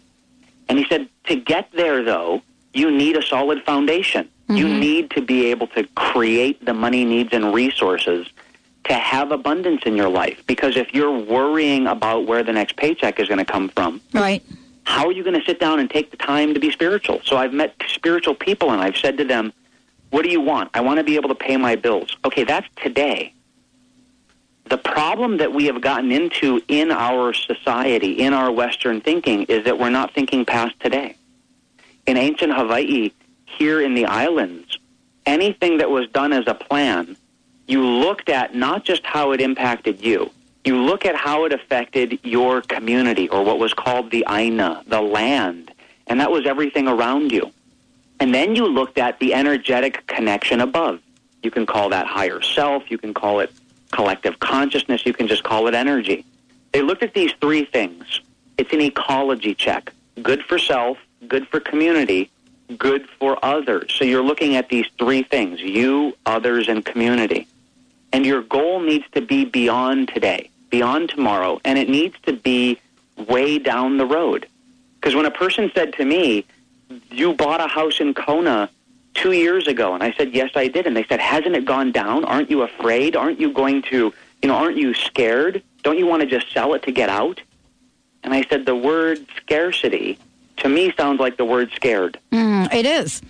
And 0.70 0.78
he 0.78 0.86
said, 0.88 1.10
to 1.26 1.36
get 1.36 1.70
there, 1.74 2.04
though, 2.04 2.42
you 2.74 2.90
need 2.90 3.18
a 3.18 3.22
solid 3.22 3.64
foundation. 3.64 4.30
You 4.50 4.66
mm-hmm. 4.66 4.80
need 4.80 5.12
to 5.12 5.22
be 5.22 5.48
able 5.48 5.68
to 5.68 5.84
create 5.96 6.64
the 6.66 6.74
money 6.74 7.06
needs 7.06 7.34
and 7.34 7.54
resources 7.54 8.28
to 8.86 8.94
have 8.94 9.32
abundance 9.32 9.84
in 9.86 9.96
your 9.96 10.10
life. 10.10 10.42
Because 10.48 10.76
if 10.76 10.94
you're 10.94 11.18
worrying 11.18 11.88
about 11.88 12.26
where 12.26 12.44
the 12.44 12.52
next 12.52 12.76
paycheck 12.76 13.20
is 13.20 13.28
going 13.28 13.40
to 13.40 13.46
come 13.46 13.70
from, 13.70 14.02
Right. 14.14 14.44
how 14.84 15.06
are 15.06 15.12
you 15.12 15.24
going 15.24 15.40
to 15.40 15.46
sit 15.46 15.60
down 15.60 15.80
and 15.80 15.90
take 15.90 16.12
the 16.12 16.18
time 16.18 16.54
to 16.54 16.60
be 16.60 16.72
spiritual? 16.72 17.22
So 17.24 17.38
I've 17.38 17.54
met 17.54 17.76
spiritual 17.88 18.36
people 18.36 18.72
and 18.72 18.82
I've 18.82 18.98
said 18.98 19.18
to 19.18 19.24
them, 19.24 19.54
What 20.10 20.24
do 20.24 20.30
you 20.30 20.42
want? 20.42 20.70
I 20.74 20.82
want 20.82 20.98
to 20.98 21.04
be 21.04 21.16
able 21.16 21.30
to 21.30 21.36
pay 21.36 21.56
my 21.58 21.76
bills. 21.76 22.16
Okay, 22.26 22.44
that's 22.44 22.68
today. 22.76 23.34
The 24.66 24.78
problem 24.78 25.38
that 25.38 25.54
we 25.54 25.66
have 25.66 25.82
gotten 25.82 26.12
into 26.12 26.62
in 26.68 26.92
our 26.92 27.34
society, 27.34 28.14
in 28.14 28.34
our 28.34 28.52
Western 28.52 29.02
thinking, 29.02 29.44
is 29.44 29.66
that 29.66 29.78
we're 29.78 29.90
not 29.90 30.14
thinking 30.14 30.46
past 30.46 30.80
today. 30.80 31.16
In 32.06 32.18
ancient 32.18 32.54
Hawaii, 32.54 33.12
here 33.46 33.82
in 33.82 33.94
the 33.94 34.06
islands, 34.06 34.78
anything 35.26 35.78
that 35.78 35.90
was 35.90 36.08
done 36.10 36.34
as 36.34 36.48
a 36.48 36.54
plan, 36.54 37.16
you 37.68 37.86
looked 37.86 38.30
at 38.30 38.56
not 38.56 38.84
just 38.84 39.06
how 39.06 39.32
it 39.32 39.42
impacted 39.42 40.02
you, 40.02 40.32
you 40.66 40.82
look 40.82 41.06
at 41.06 41.16
how 41.16 41.46
it 41.46 41.54
affected 41.54 42.20
your 42.24 42.62
community 42.62 43.28
or 43.30 43.44
what 43.44 43.60
was 43.60 43.74
called 43.74 44.12
the 44.12 44.26
aina, 44.30 44.84
the 44.88 45.02
land, 45.02 45.72
and 46.08 46.20
that 46.22 46.32
was 46.32 46.46
everything 46.46 46.88
around 46.88 47.32
you. 47.32 47.52
And 48.20 48.34
then 48.34 48.56
you 48.56 48.66
looked 48.66 48.98
at 48.98 49.20
the 49.20 49.34
energetic 49.34 50.08
connection 50.08 50.62
above. 50.62 51.02
You 51.42 51.52
can 51.52 51.66
call 51.66 51.90
that 51.90 52.08
higher 52.08 52.42
self, 52.42 52.90
you 52.90 52.98
can 52.98 53.14
call 53.14 53.42
it 53.42 53.52
collective 53.94 54.40
consciousness, 54.40 55.06
you 55.06 55.14
can 55.14 55.28
just 55.28 55.44
call 55.44 55.68
it 55.68 55.74
energy. 55.74 56.26
They 56.74 56.82
looked 56.82 57.04
at 57.04 57.14
these 57.14 57.32
three 57.40 57.64
things. 57.64 58.20
It's 58.58 58.74
an 58.74 58.82
ecology 58.82 59.54
check. 59.56 59.94
Good 60.22 60.44
for 60.44 60.60
self, 60.60 60.98
good 61.28 61.48
for 61.48 61.60
community, 61.60 62.30
good 62.78 63.08
for 63.20 63.38
others. 63.46 63.94
So 63.96 64.04
you're 64.04 64.24
looking 64.24 64.56
at 64.56 64.70
these 64.70 64.88
three 64.98 65.24
things, 65.24 65.62
you, 65.62 66.18
others, 66.26 66.68
and 66.68 66.84
community. 66.84 67.48
And 68.12 68.26
your 68.26 68.42
goal 68.42 68.80
needs 68.80 69.06
to 69.14 69.22
be 69.22 69.46
beyond 69.46 70.10
today, 70.10 70.50
beyond 70.70 71.10
tomorrow, 71.10 71.62
and 71.64 71.78
it 71.78 71.90
needs 71.90 72.16
to 72.24 72.34
be 72.34 72.80
way 73.28 73.60
down 73.60 73.98
the 73.98 74.06
road. 74.06 74.48
Because 74.96 75.16
when 75.16 75.26
a 75.26 75.32
person 75.32 75.72
said 75.76 75.94
to 75.94 76.06
me, 76.06 76.46
You 77.12 77.34
bought 77.34 77.62
a 77.62 77.68
house 77.68 78.00
in 78.00 78.14
Kona 78.14 78.70
two 79.14 79.32
years 79.32 79.68
ago, 79.68 79.94
and 79.94 80.04
I 80.04 80.14
said, 80.14 80.34
Yes, 80.34 80.52
I 80.56 80.68
did. 80.68 80.88
And 80.88 80.96
they 80.96 81.06
said, 81.06 81.20
Hasn't 81.20 81.56
it 81.56 81.66
gone 81.66 81.92
down? 81.92 82.26
Aren't 82.26 82.50
you 82.50 82.62
afraid? 82.62 83.16
Aren't 83.16 83.40
you 83.40 83.52
going 83.52 83.82
to, 83.84 84.14
you 84.42 84.50
know, 84.50 84.56
aren't 84.56 84.78
you 84.78 84.94
scared? 84.94 85.64
Don't 85.84 85.98
you 85.98 86.08
want 86.08 86.22
to 86.22 86.28
just 86.28 86.52
sell 86.52 86.74
it 86.74 86.84
to 86.84 86.92
get 86.92 87.10
out? 87.10 87.42
And 88.24 88.34
I 88.34 88.44
said, 88.44 88.66
The 88.66 88.76
word 88.76 89.26
scarcity 89.38 90.18
to 90.58 90.70
me 90.70 90.94
sounds 90.98 91.20
like 91.20 91.38
the 91.38 91.46
word 91.46 91.72
scared. 91.76 92.20
Mm, 92.32 92.74
it 92.74 92.86
is. 92.86 93.22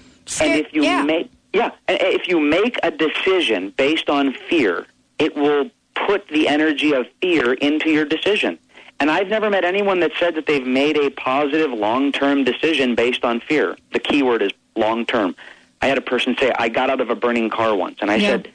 And 0.41 0.53
if 0.53 0.73
you 0.73 0.83
yeah. 0.83 1.03
make 1.03 1.29
yeah, 1.53 1.71
and 1.87 1.99
if 2.01 2.27
you 2.27 2.39
make 2.39 2.79
a 2.81 2.89
decision 2.89 3.73
based 3.77 4.09
on 4.09 4.33
fear, 4.33 4.87
it 5.19 5.35
will 5.35 5.69
put 6.07 6.27
the 6.29 6.47
energy 6.47 6.93
of 6.93 7.05
fear 7.21 7.53
into 7.53 7.91
your 7.91 8.05
decision. 8.05 8.57
And 8.99 9.11
I've 9.11 9.27
never 9.27 9.49
met 9.49 9.63
anyone 9.63 9.99
that 9.99 10.11
said 10.19 10.35
that 10.35 10.47
they've 10.47 10.65
made 10.65 10.97
a 10.97 11.11
positive 11.11 11.71
long-term 11.71 12.43
decision 12.43 12.95
based 12.95 13.23
on 13.23 13.39
fear. 13.39 13.77
The 13.91 13.99
key 13.99 14.23
word 14.23 14.41
is 14.41 14.51
long-term. 14.75 15.35
I 15.83 15.87
had 15.87 15.97
a 15.97 16.01
person 16.01 16.37
say, 16.39 16.49
"I 16.57 16.69
got 16.69 16.89
out 16.89 17.01
of 17.01 17.09
a 17.09 17.15
burning 17.15 17.49
car 17.49 17.75
once," 17.75 17.97
and 17.99 18.09
I 18.09 18.15
Yeah. 18.15 18.29
said, 18.29 18.49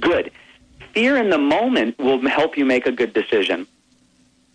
"Good. 0.00 0.32
Fear 0.92 1.18
in 1.18 1.30
the 1.30 1.38
moment 1.38 1.96
will 2.00 2.18
help 2.26 2.58
you 2.58 2.64
make 2.64 2.84
a 2.84 2.90
good 2.90 3.12
decision, 3.12 3.68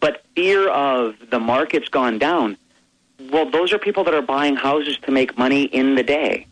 but 0.01 0.21
fear 0.35 0.67
of 0.67 1.15
the 1.29 1.39
market's 1.39 1.87
gone 1.87 2.17
down. 2.17 2.57
Well, 3.31 3.45
those 3.45 3.71
are 3.71 3.77
people 3.77 4.03
that 4.03 4.13
are 4.13 4.21
buying 4.21 4.57
houses 4.57 4.97
to 5.03 5.11
make 5.11 5.37
money 5.37 5.63
in 5.63 5.95
the 5.95 6.03
day." 6.03 6.45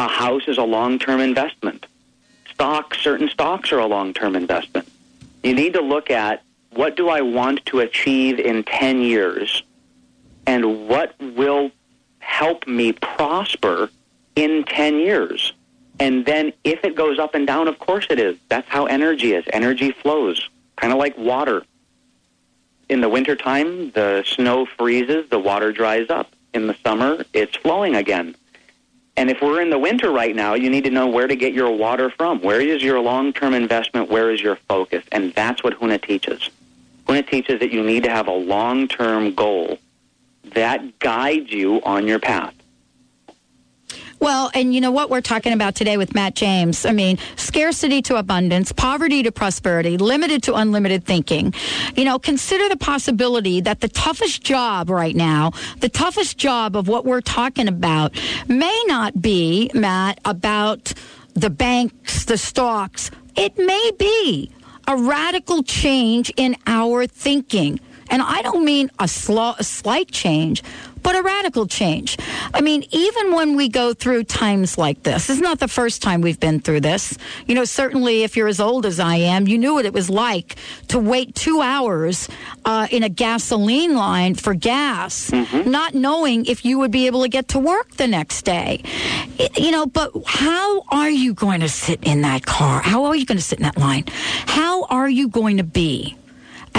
a 0.00 0.06
house 0.06 0.46
is 0.46 0.58
a 0.58 0.62
long-term 0.62 1.20
investment. 1.20 1.84
Stocks, 2.54 3.00
certain 3.00 3.28
stocks 3.28 3.72
are 3.72 3.80
a 3.80 3.86
long-term 3.86 4.36
investment. 4.36 4.86
You 5.42 5.54
need 5.54 5.72
to 5.72 5.80
look 5.80 6.08
at 6.08 6.42
what 6.72 6.96
do 6.96 7.08
I 7.08 7.20
want 7.20 7.66
to 7.66 7.80
achieve 7.80 8.38
in 8.38 8.62
10 8.62 9.02
years? 9.02 9.64
And 10.46 10.86
what 10.86 11.16
will 11.20 11.72
help 12.20 12.68
me 12.68 12.92
prosper 12.92 13.90
in 14.38 14.62
10 14.62 15.00
years? 15.00 15.52
And 15.98 16.24
then 16.24 16.52
if 16.62 16.84
it 16.84 16.94
goes 16.94 17.18
up 17.18 17.34
and 17.34 17.44
down, 17.44 17.66
of 17.66 17.80
course 17.80 18.06
it 18.08 18.20
is. 18.20 18.36
That's 18.48 18.68
how 18.68 18.86
energy 18.86 19.34
is. 19.34 19.44
Energy 19.52 19.90
flows, 19.90 20.48
kind 20.76 20.92
of 20.92 20.98
like 21.00 21.18
water. 21.18 21.64
In 22.88 23.00
the 23.00 23.08
wintertime, 23.08 23.90
the 23.90 24.22
snow 24.24 24.64
freezes, 24.64 25.28
the 25.28 25.40
water 25.40 25.72
dries 25.72 26.08
up. 26.08 26.30
In 26.54 26.68
the 26.68 26.76
summer, 26.84 27.24
it's 27.32 27.56
flowing 27.56 27.96
again. 27.96 28.36
And 29.16 29.28
if 29.28 29.42
we're 29.42 29.60
in 29.60 29.70
the 29.70 29.78
winter 29.78 30.12
right 30.12 30.34
now, 30.34 30.54
you 30.54 30.70
need 30.70 30.84
to 30.84 30.90
know 30.90 31.08
where 31.08 31.26
to 31.26 31.34
get 31.34 31.52
your 31.52 31.72
water 31.72 32.08
from. 32.08 32.40
Where 32.40 32.60
is 32.60 32.80
your 32.80 33.00
long-term 33.00 33.52
investment? 33.52 34.08
Where 34.08 34.30
is 34.30 34.40
your 34.40 34.54
focus? 34.68 35.04
And 35.10 35.34
that's 35.34 35.64
what 35.64 35.78
Huna 35.80 36.00
teaches. 36.00 36.48
Huna 37.08 37.28
teaches 37.28 37.58
that 37.58 37.72
you 37.72 37.82
need 37.82 38.04
to 38.04 38.10
have 38.10 38.28
a 38.28 38.32
long-term 38.32 39.34
goal 39.34 39.78
that 40.54 41.00
guides 41.00 41.50
you 41.50 41.82
on 41.82 42.06
your 42.06 42.20
path. 42.20 42.54
Well, 44.20 44.50
and 44.52 44.74
you 44.74 44.80
know 44.80 44.90
what 44.90 45.10
we're 45.10 45.20
talking 45.20 45.52
about 45.52 45.76
today 45.76 45.96
with 45.96 46.14
Matt 46.14 46.34
James? 46.34 46.84
I 46.84 46.92
mean, 46.92 47.18
scarcity 47.36 48.02
to 48.02 48.16
abundance, 48.16 48.72
poverty 48.72 49.22
to 49.22 49.30
prosperity, 49.30 49.96
limited 49.96 50.42
to 50.44 50.54
unlimited 50.54 51.04
thinking. 51.04 51.54
You 51.94 52.04
know, 52.04 52.18
consider 52.18 52.68
the 52.68 52.76
possibility 52.76 53.60
that 53.60 53.80
the 53.80 53.88
toughest 53.88 54.42
job 54.42 54.90
right 54.90 55.14
now, 55.14 55.52
the 55.78 55.88
toughest 55.88 56.36
job 56.36 56.76
of 56.76 56.88
what 56.88 57.04
we're 57.04 57.20
talking 57.20 57.68
about, 57.68 58.18
may 58.48 58.82
not 58.86 59.20
be, 59.22 59.70
Matt, 59.72 60.18
about 60.24 60.92
the 61.34 61.50
banks, 61.50 62.24
the 62.24 62.38
stocks. 62.38 63.12
It 63.36 63.56
may 63.56 63.92
be 63.98 64.50
a 64.88 64.96
radical 64.96 65.62
change 65.62 66.32
in 66.36 66.56
our 66.66 67.06
thinking. 67.06 67.78
And 68.10 68.22
I 68.22 68.42
don't 68.42 68.64
mean 68.64 68.90
a, 68.98 69.06
sl- 69.06 69.54
a 69.58 69.62
slight 69.64 70.10
change, 70.10 70.62
but 71.08 71.16
a 71.16 71.22
radical 71.22 71.66
change. 71.66 72.18
I 72.52 72.60
mean, 72.60 72.84
even 72.90 73.32
when 73.32 73.56
we 73.56 73.70
go 73.70 73.94
through 73.94 74.24
times 74.24 74.76
like 74.76 75.04
this, 75.04 75.30
it's 75.30 75.40
not 75.40 75.58
the 75.58 75.66
first 75.66 76.02
time 76.02 76.20
we've 76.20 76.38
been 76.38 76.60
through 76.60 76.82
this. 76.82 77.16
You 77.46 77.54
know, 77.54 77.64
certainly 77.64 78.24
if 78.24 78.36
you're 78.36 78.46
as 78.46 78.60
old 78.60 78.84
as 78.84 79.00
I 79.00 79.16
am, 79.16 79.48
you 79.48 79.56
knew 79.56 79.72
what 79.72 79.86
it 79.86 79.94
was 79.94 80.10
like 80.10 80.56
to 80.88 80.98
wait 80.98 81.34
two 81.34 81.62
hours 81.62 82.28
uh, 82.66 82.88
in 82.90 83.04
a 83.04 83.08
gasoline 83.08 83.96
line 83.96 84.34
for 84.34 84.52
gas, 84.52 85.32
not 85.32 85.94
knowing 85.94 86.44
if 86.44 86.66
you 86.66 86.78
would 86.78 86.90
be 86.90 87.06
able 87.06 87.22
to 87.22 87.30
get 87.30 87.48
to 87.48 87.58
work 87.58 87.92
the 87.92 88.06
next 88.06 88.42
day. 88.42 88.82
You 89.56 89.70
know, 89.70 89.86
but 89.86 90.12
how 90.26 90.82
are 90.90 91.08
you 91.08 91.32
going 91.32 91.60
to 91.60 91.70
sit 91.70 92.04
in 92.04 92.20
that 92.20 92.44
car? 92.44 92.82
How 92.82 93.06
are 93.06 93.16
you 93.16 93.24
going 93.24 93.38
to 93.38 93.42
sit 93.42 93.60
in 93.60 93.62
that 93.62 93.78
line? 93.78 94.04
How 94.44 94.84
are 94.90 95.08
you 95.08 95.28
going 95.28 95.56
to 95.56 95.64
be? 95.64 96.17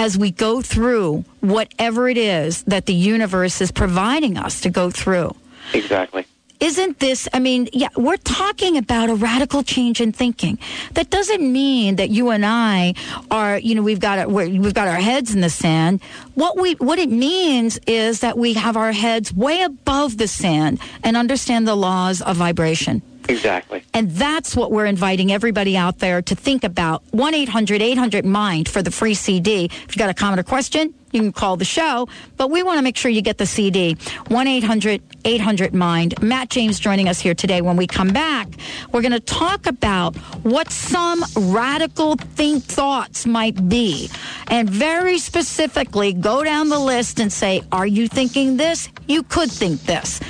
As 0.00 0.16
we 0.16 0.30
go 0.30 0.62
through 0.62 1.22
whatever 1.40 2.08
it 2.08 2.16
is 2.16 2.62
that 2.62 2.86
the 2.86 2.94
universe 2.94 3.60
is 3.60 3.70
providing 3.70 4.38
us 4.38 4.62
to 4.62 4.70
go 4.70 4.90
through. 4.90 5.36
Exactly. 5.74 6.24
Isn't 6.58 6.98
this, 6.98 7.28
I 7.34 7.38
mean, 7.38 7.68
yeah, 7.74 7.88
we're 7.96 8.16
talking 8.16 8.78
about 8.78 9.10
a 9.10 9.14
radical 9.14 9.62
change 9.62 10.00
in 10.00 10.12
thinking. 10.12 10.58
That 10.94 11.10
doesn't 11.10 11.40
mean 11.40 11.96
that 11.96 12.08
you 12.08 12.30
and 12.30 12.46
I 12.46 12.94
are, 13.30 13.58
you 13.58 13.74
know, 13.74 13.82
we've 13.82 14.00
got, 14.00 14.30
we've 14.30 14.72
got 14.74 14.88
our 14.88 15.00
heads 15.00 15.34
in 15.34 15.42
the 15.42 15.50
sand. 15.50 16.02
What 16.34 16.58
we, 16.58 16.74
what 16.74 16.98
it 16.98 17.10
means 17.10 17.78
is 17.86 18.20
that 18.20 18.38
we 18.38 18.54
have 18.54 18.78
our 18.78 18.92
heads 18.92 19.34
way 19.34 19.60
above 19.62 20.16
the 20.16 20.28
sand 20.28 20.80
and 21.04 21.14
understand 21.14 21.68
the 21.68 21.74
laws 21.74 22.22
of 22.22 22.36
vibration. 22.36 23.02
Exactly. 23.30 23.84
And 23.94 24.10
that's 24.10 24.56
what 24.56 24.72
we're 24.72 24.86
inviting 24.86 25.32
everybody 25.32 25.76
out 25.76 25.98
there 25.98 26.20
to 26.22 26.34
think 26.34 26.64
about. 26.64 27.02
1 27.12 27.34
800 27.34 27.80
800 27.80 28.24
MIND 28.24 28.68
for 28.68 28.82
the 28.82 28.90
free 28.90 29.14
CD. 29.14 29.66
If 29.66 29.88
you've 29.88 29.98
got 29.98 30.10
a 30.10 30.14
comment 30.14 30.40
or 30.40 30.42
question, 30.42 30.94
you 31.12 31.20
can 31.20 31.32
call 31.32 31.56
the 31.56 31.64
show, 31.64 32.08
but 32.36 32.50
we 32.50 32.62
want 32.62 32.78
to 32.78 32.82
make 32.82 32.96
sure 32.96 33.10
you 33.10 33.22
get 33.22 33.38
the 33.38 33.46
CD. 33.46 33.96
1 34.28 34.46
800 34.46 35.02
800 35.24 35.74
MIND. 35.74 36.22
Matt 36.22 36.50
James 36.50 36.78
joining 36.78 37.08
us 37.08 37.20
here 37.20 37.34
today. 37.34 37.60
When 37.60 37.76
we 37.76 37.86
come 37.86 38.08
back, 38.08 38.48
we're 38.92 39.02
going 39.02 39.12
to 39.12 39.20
talk 39.20 39.66
about 39.66 40.16
what 40.44 40.70
some 40.70 41.24
radical 41.36 42.16
think 42.16 42.64
thoughts 42.64 43.26
might 43.26 43.68
be. 43.68 44.08
And 44.48 44.68
very 44.68 45.18
specifically, 45.18 46.12
go 46.12 46.44
down 46.44 46.68
the 46.68 46.78
list 46.78 47.20
and 47.20 47.32
say, 47.32 47.62
Are 47.72 47.86
you 47.86 48.08
thinking 48.08 48.56
this? 48.56 48.88
You 49.08 49.22
could 49.24 49.50
think 49.50 49.82
this. 49.82 50.20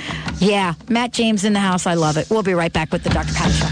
Yeah, 0.41 0.73
Matt 0.89 1.13
James 1.13 1.45
in 1.45 1.53
the 1.53 1.59
house. 1.59 1.85
I 1.85 1.93
love 1.93 2.17
it. 2.17 2.27
We'll 2.31 2.41
be 2.41 2.55
right 2.55 2.73
back 2.73 2.91
with 2.91 3.03
the 3.03 3.11
Dr. 3.11 3.31
Pat 3.33 3.51
Show. 3.51 3.67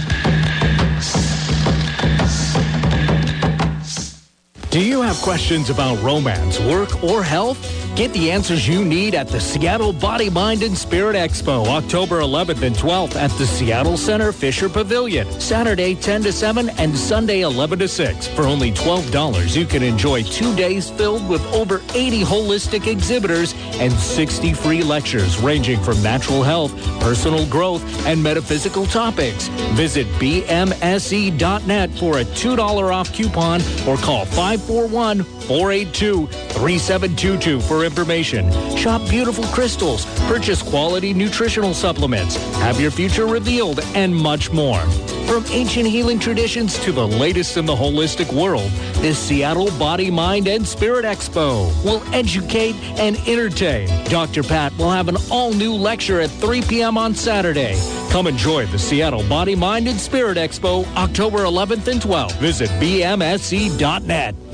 Do 4.69 4.79
you 4.79 5.01
have 5.01 5.15
questions 5.17 5.71
about 5.71 5.99
romance, 6.03 6.59
work, 6.59 7.03
or 7.03 7.23
health? 7.23 7.78
Get 7.95 8.13
the 8.13 8.31
answers 8.31 8.65
you 8.67 8.85
need 8.85 9.13
at 9.13 9.27
the 9.27 9.39
Seattle 9.41 9.91
Body, 9.91 10.29
Mind, 10.29 10.63
and 10.63 10.77
Spirit 10.77 11.15
Expo, 11.15 11.67
October 11.67 12.21
11th 12.21 12.61
and 12.61 12.75
12th 12.75 13.15
at 13.15 13.31
the 13.31 13.45
Seattle 13.45 13.97
Center 13.97 14.31
Fisher 14.31 14.69
Pavilion. 14.69 15.29
Saturday 15.39 15.95
10 15.95 16.23
to 16.23 16.31
7 16.31 16.69
and 16.77 16.97
Sunday 16.97 17.41
11 17.41 17.79
to 17.79 17.87
6. 17.87 18.27
For 18.29 18.43
only 18.43 18.71
$12, 18.71 19.55
you 19.55 19.65
can 19.65 19.83
enjoy 19.83 20.23
two 20.23 20.55
days 20.55 20.89
filled 20.89 21.27
with 21.27 21.45
over 21.53 21.81
80 21.93 22.21
holistic 22.21 22.87
exhibitors 22.87 23.53
and 23.79 23.91
60 23.91 24.53
free 24.53 24.81
lectures 24.81 25.37
ranging 25.39 25.79
from 25.81 26.01
natural 26.01 26.41
health, 26.41 26.73
personal 27.01 27.45
growth, 27.47 27.83
and 28.05 28.21
metaphysical 28.23 28.85
topics. 28.85 29.49
Visit 29.75 30.07
bmse.net 30.19 31.89
for 31.91 32.19
a 32.19 32.23
$2 32.23 32.93
off 32.93 33.13
coupon 33.13 33.61
or 33.85 33.97
call 33.97 34.25
541 34.25 35.23
482 35.23 36.27
3722 36.27 37.59
for 37.61 37.78
information. 37.83 38.51
Shop 38.75 39.01
beautiful 39.09 39.43
crystals, 39.45 40.05
purchase 40.27 40.61
quality 40.61 41.13
nutritional 41.13 41.73
supplements, 41.73 42.35
have 42.55 42.79
your 42.79 42.91
future 42.91 43.25
revealed, 43.25 43.79
and 43.95 44.15
much 44.15 44.51
more. 44.51 44.79
From 45.27 45.45
ancient 45.51 45.87
healing 45.87 46.17
traditions 46.17 46.79
to 46.79 46.91
the 46.91 47.07
latest 47.07 47.55
in 47.57 47.65
the 47.65 47.75
holistic 47.75 48.33
world, 48.33 48.71
this 48.95 49.19
Seattle 49.19 49.69
Body, 49.77 50.09
Mind, 50.09 50.47
and 50.47 50.67
Spirit 50.67 51.05
Expo 51.05 51.71
will 51.85 52.01
educate 52.13 52.75
and 52.99 53.15
entertain. 53.27 53.87
Dr. 54.05 54.41
Pat 54.41 54.75
will 54.77 54.89
have 54.89 55.07
an 55.07 55.17
all 55.29 55.53
new 55.53 55.73
lecture 55.73 56.19
at 56.19 56.31
3 56.31 56.63
p.m. 56.63 56.97
on 56.97 57.13
Saturday. 57.13 57.79
Come 58.09 58.25
enjoy 58.25 58.65
the 58.65 58.79
Seattle 58.79 59.23
Body, 59.29 59.55
Mind, 59.55 59.87
and 59.87 59.99
Spirit 59.99 60.37
Expo 60.37 60.83
October 60.95 61.39
11th 61.39 61.87
and 61.87 62.01
12th. 62.01 62.31
Visit 62.39 62.69
bmse.net. 62.81 64.35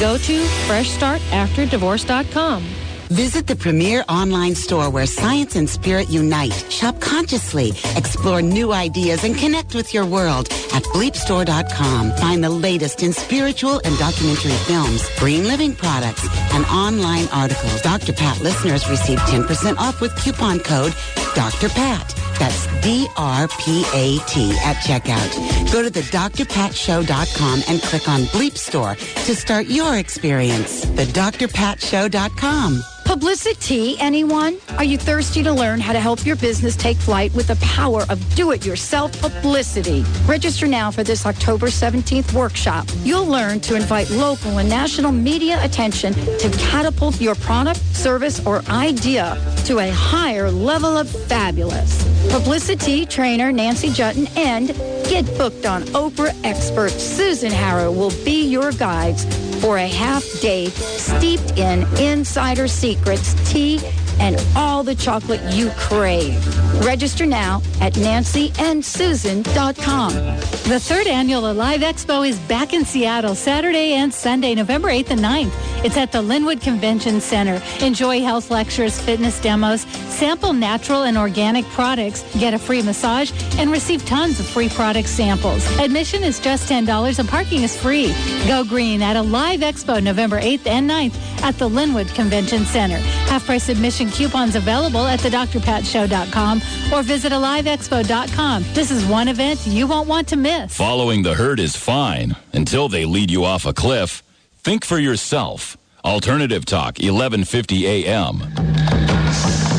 Go 0.00 0.18
to 0.18 0.44
FreshStartAfterDivorce.com. 0.68 2.64
Visit 3.12 3.46
the 3.46 3.56
premier 3.56 4.04
online 4.08 4.54
store 4.54 4.88
where 4.88 5.04
science 5.04 5.54
and 5.54 5.68
spirit 5.68 6.08
unite. 6.08 6.54
Shop 6.70 6.98
consciously, 6.98 7.72
explore 7.94 8.40
new 8.40 8.72
ideas, 8.72 9.22
and 9.22 9.36
connect 9.36 9.74
with 9.74 9.92
your 9.92 10.06
world 10.06 10.48
at 10.72 10.82
bleepstore.com. 10.94 12.12
Find 12.12 12.42
the 12.42 12.48
latest 12.48 13.02
in 13.02 13.12
spiritual 13.12 13.82
and 13.84 13.98
documentary 13.98 14.52
films, 14.66 15.06
green 15.18 15.44
living 15.44 15.74
products, 15.74 16.26
and 16.54 16.64
online 16.66 17.28
articles. 17.34 17.82
Dr. 17.82 18.14
Pat 18.14 18.40
listeners 18.40 18.88
receive 18.88 19.18
10% 19.18 19.76
off 19.76 20.00
with 20.00 20.16
coupon 20.16 20.58
code 20.60 20.94
Dr. 21.34 21.68
Pat. 21.70 22.14
That's 22.38 22.66
D-R-P-A-T 22.82 24.58
at 24.64 24.76
checkout. 24.76 25.72
Go 25.72 25.82
to 25.82 25.90
the 25.90 26.00
drpatshow.com 26.00 27.62
and 27.68 27.82
click 27.82 28.08
on 28.08 28.22
Bleep 28.22 28.56
Store 28.56 28.94
to 28.94 29.34
start 29.36 29.66
your 29.66 29.96
experience. 29.98 30.82
The 30.82 31.04
drpatshow.com. 31.04 32.82
Publicity, 33.12 33.98
anyone? 33.98 34.56
Are 34.78 34.84
you 34.84 34.96
thirsty 34.96 35.42
to 35.42 35.52
learn 35.52 35.80
how 35.80 35.92
to 35.92 36.00
help 36.00 36.24
your 36.24 36.34
business 36.36 36.74
take 36.74 36.96
flight 36.96 37.30
with 37.34 37.48
the 37.48 37.56
power 37.56 38.06
of 38.08 38.34
do-it-yourself 38.34 39.20
publicity? 39.20 40.02
Register 40.24 40.66
now 40.66 40.90
for 40.90 41.02
this 41.02 41.26
October 41.26 41.66
17th 41.66 42.32
workshop. 42.32 42.86
You'll 43.02 43.26
learn 43.26 43.60
to 43.60 43.76
invite 43.76 44.08
local 44.08 44.56
and 44.56 44.66
national 44.66 45.12
media 45.12 45.62
attention 45.62 46.14
to 46.14 46.50
catapult 46.58 47.20
your 47.20 47.34
product, 47.34 47.80
service, 47.94 48.44
or 48.46 48.62
idea 48.70 49.36
to 49.66 49.80
a 49.80 49.90
higher 49.90 50.50
level 50.50 50.96
of 50.96 51.06
fabulous. 51.26 52.02
Publicity 52.32 53.04
trainer 53.04 53.52
Nancy 53.52 53.88
Juetten 53.90 54.34
and 54.38 54.68
Get 55.06 55.26
Booked 55.36 55.66
on 55.66 55.82
Oprah 55.92 56.34
expert 56.44 56.92
Susan 56.92 57.52
Harrow 57.52 57.92
will 57.92 58.24
be 58.24 58.46
your 58.46 58.72
guides 58.72 59.26
for 59.62 59.76
a 59.76 59.86
half 59.86 60.24
day 60.40 60.66
steeped 60.66 61.56
in 61.56 61.86
insider 61.98 62.66
secrets, 62.66 63.34
tea, 63.50 63.78
and 64.20 64.36
all 64.56 64.82
the 64.82 64.94
chocolate 64.94 65.40
you 65.52 65.70
crave. 65.76 66.46
Register 66.84 67.26
now 67.26 67.62
at 67.80 67.94
nancyandsusan.com. 67.94 70.12
The 70.12 70.80
third 70.80 71.06
annual 71.06 71.50
Alive 71.50 71.80
Expo 71.80 72.26
is 72.26 72.38
back 72.40 72.72
in 72.72 72.84
Seattle 72.84 73.34
Saturday 73.34 73.94
and 73.94 74.14
Sunday, 74.14 74.54
November 74.54 74.88
8th 74.88 75.10
and 75.10 75.20
9th. 75.20 75.52
It's 75.84 75.96
at 75.96 76.12
the 76.12 76.22
Lynnwood 76.22 76.60
Convention 76.60 77.20
Center. 77.20 77.60
Enjoy 77.80 78.20
health 78.20 78.50
lectures, 78.50 79.00
fitness 79.00 79.40
demos, 79.40 79.82
sample 79.82 80.52
natural 80.52 81.02
and 81.02 81.18
organic 81.18 81.64
products, 81.66 82.22
get 82.38 82.54
a 82.54 82.58
free 82.58 82.82
massage, 82.82 83.32
and 83.58 83.70
receive 83.70 84.04
tons 84.06 84.38
of 84.38 84.46
free 84.46 84.68
product 84.68 85.08
samples. 85.08 85.66
Admission 85.78 86.22
is 86.22 86.38
just 86.38 86.70
$10 86.70 87.18
and 87.18 87.28
parking 87.28 87.62
is 87.62 87.76
free. 87.76 88.14
Go 88.46 88.64
green 88.64 89.02
at 89.02 89.16
Alive 89.16 89.60
Expo 89.60 90.02
November 90.02 90.40
8th 90.40 90.66
and 90.66 90.88
9th 90.88 91.42
at 91.42 91.58
the 91.58 91.68
Lynnwood 91.68 92.14
Convention 92.14 92.64
Center. 92.64 92.98
Half 93.28 93.46
price 93.46 93.68
admission 93.68 94.01
coupons 94.10 94.56
available 94.56 95.06
at 95.06 95.20
thedrpatshow.com 95.20 96.62
or 96.92 97.02
visit 97.02 97.32
aliveexpo.com. 97.32 98.64
This 98.72 98.90
is 98.90 99.04
one 99.06 99.28
event 99.28 99.60
you 99.66 99.86
won't 99.86 100.08
want 100.08 100.28
to 100.28 100.36
miss. 100.36 100.76
Following 100.76 101.22
the 101.22 101.34
herd 101.34 101.60
is 101.60 101.76
fine 101.76 102.36
until 102.52 102.88
they 102.88 103.04
lead 103.04 103.30
you 103.30 103.44
off 103.44 103.66
a 103.66 103.72
cliff. 103.72 104.22
Think 104.58 104.84
for 104.84 104.98
yourself. 104.98 105.76
Alternative 106.04 106.64
Talk, 106.64 106.98
1150 106.98 107.86
AM. 107.86 109.71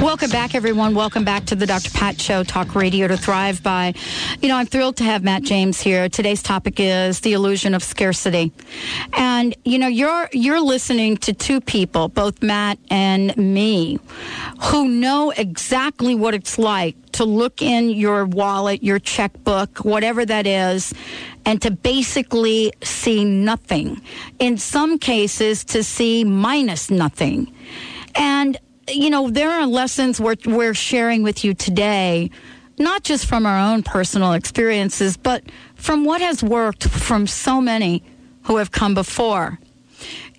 Welcome 0.00 0.30
back, 0.30 0.54
everyone. 0.54 0.94
Welcome 0.94 1.26
back 1.26 1.44
to 1.44 1.54
the 1.54 1.66
Dr. 1.66 1.90
Pat 1.90 2.18
Show, 2.18 2.42
Talk 2.42 2.74
Radio 2.74 3.06
to 3.06 3.18
Thrive 3.18 3.62
by. 3.62 3.92
You 4.40 4.48
know, 4.48 4.56
I'm 4.56 4.64
thrilled 4.64 4.96
to 4.96 5.04
have 5.04 5.22
Matt 5.22 5.42
James 5.42 5.78
here. 5.78 6.08
Today's 6.08 6.42
topic 6.42 6.80
is 6.80 7.20
the 7.20 7.34
illusion 7.34 7.74
of 7.74 7.82
scarcity. 7.82 8.50
And, 9.12 9.54
you 9.66 9.78
know, 9.78 9.88
you're, 9.88 10.30
you're 10.32 10.62
listening 10.62 11.18
to 11.18 11.34
two 11.34 11.60
people, 11.60 12.08
both 12.08 12.42
Matt 12.42 12.78
and 12.88 13.36
me, 13.36 13.98
who 14.62 14.88
know 14.88 15.32
exactly 15.36 16.14
what 16.14 16.32
it's 16.32 16.58
like 16.58 16.96
to 17.12 17.26
look 17.26 17.60
in 17.60 17.90
your 17.90 18.24
wallet, 18.24 18.82
your 18.82 19.00
checkbook, 19.00 19.84
whatever 19.84 20.24
that 20.24 20.46
is, 20.46 20.94
and 21.44 21.60
to 21.60 21.70
basically 21.70 22.72
see 22.82 23.22
nothing. 23.22 24.00
In 24.38 24.56
some 24.56 24.98
cases, 24.98 25.62
to 25.66 25.84
see 25.84 26.24
minus 26.24 26.90
nothing. 26.90 27.52
And 28.14 28.58
you 28.92 29.10
know, 29.10 29.30
there 29.30 29.50
are 29.50 29.66
lessons 29.66 30.20
we're, 30.20 30.36
we're 30.46 30.74
sharing 30.74 31.22
with 31.22 31.44
you 31.44 31.54
today, 31.54 32.30
not 32.78 33.02
just 33.02 33.26
from 33.26 33.46
our 33.46 33.72
own 33.72 33.82
personal 33.82 34.32
experiences, 34.32 35.16
but 35.16 35.44
from 35.74 36.04
what 36.04 36.20
has 36.20 36.42
worked 36.42 36.88
from 36.88 37.26
so 37.26 37.60
many 37.60 38.02
who 38.44 38.56
have 38.56 38.70
come 38.70 38.94
before. 38.94 39.58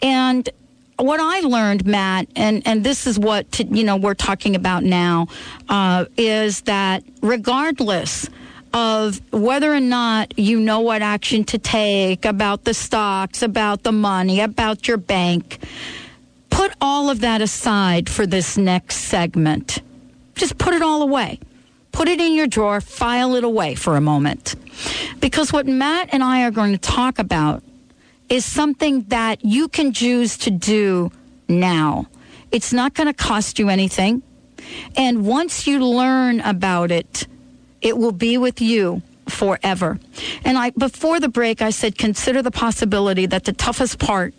And 0.02 0.50
what 0.98 1.20
I 1.20 1.42
learned, 1.42 1.86
Matt, 1.86 2.28
and, 2.36 2.66
and 2.66 2.84
this 2.84 3.08
is 3.08 3.18
what, 3.18 3.60
you 3.60 3.84
know, 3.84 3.98
we're 3.98 4.14
talking 4.14 4.56
about 4.56 4.84
now, 4.84 5.28
uh, 5.70 6.06
is 6.18 6.62
that 6.62 7.04
regardless 7.22 8.30
of 8.74 9.20
whether 9.34 9.74
or 9.74 9.80
not 9.80 10.38
you 10.38 10.60
know 10.60 10.80
what 10.80 11.02
action 11.02 11.44
to 11.44 11.58
take 11.58 12.26
about 12.26 12.64
the 12.64 12.74
stocks, 12.74 13.42
about 13.42 13.84
the 13.84 13.92
money, 13.92 14.40
about 14.40 14.88
your 14.88 14.98
bank, 14.98 15.60
put 16.62 16.74
all 16.80 17.10
of 17.10 17.22
that 17.22 17.42
aside 17.42 18.08
for 18.08 18.28
this 18.28 18.56
next 18.56 18.98
segment. 18.98 19.82
Just 20.36 20.60
put 20.60 20.76
it 20.76 20.84
all 20.84 21.02
away. 21.02 21.40
Put 21.92 22.08
it 22.08 22.22
in 22.22 22.34
your 22.34 22.46
drawer, 22.46 22.80
file 22.82 23.34
it 23.34 23.44
away 23.44 23.74
for 23.74 23.98
a 23.98 24.02
moment. 24.02 24.54
Because 25.20 25.52
what 25.52 25.66
Matt 25.66 26.10
and 26.12 26.24
I 26.24 26.44
are 26.44 26.52
going 26.52 26.74
to 26.74 26.78
talk 26.78 27.18
about 27.18 27.64
is 28.30 28.46
something 28.46 29.02
that 29.08 29.44
you 29.44 29.70
can 29.70 29.92
choose 29.92 30.38
to 30.38 30.52
do 30.52 31.12
now. 31.48 32.06
It's 32.52 32.72
not 32.72 32.94
going 32.94 33.08
to 33.08 33.14
cost 33.14 33.58
you 33.58 33.70
anything. 33.70 34.22
And 34.96 35.26
once 35.26 35.66
you 35.66 35.84
learn 35.84 36.42
about 36.42 36.92
it, 36.92 37.26
it 37.82 37.98
will 37.98 38.12
be 38.12 38.38
with 38.38 38.62
you 38.62 39.02
forever. 39.28 39.98
And 40.46 40.60
I 40.60 40.70
before 40.70 41.20
the 41.20 41.30
break 41.30 41.64
I 41.64 41.72
said 41.72 41.98
consider 41.98 42.44
the 42.44 42.52
possibility 42.52 43.26
that 43.26 43.46
the 43.46 43.54
toughest 43.54 43.98
part 43.98 44.36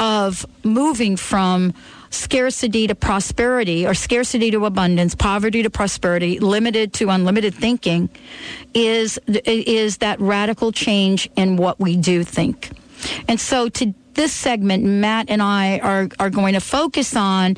of 0.00 0.46
moving 0.64 1.16
from 1.16 1.74
scarcity 2.08 2.88
to 2.88 2.94
prosperity 2.94 3.86
or 3.86 3.94
scarcity 3.94 4.50
to 4.50 4.66
abundance, 4.66 5.14
poverty 5.14 5.62
to 5.62 5.70
prosperity, 5.70 6.40
limited 6.40 6.92
to 6.94 7.10
unlimited 7.10 7.54
thinking 7.54 8.08
is 8.74 9.18
is 9.28 9.98
that 9.98 10.18
radical 10.20 10.72
change 10.72 11.30
in 11.36 11.56
what 11.56 11.78
we 11.78 11.96
do 11.96 12.24
think. 12.24 12.70
And 13.28 13.38
so 13.38 13.68
to 13.68 13.94
this 14.14 14.32
segment 14.32 14.84
Matt 14.84 15.30
and 15.30 15.42
I 15.42 15.78
are 15.78 16.08
are 16.18 16.30
going 16.30 16.54
to 16.54 16.60
focus 16.60 17.14
on 17.14 17.56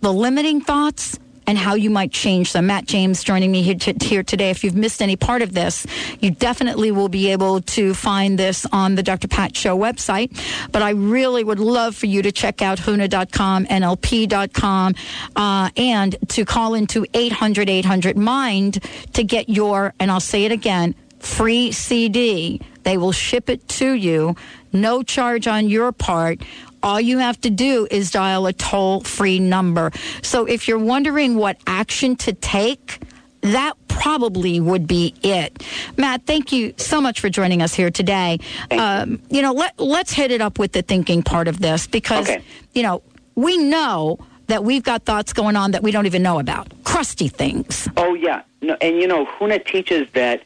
the 0.00 0.12
limiting 0.12 0.62
thoughts 0.62 1.18
and 1.50 1.58
how 1.58 1.74
you 1.74 1.90
might 1.90 2.12
change 2.12 2.52
them. 2.52 2.68
Matt 2.68 2.86
James 2.86 3.24
joining 3.24 3.50
me 3.50 3.62
here, 3.62 3.74
t- 3.74 3.96
here, 4.00 4.22
today. 4.22 4.50
If 4.50 4.62
you've 4.62 4.76
missed 4.76 5.02
any 5.02 5.16
part 5.16 5.42
of 5.42 5.52
this, 5.52 5.84
you 6.20 6.30
definitely 6.30 6.92
will 6.92 7.08
be 7.08 7.32
able 7.32 7.60
to 7.62 7.92
find 7.92 8.38
this 8.38 8.66
on 8.70 8.94
the 8.94 9.02
Dr. 9.02 9.26
Pat 9.26 9.56
Show 9.56 9.76
website. 9.76 10.30
But 10.70 10.82
I 10.82 10.90
really 10.90 11.42
would 11.42 11.58
love 11.58 11.96
for 11.96 12.06
you 12.06 12.22
to 12.22 12.30
check 12.30 12.62
out 12.62 12.78
HUNA.com, 12.78 13.66
NLP.com, 13.66 14.94
uh, 15.34 15.70
and 15.76 16.14
to 16.28 16.44
call 16.44 16.74
into 16.74 17.04
800 17.14 17.68
800 17.68 18.16
MIND 18.16 18.84
to 19.14 19.24
get 19.24 19.48
your, 19.48 19.92
and 19.98 20.08
I'll 20.08 20.20
say 20.20 20.44
it 20.44 20.52
again, 20.52 20.94
free 21.18 21.72
CD. 21.72 22.60
They 22.84 22.96
will 22.96 23.12
ship 23.12 23.50
it 23.50 23.66
to 23.80 23.92
you, 23.92 24.36
no 24.72 25.02
charge 25.02 25.48
on 25.48 25.68
your 25.68 25.90
part 25.90 26.40
all 26.82 27.00
you 27.00 27.18
have 27.18 27.40
to 27.42 27.50
do 27.50 27.86
is 27.90 28.10
dial 28.10 28.46
a 28.46 28.52
toll 28.52 29.00
free 29.00 29.38
number. 29.38 29.90
So 30.22 30.44
if 30.46 30.68
you're 30.68 30.78
wondering 30.78 31.36
what 31.36 31.58
action 31.66 32.16
to 32.16 32.32
take, 32.32 33.00
that 33.42 33.74
probably 33.88 34.60
would 34.60 34.86
be 34.86 35.14
it. 35.22 35.62
Matt, 35.96 36.26
thank 36.26 36.52
you 36.52 36.74
so 36.76 37.00
much 37.00 37.20
for 37.20 37.28
joining 37.28 37.62
us 37.62 37.74
here 37.74 37.90
today. 37.90 38.38
Um, 38.70 39.22
you 39.30 39.42
know, 39.42 39.52
let, 39.52 39.78
let's 39.78 40.12
hit 40.12 40.30
it 40.30 40.40
up 40.40 40.58
with 40.58 40.72
the 40.72 40.82
thinking 40.82 41.22
part 41.22 41.48
of 41.48 41.58
this 41.58 41.86
because, 41.86 42.28
Okay. 42.28 42.42
you 42.74 42.82
know, 42.82 43.02
we 43.34 43.56
know 43.58 44.18
that 44.48 44.64
we've 44.64 44.82
got 44.82 45.04
thoughts 45.04 45.32
going 45.32 45.56
on 45.56 45.70
that 45.70 45.82
we 45.82 45.90
don't 45.90 46.06
even 46.06 46.22
know 46.22 46.38
about. 46.38 46.72
Crusty 46.84 47.28
things. 47.28 47.88
Oh 47.96 48.14
yeah, 48.14 48.42
no, 48.62 48.76
and 48.80 48.96
you 49.00 49.06
know, 49.06 49.24
Huna 49.24 49.64
teaches 49.64 50.08
that 50.14 50.42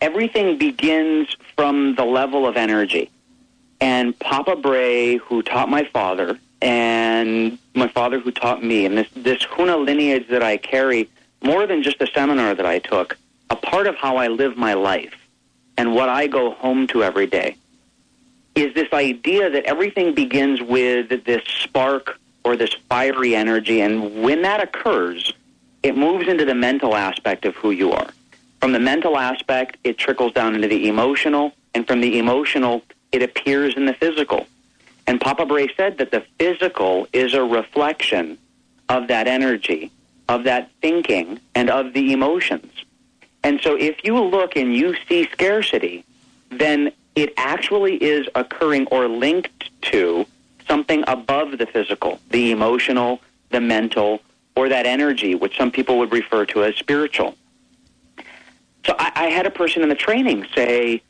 everything 0.00 0.58
begins 0.58 1.34
from 1.56 1.94
the 1.94 2.04
level 2.04 2.46
of 2.46 2.56
energy. 2.56 3.10
And 3.80 4.18
Papa 4.18 4.56
Bray, 4.56 5.16
who 5.16 5.42
taught 5.42 5.68
my 5.68 5.84
father, 5.84 6.38
and 6.60 7.58
my 7.74 7.88
father 7.88 8.18
who 8.18 8.32
taught 8.32 8.62
me, 8.62 8.84
and 8.84 8.98
this 8.98 9.08
this 9.14 9.44
Huna 9.44 9.84
lineage 9.84 10.26
that 10.28 10.42
I 10.42 10.56
carry, 10.56 11.08
more 11.42 11.66
than 11.66 11.82
just 11.82 12.02
a 12.02 12.06
seminar 12.08 12.54
that 12.54 12.66
I 12.66 12.80
took, 12.80 13.16
a 13.50 13.56
part 13.56 13.86
of 13.86 13.94
how 13.96 14.16
I 14.16 14.28
live 14.28 14.56
my 14.56 14.74
life, 14.74 15.14
and 15.76 15.94
what 15.94 16.08
I 16.08 16.26
go 16.26 16.50
home 16.50 16.86
to 16.88 17.04
every 17.04 17.26
day, 17.26 17.56
is 18.56 18.74
this 18.74 18.92
idea 18.92 19.48
that 19.48 19.64
everything 19.64 20.14
begins 20.14 20.60
with 20.60 21.24
this 21.24 21.42
spark 21.62 22.18
or 22.44 22.56
this 22.56 22.74
fiery 22.88 23.36
energy, 23.36 23.80
and 23.80 24.22
when 24.22 24.42
that 24.42 24.60
occurs, 24.60 25.32
it 25.84 25.96
moves 25.96 26.26
into 26.26 26.44
the 26.44 26.54
mental 26.54 26.96
aspect 26.96 27.44
of 27.44 27.54
who 27.54 27.70
you 27.70 27.92
are. 27.92 28.08
From 28.60 28.72
the 28.72 28.80
mental 28.80 29.16
aspect, 29.16 29.76
it 29.84 29.98
trickles 29.98 30.32
down 30.32 30.56
into 30.56 30.66
the 30.66 30.88
emotional, 30.88 31.52
and 31.74 31.86
from 31.86 32.00
the 32.00 32.18
emotional, 32.18 32.82
it 33.12 33.22
appears 33.22 33.76
in 33.76 33.86
the 33.86 33.94
physical. 33.94 34.46
And 35.06 35.20
Papa 35.20 35.46
Bray 35.46 35.72
said 35.76 35.98
that 35.98 36.10
the 36.10 36.22
physical 36.38 37.08
is 37.12 37.34
a 37.34 37.42
reflection 37.42 38.38
of 38.88 39.08
that 39.08 39.26
energy, 39.26 39.90
of 40.28 40.44
that 40.44 40.70
thinking, 40.82 41.40
and 41.54 41.70
of 41.70 41.94
the 41.94 42.12
emotions. 42.12 42.72
And 43.42 43.60
so 43.62 43.76
if 43.76 44.04
you 44.04 44.18
look 44.20 44.56
and 44.56 44.74
you 44.74 44.94
see 45.08 45.28
scarcity, 45.30 46.04
then 46.50 46.92
it 47.14 47.32
actually 47.36 47.96
is 48.02 48.26
occurring 48.34 48.86
or 48.88 49.08
linked 49.08 49.70
to 49.82 50.26
something 50.66 51.04
above 51.06 51.58
the 51.58 51.66
physical, 51.66 52.20
the 52.30 52.50
emotional, 52.50 53.20
the 53.50 53.60
mental, 53.60 54.20
or 54.54 54.68
that 54.68 54.86
energy, 54.86 55.34
which 55.34 55.56
some 55.56 55.70
people 55.70 55.98
would 55.98 56.12
refer 56.12 56.44
to 56.46 56.64
as 56.64 56.76
spiritual. 56.76 57.34
So 58.84 58.94
I, 58.98 59.12
I 59.14 59.24
had 59.26 59.46
a 59.46 59.50
person 59.50 59.82
in 59.82 59.88
the 59.88 59.94
training 59.94 60.46
say, 60.54 61.02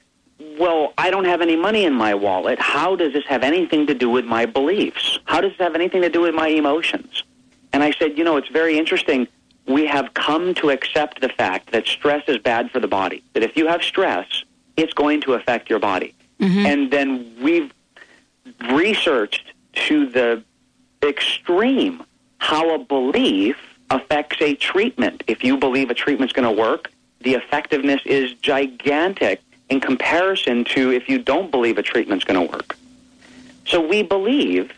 well, 0.59 0.93
I 0.99 1.11
don't 1.11 1.25
have 1.25 1.41
any 1.41 1.57
money 1.57 1.85
in 1.85 1.95
my 1.95 2.15
wallet. 2.15 2.59
How 2.61 2.97
does 2.97 3.13
this 3.13 3.25
have 3.27 3.43
anything 3.43 3.87
to 3.87 3.95
do 3.95 4.11
with 4.11 4.25
my 4.25 4.47
beliefs? 4.47 5.19
How 5.25 5.41
does 5.41 5.53
this 5.53 5.61
have 5.61 5.75
anything 5.75 6.03
to 6.03 6.09
do 6.09 6.21
with 6.23 6.35
my 6.35 6.49
emotions? 6.49 7.23
And 7.73 7.83
I 7.83 7.93
said, 7.93 8.19
you 8.19 8.25
know, 8.25 8.37
it's 8.37 8.49
very 8.49 8.79
interesting. 8.79 9.29
We 9.67 9.87
have 9.87 10.15
come 10.15 10.55
to 10.55 10.71
accept 10.71 11.21
the 11.21 11.29
fact 11.29 11.73
that 11.73 11.87
stress 11.87 12.25
is 12.29 12.39
bad 12.39 12.71
for 12.71 12.81
the 12.81 12.89
body. 12.89 13.23
That 13.35 13.43
if 13.43 13.57
you 13.57 13.67
have 13.69 13.83
stress, 13.83 14.45
it's 14.77 14.93
going 14.93 15.21
to 15.23 15.35
affect 15.35 15.69
your 15.69 15.79
body. 15.79 16.15
Mm-hmm. 16.41 16.67
And 16.67 16.91
then 16.91 17.35
we've 17.41 17.73
researched 18.71 19.53
to 19.87 20.07
the 20.07 20.43
extreme 21.03 22.03
how 22.39 22.75
a 22.75 22.79
belief 22.79 23.57
affects 23.91 24.41
a 24.41 24.55
treatment. 24.55 25.25
If 25.27 25.45
you 25.45 25.57
believe 25.57 25.91
a 25.91 25.95
treatment's 25.95 26.33
going 26.33 26.49
to 26.49 26.61
work, 26.61 26.91
the 27.21 27.35
effectiveness 27.35 28.01
is 28.05 28.33
gigantic 28.35 29.41
in 29.71 29.81
comparison 29.81 30.65
to 30.65 30.93
if 30.93 31.09
you 31.09 31.19
don't 31.19 31.51
believe 31.51 31.79
a 31.79 31.83
treatment's 31.83 32.25
going 32.25 32.47
to 32.47 32.53
work. 32.53 32.77
So 33.67 33.87
we 33.87 34.03
believe 34.03 34.73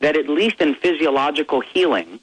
that 0.00 0.16
at 0.16 0.28
least 0.28 0.60
in 0.60 0.74
physiological 0.74 1.60
healing, 1.60 2.18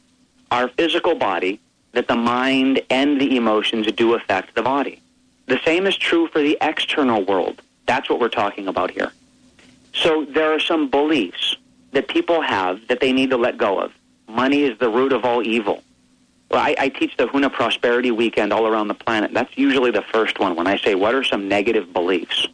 our 0.51 0.67
physical 0.67 1.15
body, 1.15 1.59
that 1.93 2.07
the 2.07 2.15
mind 2.15 2.81
and 2.89 3.19
the 3.19 3.37
emotions 3.37 3.91
do 3.93 4.13
affect 4.13 4.53
the 4.55 4.61
body. 4.61 5.01
The 5.47 5.59
same 5.65 5.87
is 5.87 5.95
true 5.95 6.27
for 6.27 6.39
the 6.39 6.57
external 6.61 7.23
world. 7.23 7.61
That's 7.85 8.09
what 8.09 8.19
we're 8.19 8.29
talking 8.29 8.67
about 8.67 8.91
here. 8.91 9.11
So 9.93 10.25
there 10.25 10.53
are 10.53 10.59
some 10.59 10.89
beliefs 10.89 11.55
that 11.93 12.07
people 12.07 12.41
have 12.41 12.87
that 12.87 12.99
they 12.99 13.11
need 13.11 13.31
to 13.31 13.37
let 13.37 13.57
go 13.57 13.79
of. 13.79 13.91
Money 14.27 14.63
is 14.63 14.77
the 14.77 14.89
root 14.89 15.11
of 15.11 15.25
all 15.25 15.41
evil. 15.41 15.81
Well, 16.51 16.61
I, 16.61 16.75
I 16.77 16.89
teach 16.89 17.15
the 17.17 17.27
Huna 17.27 17.51
Prosperity 17.51 18.11
Weekend 18.11 18.51
all 18.51 18.65
around 18.65 18.87
the 18.87 18.95
planet. 18.95 19.33
That's 19.33 19.55
usually 19.57 19.91
the 19.91 20.01
first 20.01 20.39
one 20.39 20.55
when 20.55 20.67
I 20.67 20.77
say, 20.77 20.95
what 20.95 21.13
are 21.13 21.23
some 21.23 21.47
negative 21.47 21.93
beliefs? 21.93 22.47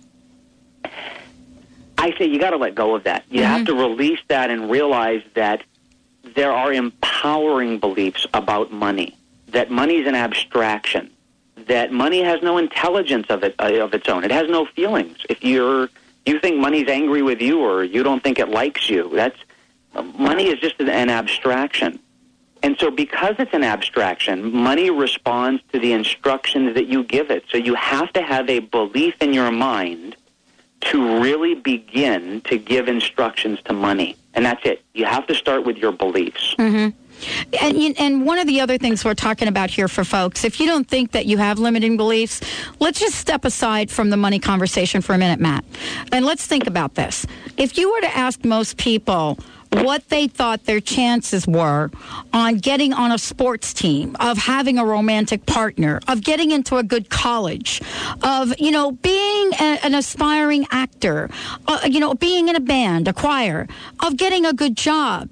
I 1.97 2.13
say 2.17 2.25
you 2.25 2.39
got 2.39 2.51
to 2.51 2.57
let 2.57 2.75
go 2.75 2.95
of 2.95 3.05
that. 3.05 3.23
You 3.29 3.43
have 3.43 3.65
to 3.65 3.73
release 3.73 4.19
that 4.27 4.49
and 4.49 4.69
realize 4.69 5.23
that 5.33 5.63
there 6.35 6.51
are 6.51 6.73
empowering 6.73 7.79
beliefs 7.79 8.27
about 8.33 8.71
money. 8.71 9.17
That 9.49 9.71
money 9.71 9.97
is 9.97 10.07
an 10.07 10.15
abstraction. 10.15 11.09
That 11.67 11.91
money 11.91 12.21
has 12.21 12.41
no 12.41 12.57
intelligence 12.57 13.27
of 13.29 13.43
it 13.43 13.55
uh, 13.57 13.73
of 13.75 13.93
its 13.93 14.09
own. 14.09 14.23
It 14.23 14.31
has 14.31 14.49
no 14.49 14.65
feelings. 14.65 15.17
If 15.29 15.43
you're 15.43 15.89
you 16.25 16.39
think 16.39 16.57
money's 16.57 16.89
angry 16.89 17.21
with 17.21 17.41
you 17.41 17.61
or 17.61 17.83
you 17.83 18.03
don't 18.03 18.21
think 18.21 18.39
it 18.39 18.49
likes 18.49 18.89
you, 18.89 19.09
that's 19.13 19.37
money 20.17 20.47
is 20.47 20.59
just 20.59 20.79
an 20.79 21.09
abstraction. 21.09 21.99
And 22.65 22.75
so 22.79 22.89
because 22.89 23.35
it's 23.37 23.53
an 23.53 23.63
abstraction, 23.63 24.51
money 24.51 24.89
responds 24.89 25.61
to 25.71 25.77
the 25.77 25.93
instructions 25.93 26.73
that 26.73 26.87
you 26.87 27.03
give 27.03 27.29
it. 27.29 27.45
So 27.51 27.57
you 27.57 27.75
have 27.75 28.11
to 28.13 28.23
have 28.23 28.49
a 28.49 28.57
belief 28.57 29.13
in 29.21 29.33
your 29.33 29.51
mind 29.51 30.15
to 30.81 31.21
really 31.21 31.53
begin 31.53 32.41
to 32.41 32.57
give 32.57 32.87
instructions 32.87 33.59
to 33.65 33.73
money. 33.73 34.17
And 34.33 34.43
that's 34.43 34.65
it. 34.65 34.83
You 34.95 35.05
have 35.05 35.27
to 35.27 35.35
start 35.35 35.63
with 35.63 35.77
your 35.77 35.91
beliefs. 35.91 36.55
hmm 36.57 36.87
And, 37.61 37.99
and 37.99 38.25
one 38.25 38.39
of 38.39 38.47
the 38.47 38.59
other 38.61 38.79
things 38.79 39.05
we're 39.05 39.13
talking 39.13 39.47
about 39.47 39.69
here 39.69 39.87
for 39.87 40.03
folks, 40.03 40.43
if 40.43 40.59
you 40.59 40.65
don't 40.65 40.87
think 40.87 41.11
that 41.11 41.27
you 41.27 41.37
have 41.37 41.59
limiting 41.59 41.97
beliefs, 41.97 42.41
let's 42.79 42.99
just 42.99 43.15
step 43.15 43.45
aside 43.45 43.91
from 43.91 44.09
the 44.09 44.17
money 44.17 44.39
conversation 44.39 45.01
for 45.01 45.13
a 45.13 45.19
minute, 45.19 45.39
Matt. 45.39 45.63
And 46.11 46.25
let's 46.25 46.47
think 46.47 46.65
about 46.65 46.95
this. 46.95 47.27
If 47.57 47.77
you 47.77 47.91
were 47.91 48.01
to 48.01 48.17
ask 48.17 48.43
most 48.43 48.77
people, 48.77 49.37
what 49.71 50.07
they 50.09 50.27
thought 50.27 50.65
their 50.65 50.79
chances 50.79 51.47
were 51.47 51.89
on 52.33 52.57
getting 52.57 52.93
on 52.93 53.11
a 53.11 53.17
sports 53.17 53.73
team, 53.73 54.15
of 54.19 54.37
having 54.37 54.77
a 54.77 54.85
romantic 54.85 55.45
partner, 55.45 55.99
of 56.07 56.21
getting 56.21 56.51
into 56.51 56.77
a 56.77 56.83
good 56.83 57.09
college, 57.09 57.81
of, 58.23 58.53
you 58.59 58.71
know, 58.71 58.91
being 58.91 59.53
a, 59.53 59.79
an 59.83 59.95
aspiring 59.95 60.65
actor, 60.71 61.29
uh, 61.67 61.79
you 61.85 61.99
know, 61.99 62.13
being 62.13 62.47
in 62.47 62.55
a 62.55 62.59
band, 62.59 63.07
a 63.07 63.13
choir, 63.13 63.67
of 64.01 64.17
getting 64.17 64.45
a 64.45 64.53
good 64.53 64.75
job. 64.75 65.29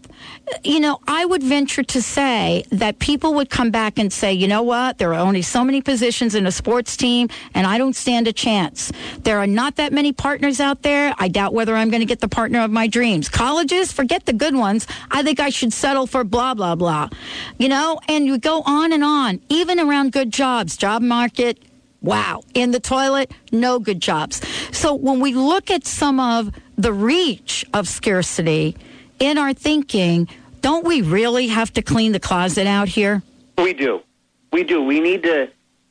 You 0.63 0.79
know, 0.81 0.99
I 1.07 1.25
would 1.25 1.41
venture 1.41 1.83
to 1.83 2.01
say 2.01 2.65
that 2.69 2.99
people 2.99 3.33
would 3.35 3.49
come 3.49 3.71
back 3.71 3.97
and 3.97 4.11
say, 4.11 4.33
you 4.33 4.47
know 4.47 4.61
what? 4.61 4.97
There 4.97 5.13
are 5.13 5.19
only 5.19 5.41
so 5.41 5.63
many 5.63 5.81
positions 5.81 6.35
in 6.35 6.45
a 6.45 6.51
sports 6.51 6.97
team, 6.97 7.29
and 7.53 7.65
I 7.65 7.77
don't 7.77 7.95
stand 7.95 8.27
a 8.27 8.33
chance. 8.33 8.91
There 9.19 9.39
are 9.39 9.47
not 9.47 9.77
that 9.77 9.93
many 9.93 10.11
partners 10.11 10.59
out 10.59 10.81
there. 10.81 11.15
I 11.17 11.29
doubt 11.29 11.53
whether 11.53 11.75
I'm 11.75 11.89
going 11.89 12.01
to 12.01 12.05
get 12.05 12.19
the 12.19 12.27
partner 12.27 12.61
of 12.61 12.71
my 12.71 12.87
dreams. 12.87 13.29
Colleges, 13.29 13.93
forget 13.93 14.25
the 14.25 14.33
good 14.33 14.55
ones. 14.55 14.85
I 15.09 15.23
think 15.23 15.39
I 15.39 15.49
should 15.49 15.71
settle 15.71 16.07
for 16.07 16.23
blah, 16.25 16.53
blah, 16.53 16.75
blah. 16.75 17.09
You 17.57 17.69
know, 17.69 17.99
and 18.09 18.25
you 18.25 18.37
go 18.37 18.63
on 18.65 18.91
and 18.91 19.03
on, 19.03 19.39
even 19.47 19.79
around 19.79 20.11
good 20.11 20.31
jobs, 20.31 20.75
job 20.75 21.01
market. 21.01 21.57
Wow. 22.01 22.43
In 22.53 22.71
the 22.71 22.81
toilet, 22.81 23.31
no 23.53 23.79
good 23.79 24.01
jobs. 24.01 24.41
So 24.75 24.93
when 24.93 25.21
we 25.21 25.33
look 25.33 25.71
at 25.71 25.85
some 25.85 26.19
of 26.19 26.51
the 26.77 26.91
reach 26.91 27.65
of 27.73 27.87
scarcity 27.87 28.75
in 29.19 29.37
our 29.37 29.53
thinking, 29.53 30.27
don't 30.61 30.85
we 30.85 31.01
really 31.01 31.47
have 31.47 31.71
to 31.73 31.81
clean 31.81 32.11
the 32.11 32.19
closet 32.19 32.67
out 32.67 32.87
here? 32.87 33.21
We 33.57 33.73
do. 33.73 34.01
We 34.51 34.63
do. 34.63 34.81
We 34.81 34.99
need 34.99 35.23
to. 35.23 35.49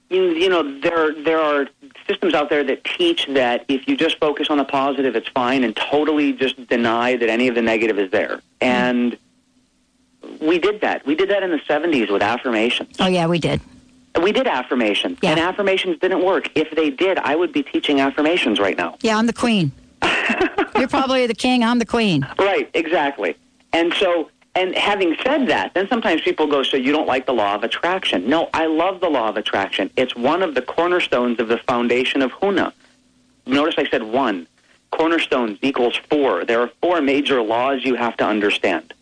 You, 0.08 0.50
know, 0.50 0.80
there 0.80 1.14
there 1.22 1.40
are 1.40 1.68
systems 2.06 2.34
out 2.34 2.50
there 2.50 2.62
that 2.64 2.84
teach 2.84 3.26
that 3.28 3.64
if 3.68 3.88
you 3.88 3.96
just 3.96 4.18
focus 4.18 4.48
on 4.50 4.58
the 4.58 4.64
positive, 4.64 5.16
it's 5.16 5.28
fine, 5.28 5.64
and 5.64 5.74
totally 5.74 6.34
just 6.34 6.66
deny 6.68 7.16
that 7.16 7.30
any 7.30 7.48
of 7.48 7.54
the 7.54 7.62
negative 7.62 7.98
is 7.98 8.10
there. 8.10 8.42
And 8.60 9.16
we 10.40 10.58
did 10.58 10.82
that. 10.82 11.06
We 11.06 11.14
did 11.14 11.30
that 11.30 11.42
in 11.42 11.50
the 11.50 11.60
'70s 11.60 12.10
with 12.10 12.22
affirmations. 12.22 12.96
Oh, 13.00 13.06
yeah, 13.06 13.26
we 13.26 13.38
did. 13.38 13.60
We 14.20 14.32
did 14.32 14.46
affirmations, 14.46 15.18
and 15.22 15.40
affirmations 15.40 15.98
didn't 15.98 16.22
work. 16.22 16.50
If 16.54 16.70
they 16.72 16.90
did, 16.90 17.18
I 17.18 17.34
would 17.34 17.52
be 17.52 17.62
teaching 17.62 18.00
affirmations 18.00 18.60
right 18.60 18.76
now. 18.76 18.98
Yeah, 19.00 19.16
I'm 19.16 19.26
the 19.26 19.32
queen. 19.32 19.72
You're 20.78 20.88
probably 20.88 21.26
the 21.26 21.34
king. 21.34 21.64
I'm 21.64 21.78
the 21.78 21.86
queen. 21.86 22.26
Right, 22.38 22.70
exactly. 22.74 23.36
And 23.72 23.92
so, 23.94 24.30
and 24.54 24.74
having 24.74 25.16
said 25.22 25.46
that, 25.48 25.74
then 25.74 25.88
sometimes 25.88 26.20
people 26.20 26.46
go, 26.46 26.62
so 26.62 26.76
you 26.76 26.92
don't 26.92 27.06
like 27.06 27.26
the 27.26 27.32
law 27.32 27.54
of 27.54 27.64
attraction. 27.64 28.28
No, 28.28 28.50
I 28.52 28.66
love 28.66 29.00
the 29.00 29.08
law 29.08 29.28
of 29.28 29.36
attraction. 29.36 29.90
It's 29.96 30.14
one 30.14 30.42
of 30.42 30.54
the 30.54 30.62
cornerstones 30.62 31.40
of 31.40 31.48
the 31.48 31.58
foundation 31.58 32.22
of 32.22 32.32
Huna. 32.32 32.72
Notice 33.46 33.74
I 33.78 33.88
said 33.88 34.02
one. 34.02 34.46
Cornerstones 34.90 35.58
equals 35.62 35.96
four. 36.10 36.44
There 36.44 36.60
are 36.60 36.70
four 36.82 37.00
major 37.00 37.40
laws 37.42 37.84
you 37.84 37.94
have 37.94 38.16
to 38.18 38.26
understand. 38.26 38.92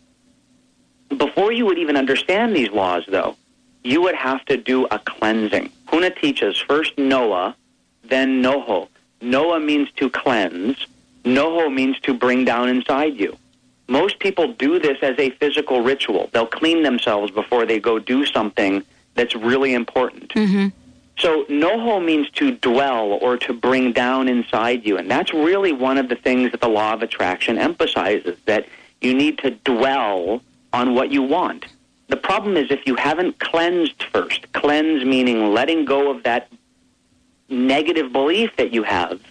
Before 1.17 1.51
you 1.51 1.65
would 1.65 1.77
even 1.77 1.97
understand 1.97 2.55
these 2.55 2.69
laws, 2.69 3.03
though, 3.09 3.35
you 3.83 4.01
would 4.01 4.15
have 4.15 4.45
to 4.45 4.55
do 4.55 4.85
a 4.85 4.99
cleansing. 4.99 5.69
Huna 5.87 6.17
teaches 6.19 6.57
first 6.57 6.97
Noah, 6.97 7.55
then 8.03 8.41
Noho. 8.41 8.87
Noah 9.21 9.59
means 9.59 9.89
to 9.97 10.09
cleanse. 10.09 10.87
Noho 11.23 11.73
means 11.73 11.99
to 12.01 12.13
bring 12.13 12.45
down 12.45 12.69
inside 12.69 13.15
you. 13.15 13.37
Most 13.87 14.19
people 14.19 14.53
do 14.53 14.79
this 14.79 14.97
as 15.01 15.17
a 15.19 15.31
physical 15.31 15.81
ritual. 15.81 16.29
They'll 16.31 16.47
clean 16.47 16.83
themselves 16.83 17.31
before 17.31 17.65
they 17.65 17.79
go 17.79 17.99
do 17.99 18.25
something 18.25 18.83
that's 19.15 19.35
really 19.35 19.73
important. 19.73 20.29
Mm-hmm. 20.29 20.69
So 21.19 21.43
Noho 21.45 22.03
means 22.03 22.29
to 22.31 22.55
dwell 22.57 23.11
or 23.21 23.37
to 23.37 23.53
bring 23.53 23.91
down 23.91 24.27
inside 24.27 24.85
you. 24.85 24.97
And 24.97 25.11
that's 25.11 25.33
really 25.33 25.71
one 25.71 25.97
of 25.97 26.09
the 26.09 26.15
things 26.15 26.51
that 26.51 26.61
the 26.61 26.69
law 26.69 26.93
of 26.93 27.03
attraction 27.03 27.57
emphasizes, 27.57 28.37
that 28.45 28.65
you 29.01 29.13
need 29.13 29.37
to 29.39 29.51
dwell 29.51 30.41
on 30.73 30.95
what 30.95 31.11
you 31.11 31.21
want. 31.21 31.65
The 32.07 32.17
problem 32.17 32.57
is 32.57 32.71
if 32.71 32.87
you 32.87 32.95
haven't 32.95 33.39
cleansed 33.39 34.03
first, 34.11 34.51
cleanse 34.53 35.05
meaning 35.05 35.53
letting 35.53 35.85
go 35.85 36.09
of 36.09 36.23
that 36.23 36.51
negative 37.49 38.11
belief 38.11 38.55
that 38.55 38.73
you 38.73 38.83
have, 38.83 39.21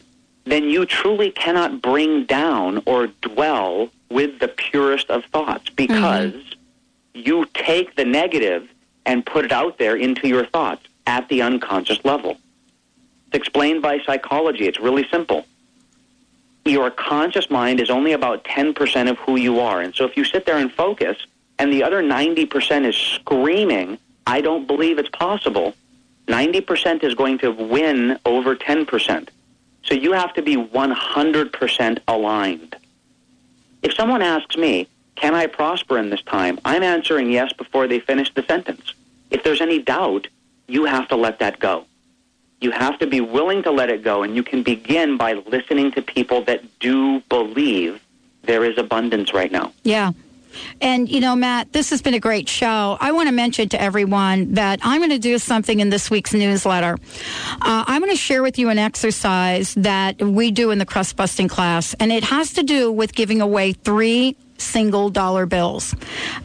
then 0.51 0.65
you 0.65 0.87
truly 0.87 1.31
cannot 1.31 1.83
bring 1.83 2.25
down 2.25 2.83
or 2.87 3.09
dwell 3.21 3.91
with 4.11 4.39
the 4.39 4.49
purest 4.49 5.11
of 5.11 5.25
thoughts 5.27 5.71
mm-hmm. 5.71 5.77
because 5.77 6.35
you 7.15 7.47
take 7.55 7.97
the 7.97 8.05
negative 8.05 8.69
and 9.07 9.25
put 9.25 9.45
it 9.45 9.53
out 9.53 9.79
there 9.79 9.97
into 9.97 10.29
your 10.29 10.47
thoughts 10.47 10.87
at 11.07 11.29
the 11.29 11.43
unconscious 11.43 12.05
level. 12.05 12.39
It's 13.29 13.37
explained 13.37 13.83
by 13.83 13.99
psychology. 14.01 14.67
It's 14.67 14.81
really 14.81 15.07
simple. 15.09 15.47
Your 16.65 16.91
conscious 16.91 17.51
mind 17.51 17.81
is 17.81 17.91
only 17.91 18.13
about 18.13 18.45
10% 18.45 19.11
of 19.11 19.19
who 19.19 19.37
you 19.37 19.61
are. 19.61 19.81
And 19.81 19.95
so 19.95 20.05
if 20.05 20.17
you 20.17 20.25
sit 20.25 20.47
there 20.47 20.59
and 20.59 20.71
focus 20.73 21.17
and 21.59 21.73
the 21.73 21.83
other 21.83 22.03
90% 22.03 22.85
is 22.85 22.97
screaming, 22.97 23.99
I 24.27 24.41
don't 24.41 24.67
believe 24.67 24.99
it's 24.99 25.09
possible, 25.09 25.75
90% 26.27 27.03
is 27.03 27.15
going 27.15 27.39
to 27.39 27.51
win 27.51 28.19
over 28.25 28.55
10%. 28.55 29.29
So 29.85 29.95
you 29.95 30.13
have 30.13 30.35
to 30.35 30.43
be 30.43 30.57
100% 30.57 31.99
aligned. 32.07 32.77
If 33.83 33.95
someone 33.95 34.23
asks 34.23 34.57
me, 34.57 34.89
can 35.17 35.35
I 35.35 35.47
prosper 35.47 35.99
in 35.99 36.11
this 36.11 36.23
time? 36.23 36.59
I'm 36.65 36.83
answering 36.83 37.31
yes 37.31 37.53
before 37.53 37.87
they 37.87 38.01
finish 38.01 38.33
the 38.33 38.43
sentence. 38.43 38.95
If 39.31 39.43
there's 39.45 39.61
any 39.61 39.81
doubt, 39.81 40.29
you 40.67 40.85
have 40.85 41.09
to 41.09 41.17
let 41.17 41.39
that 41.41 41.59
go. 41.59 41.85
You 42.61 42.71
have 42.71 42.99
to 42.99 43.07
be 43.07 43.21
willing 43.21 43.63
to 43.63 43.71
let 43.71 43.89
it 43.91 44.03
go, 44.03 44.23
and 44.23 44.37
you 44.37 44.43
can 44.43 44.63
begin 44.63 45.17
by 45.17 45.33
listening 45.33 45.93
to 45.93 46.03
people 46.03 46.43
that 46.45 46.63
do 46.79 47.21
believe 47.29 48.01
there 48.43 48.65
is 48.65 48.77
abundance 48.79 49.33
right 49.33 49.51
now. 49.51 49.73
Yeah. 49.83 50.13
And, 50.81 51.09
you 51.09 51.21
know, 51.21 51.37
Matt, 51.37 51.73
this 51.73 51.91
has 51.91 52.03
been 52.03 52.15
a 52.15 52.21
great 52.21 52.49
show. 52.49 52.97
I 53.01 53.13
want 53.13 53.29
to 53.29 53.35
mention 53.35 53.69
to 53.71 53.81
everyone 53.81 54.55
that 54.55 54.81
I'm 54.83 55.01
going 55.01 55.11
to 55.11 55.19
do 55.19 55.39
something 55.39 55.81
in 55.81 55.91
this 55.91 56.11
week's 56.11 56.35
newsletter. 56.35 56.99
Uh, 57.53 57.85
I'm 57.87 58.01
going 58.01 58.13
to 58.13 58.17
share 58.17 58.43
with 58.43 58.59
you 58.59 58.69
an 58.69 58.79
exercise 58.79 59.75
that 59.75 60.21
we 60.21 60.51
do 60.51 60.71
in 60.71 60.79
the 60.79 60.87
crust 60.87 61.17
busting 61.17 61.49
class, 61.49 61.95
and 62.01 62.13
it 62.13 62.25
has 62.25 62.55
to 62.55 62.63
do 62.63 62.91
with 62.91 63.15
giving 63.15 63.41
away 63.41 63.73
three 63.73 64.37
single 64.61 65.11
dollar 65.11 65.47
bills. 65.47 65.95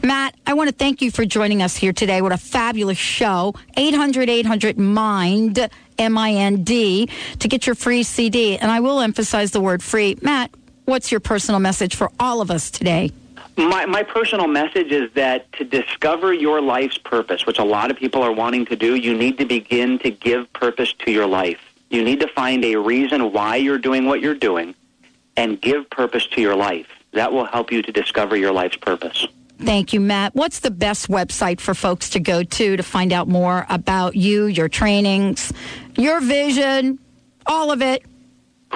Matt, 0.02 0.34
I 0.46 0.54
want 0.54 0.68
to 0.68 0.74
thank 0.74 1.02
you 1.02 1.10
for 1.10 1.24
joining 1.24 1.62
us 1.62 1.76
here 1.76 1.92
today. 1.92 2.22
What 2.22 2.32
a 2.32 2.38
fabulous 2.38 2.98
show. 2.98 3.54
800 3.76 4.28
800 4.28 4.78
MIND, 4.78 5.68
M 5.98 6.18
I 6.18 6.32
N 6.32 6.64
D, 6.64 7.08
to 7.38 7.48
get 7.48 7.66
your 7.66 7.74
free 7.74 8.02
CD. 8.02 8.58
And 8.58 8.70
I 8.70 8.80
will 8.80 9.00
emphasize 9.00 9.50
the 9.50 9.60
word 9.60 9.82
free. 9.82 10.16
Matt, 10.22 10.50
what's 10.84 11.10
your 11.10 11.20
personal 11.20 11.60
message 11.60 11.94
for 11.94 12.10
all 12.18 12.40
of 12.40 12.50
us 12.50 12.70
today? 12.70 13.12
My, 13.56 13.86
my 13.86 14.02
personal 14.02 14.46
message 14.46 14.92
is 14.92 15.10
that 15.14 15.50
to 15.54 15.64
discover 15.64 16.32
your 16.32 16.60
life's 16.60 16.98
purpose, 16.98 17.46
which 17.46 17.58
a 17.58 17.64
lot 17.64 17.90
of 17.90 17.96
people 17.96 18.22
are 18.22 18.32
wanting 18.32 18.66
to 18.66 18.76
do, 18.76 18.96
you 18.96 19.16
need 19.16 19.38
to 19.38 19.46
begin 19.46 19.98
to 20.00 20.10
give 20.10 20.52
purpose 20.52 20.92
to 21.04 21.10
your 21.10 21.26
life. 21.26 21.58
You 21.88 22.04
need 22.04 22.20
to 22.20 22.28
find 22.28 22.64
a 22.64 22.76
reason 22.76 23.32
why 23.32 23.56
you're 23.56 23.78
doing 23.78 24.04
what 24.04 24.20
you're 24.20 24.34
doing 24.34 24.74
and 25.36 25.60
give 25.60 25.88
purpose 25.88 26.26
to 26.28 26.40
your 26.40 26.54
life. 26.54 26.86
That 27.12 27.32
will 27.32 27.46
help 27.46 27.72
you 27.72 27.80
to 27.82 27.92
discover 27.92 28.36
your 28.36 28.52
life's 28.52 28.76
purpose. 28.76 29.26
Thank 29.58 29.94
you, 29.94 30.00
Matt. 30.00 30.34
What's 30.34 30.60
the 30.60 30.70
best 30.70 31.08
website 31.08 31.60
for 31.60 31.72
folks 31.72 32.10
to 32.10 32.20
go 32.20 32.42
to 32.42 32.76
to 32.76 32.82
find 32.82 33.10
out 33.10 33.26
more 33.26 33.64
about 33.70 34.14
you, 34.14 34.46
your 34.46 34.68
trainings, 34.68 35.50
your 35.96 36.20
vision, 36.20 36.98
all 37.46 37.72
of 37.72 37.80
it? 37.80 38.04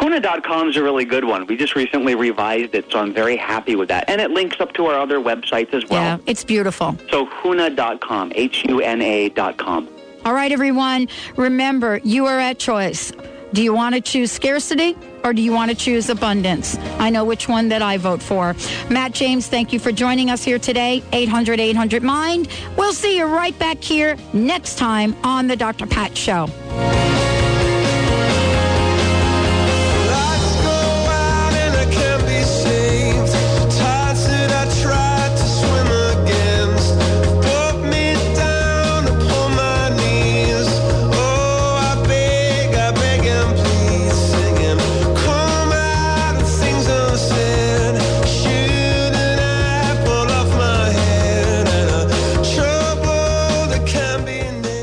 Huna.com 0.01 0.71
is 0.71 0.77
a 0.77 0.83
really 0.83 1.05
good 1.05 1.25
one. 1.25 1.47
We 1.47 1.57
just 1.57 1.77
recently 1.77 2.15
revised 2.15 2.75
it, 2.75 2.91
so 2.91 3.01
I'm 3.01 3.13
very 3.13 3.37
happy 3.37 3.77
with 3.77 3.89
that. 3.91 4.09
And 4.09 4.19
it 4.21 4.31
links 4.31 4.59
up 4.59 4.73
to 4.75 4.87
our 4.87 4.99
other 4.99 5.19
websites 5.19 5.75
as 5.75 5.85
well. 5.91 6.03
Yeah, 6.03 6.19
it's 6.27 6.43
beautiful. 6.43 6.97
So 7.11 7.27
Huna.com, 7.27 8.33
H-U-N-A.com. 8.35 9.89
All 10.25 10.33
right, 10.33 10.53
everyone. 10.53 11.09
Remember, 11.37 12.01
you 12.03 12.27
are 12.27 12.39
at 12.39 12.59
choice. 12.59 13.13
Do 13.53 13.63
you 13.63 13.75
want 13.75 13.95
to 13.95 14.01
choose 14.01 14.31
scarcity 14.33 14.97
or 15.25 15.35
do 15.35 15.43
you 15.43 15.53
want 15.53 15.71
to 15.71 15.77
choose 15.77 16.09
abundance? 16.09 16.79
I 16.99 17.11
know 17.11 17.25
which 17.25 17.49
one 17.49 17.69
that 17.69 17.83
I 17.83 17.97
vote 17.97 18.23
for. 18.23 18.55
Matt 18.89 19.13
James, 19.13 19.49
thank 19.49 19.73
you 19.73 19.79
for 19.79 19.93
joining 19.93 20.31
us 20.31 20.45
here 20.45 20.59
today. 20.59 21.03
800 21.13 21.61
800 21.61 22.03
Mind. 22.03 22.49
We'll 22.77 22.93
see 22.93 23.19
you 23.19 23.27
right 23.27 23.59
back 23.59 23.83
here 23.83 24.17
next 24.33 24.79
time 24.79 25.15
on 25.25 25.47
The 25.47 25.57
Dr. 25.57 25.87
Pat 25.87 26.17
Show. 26.17 26.49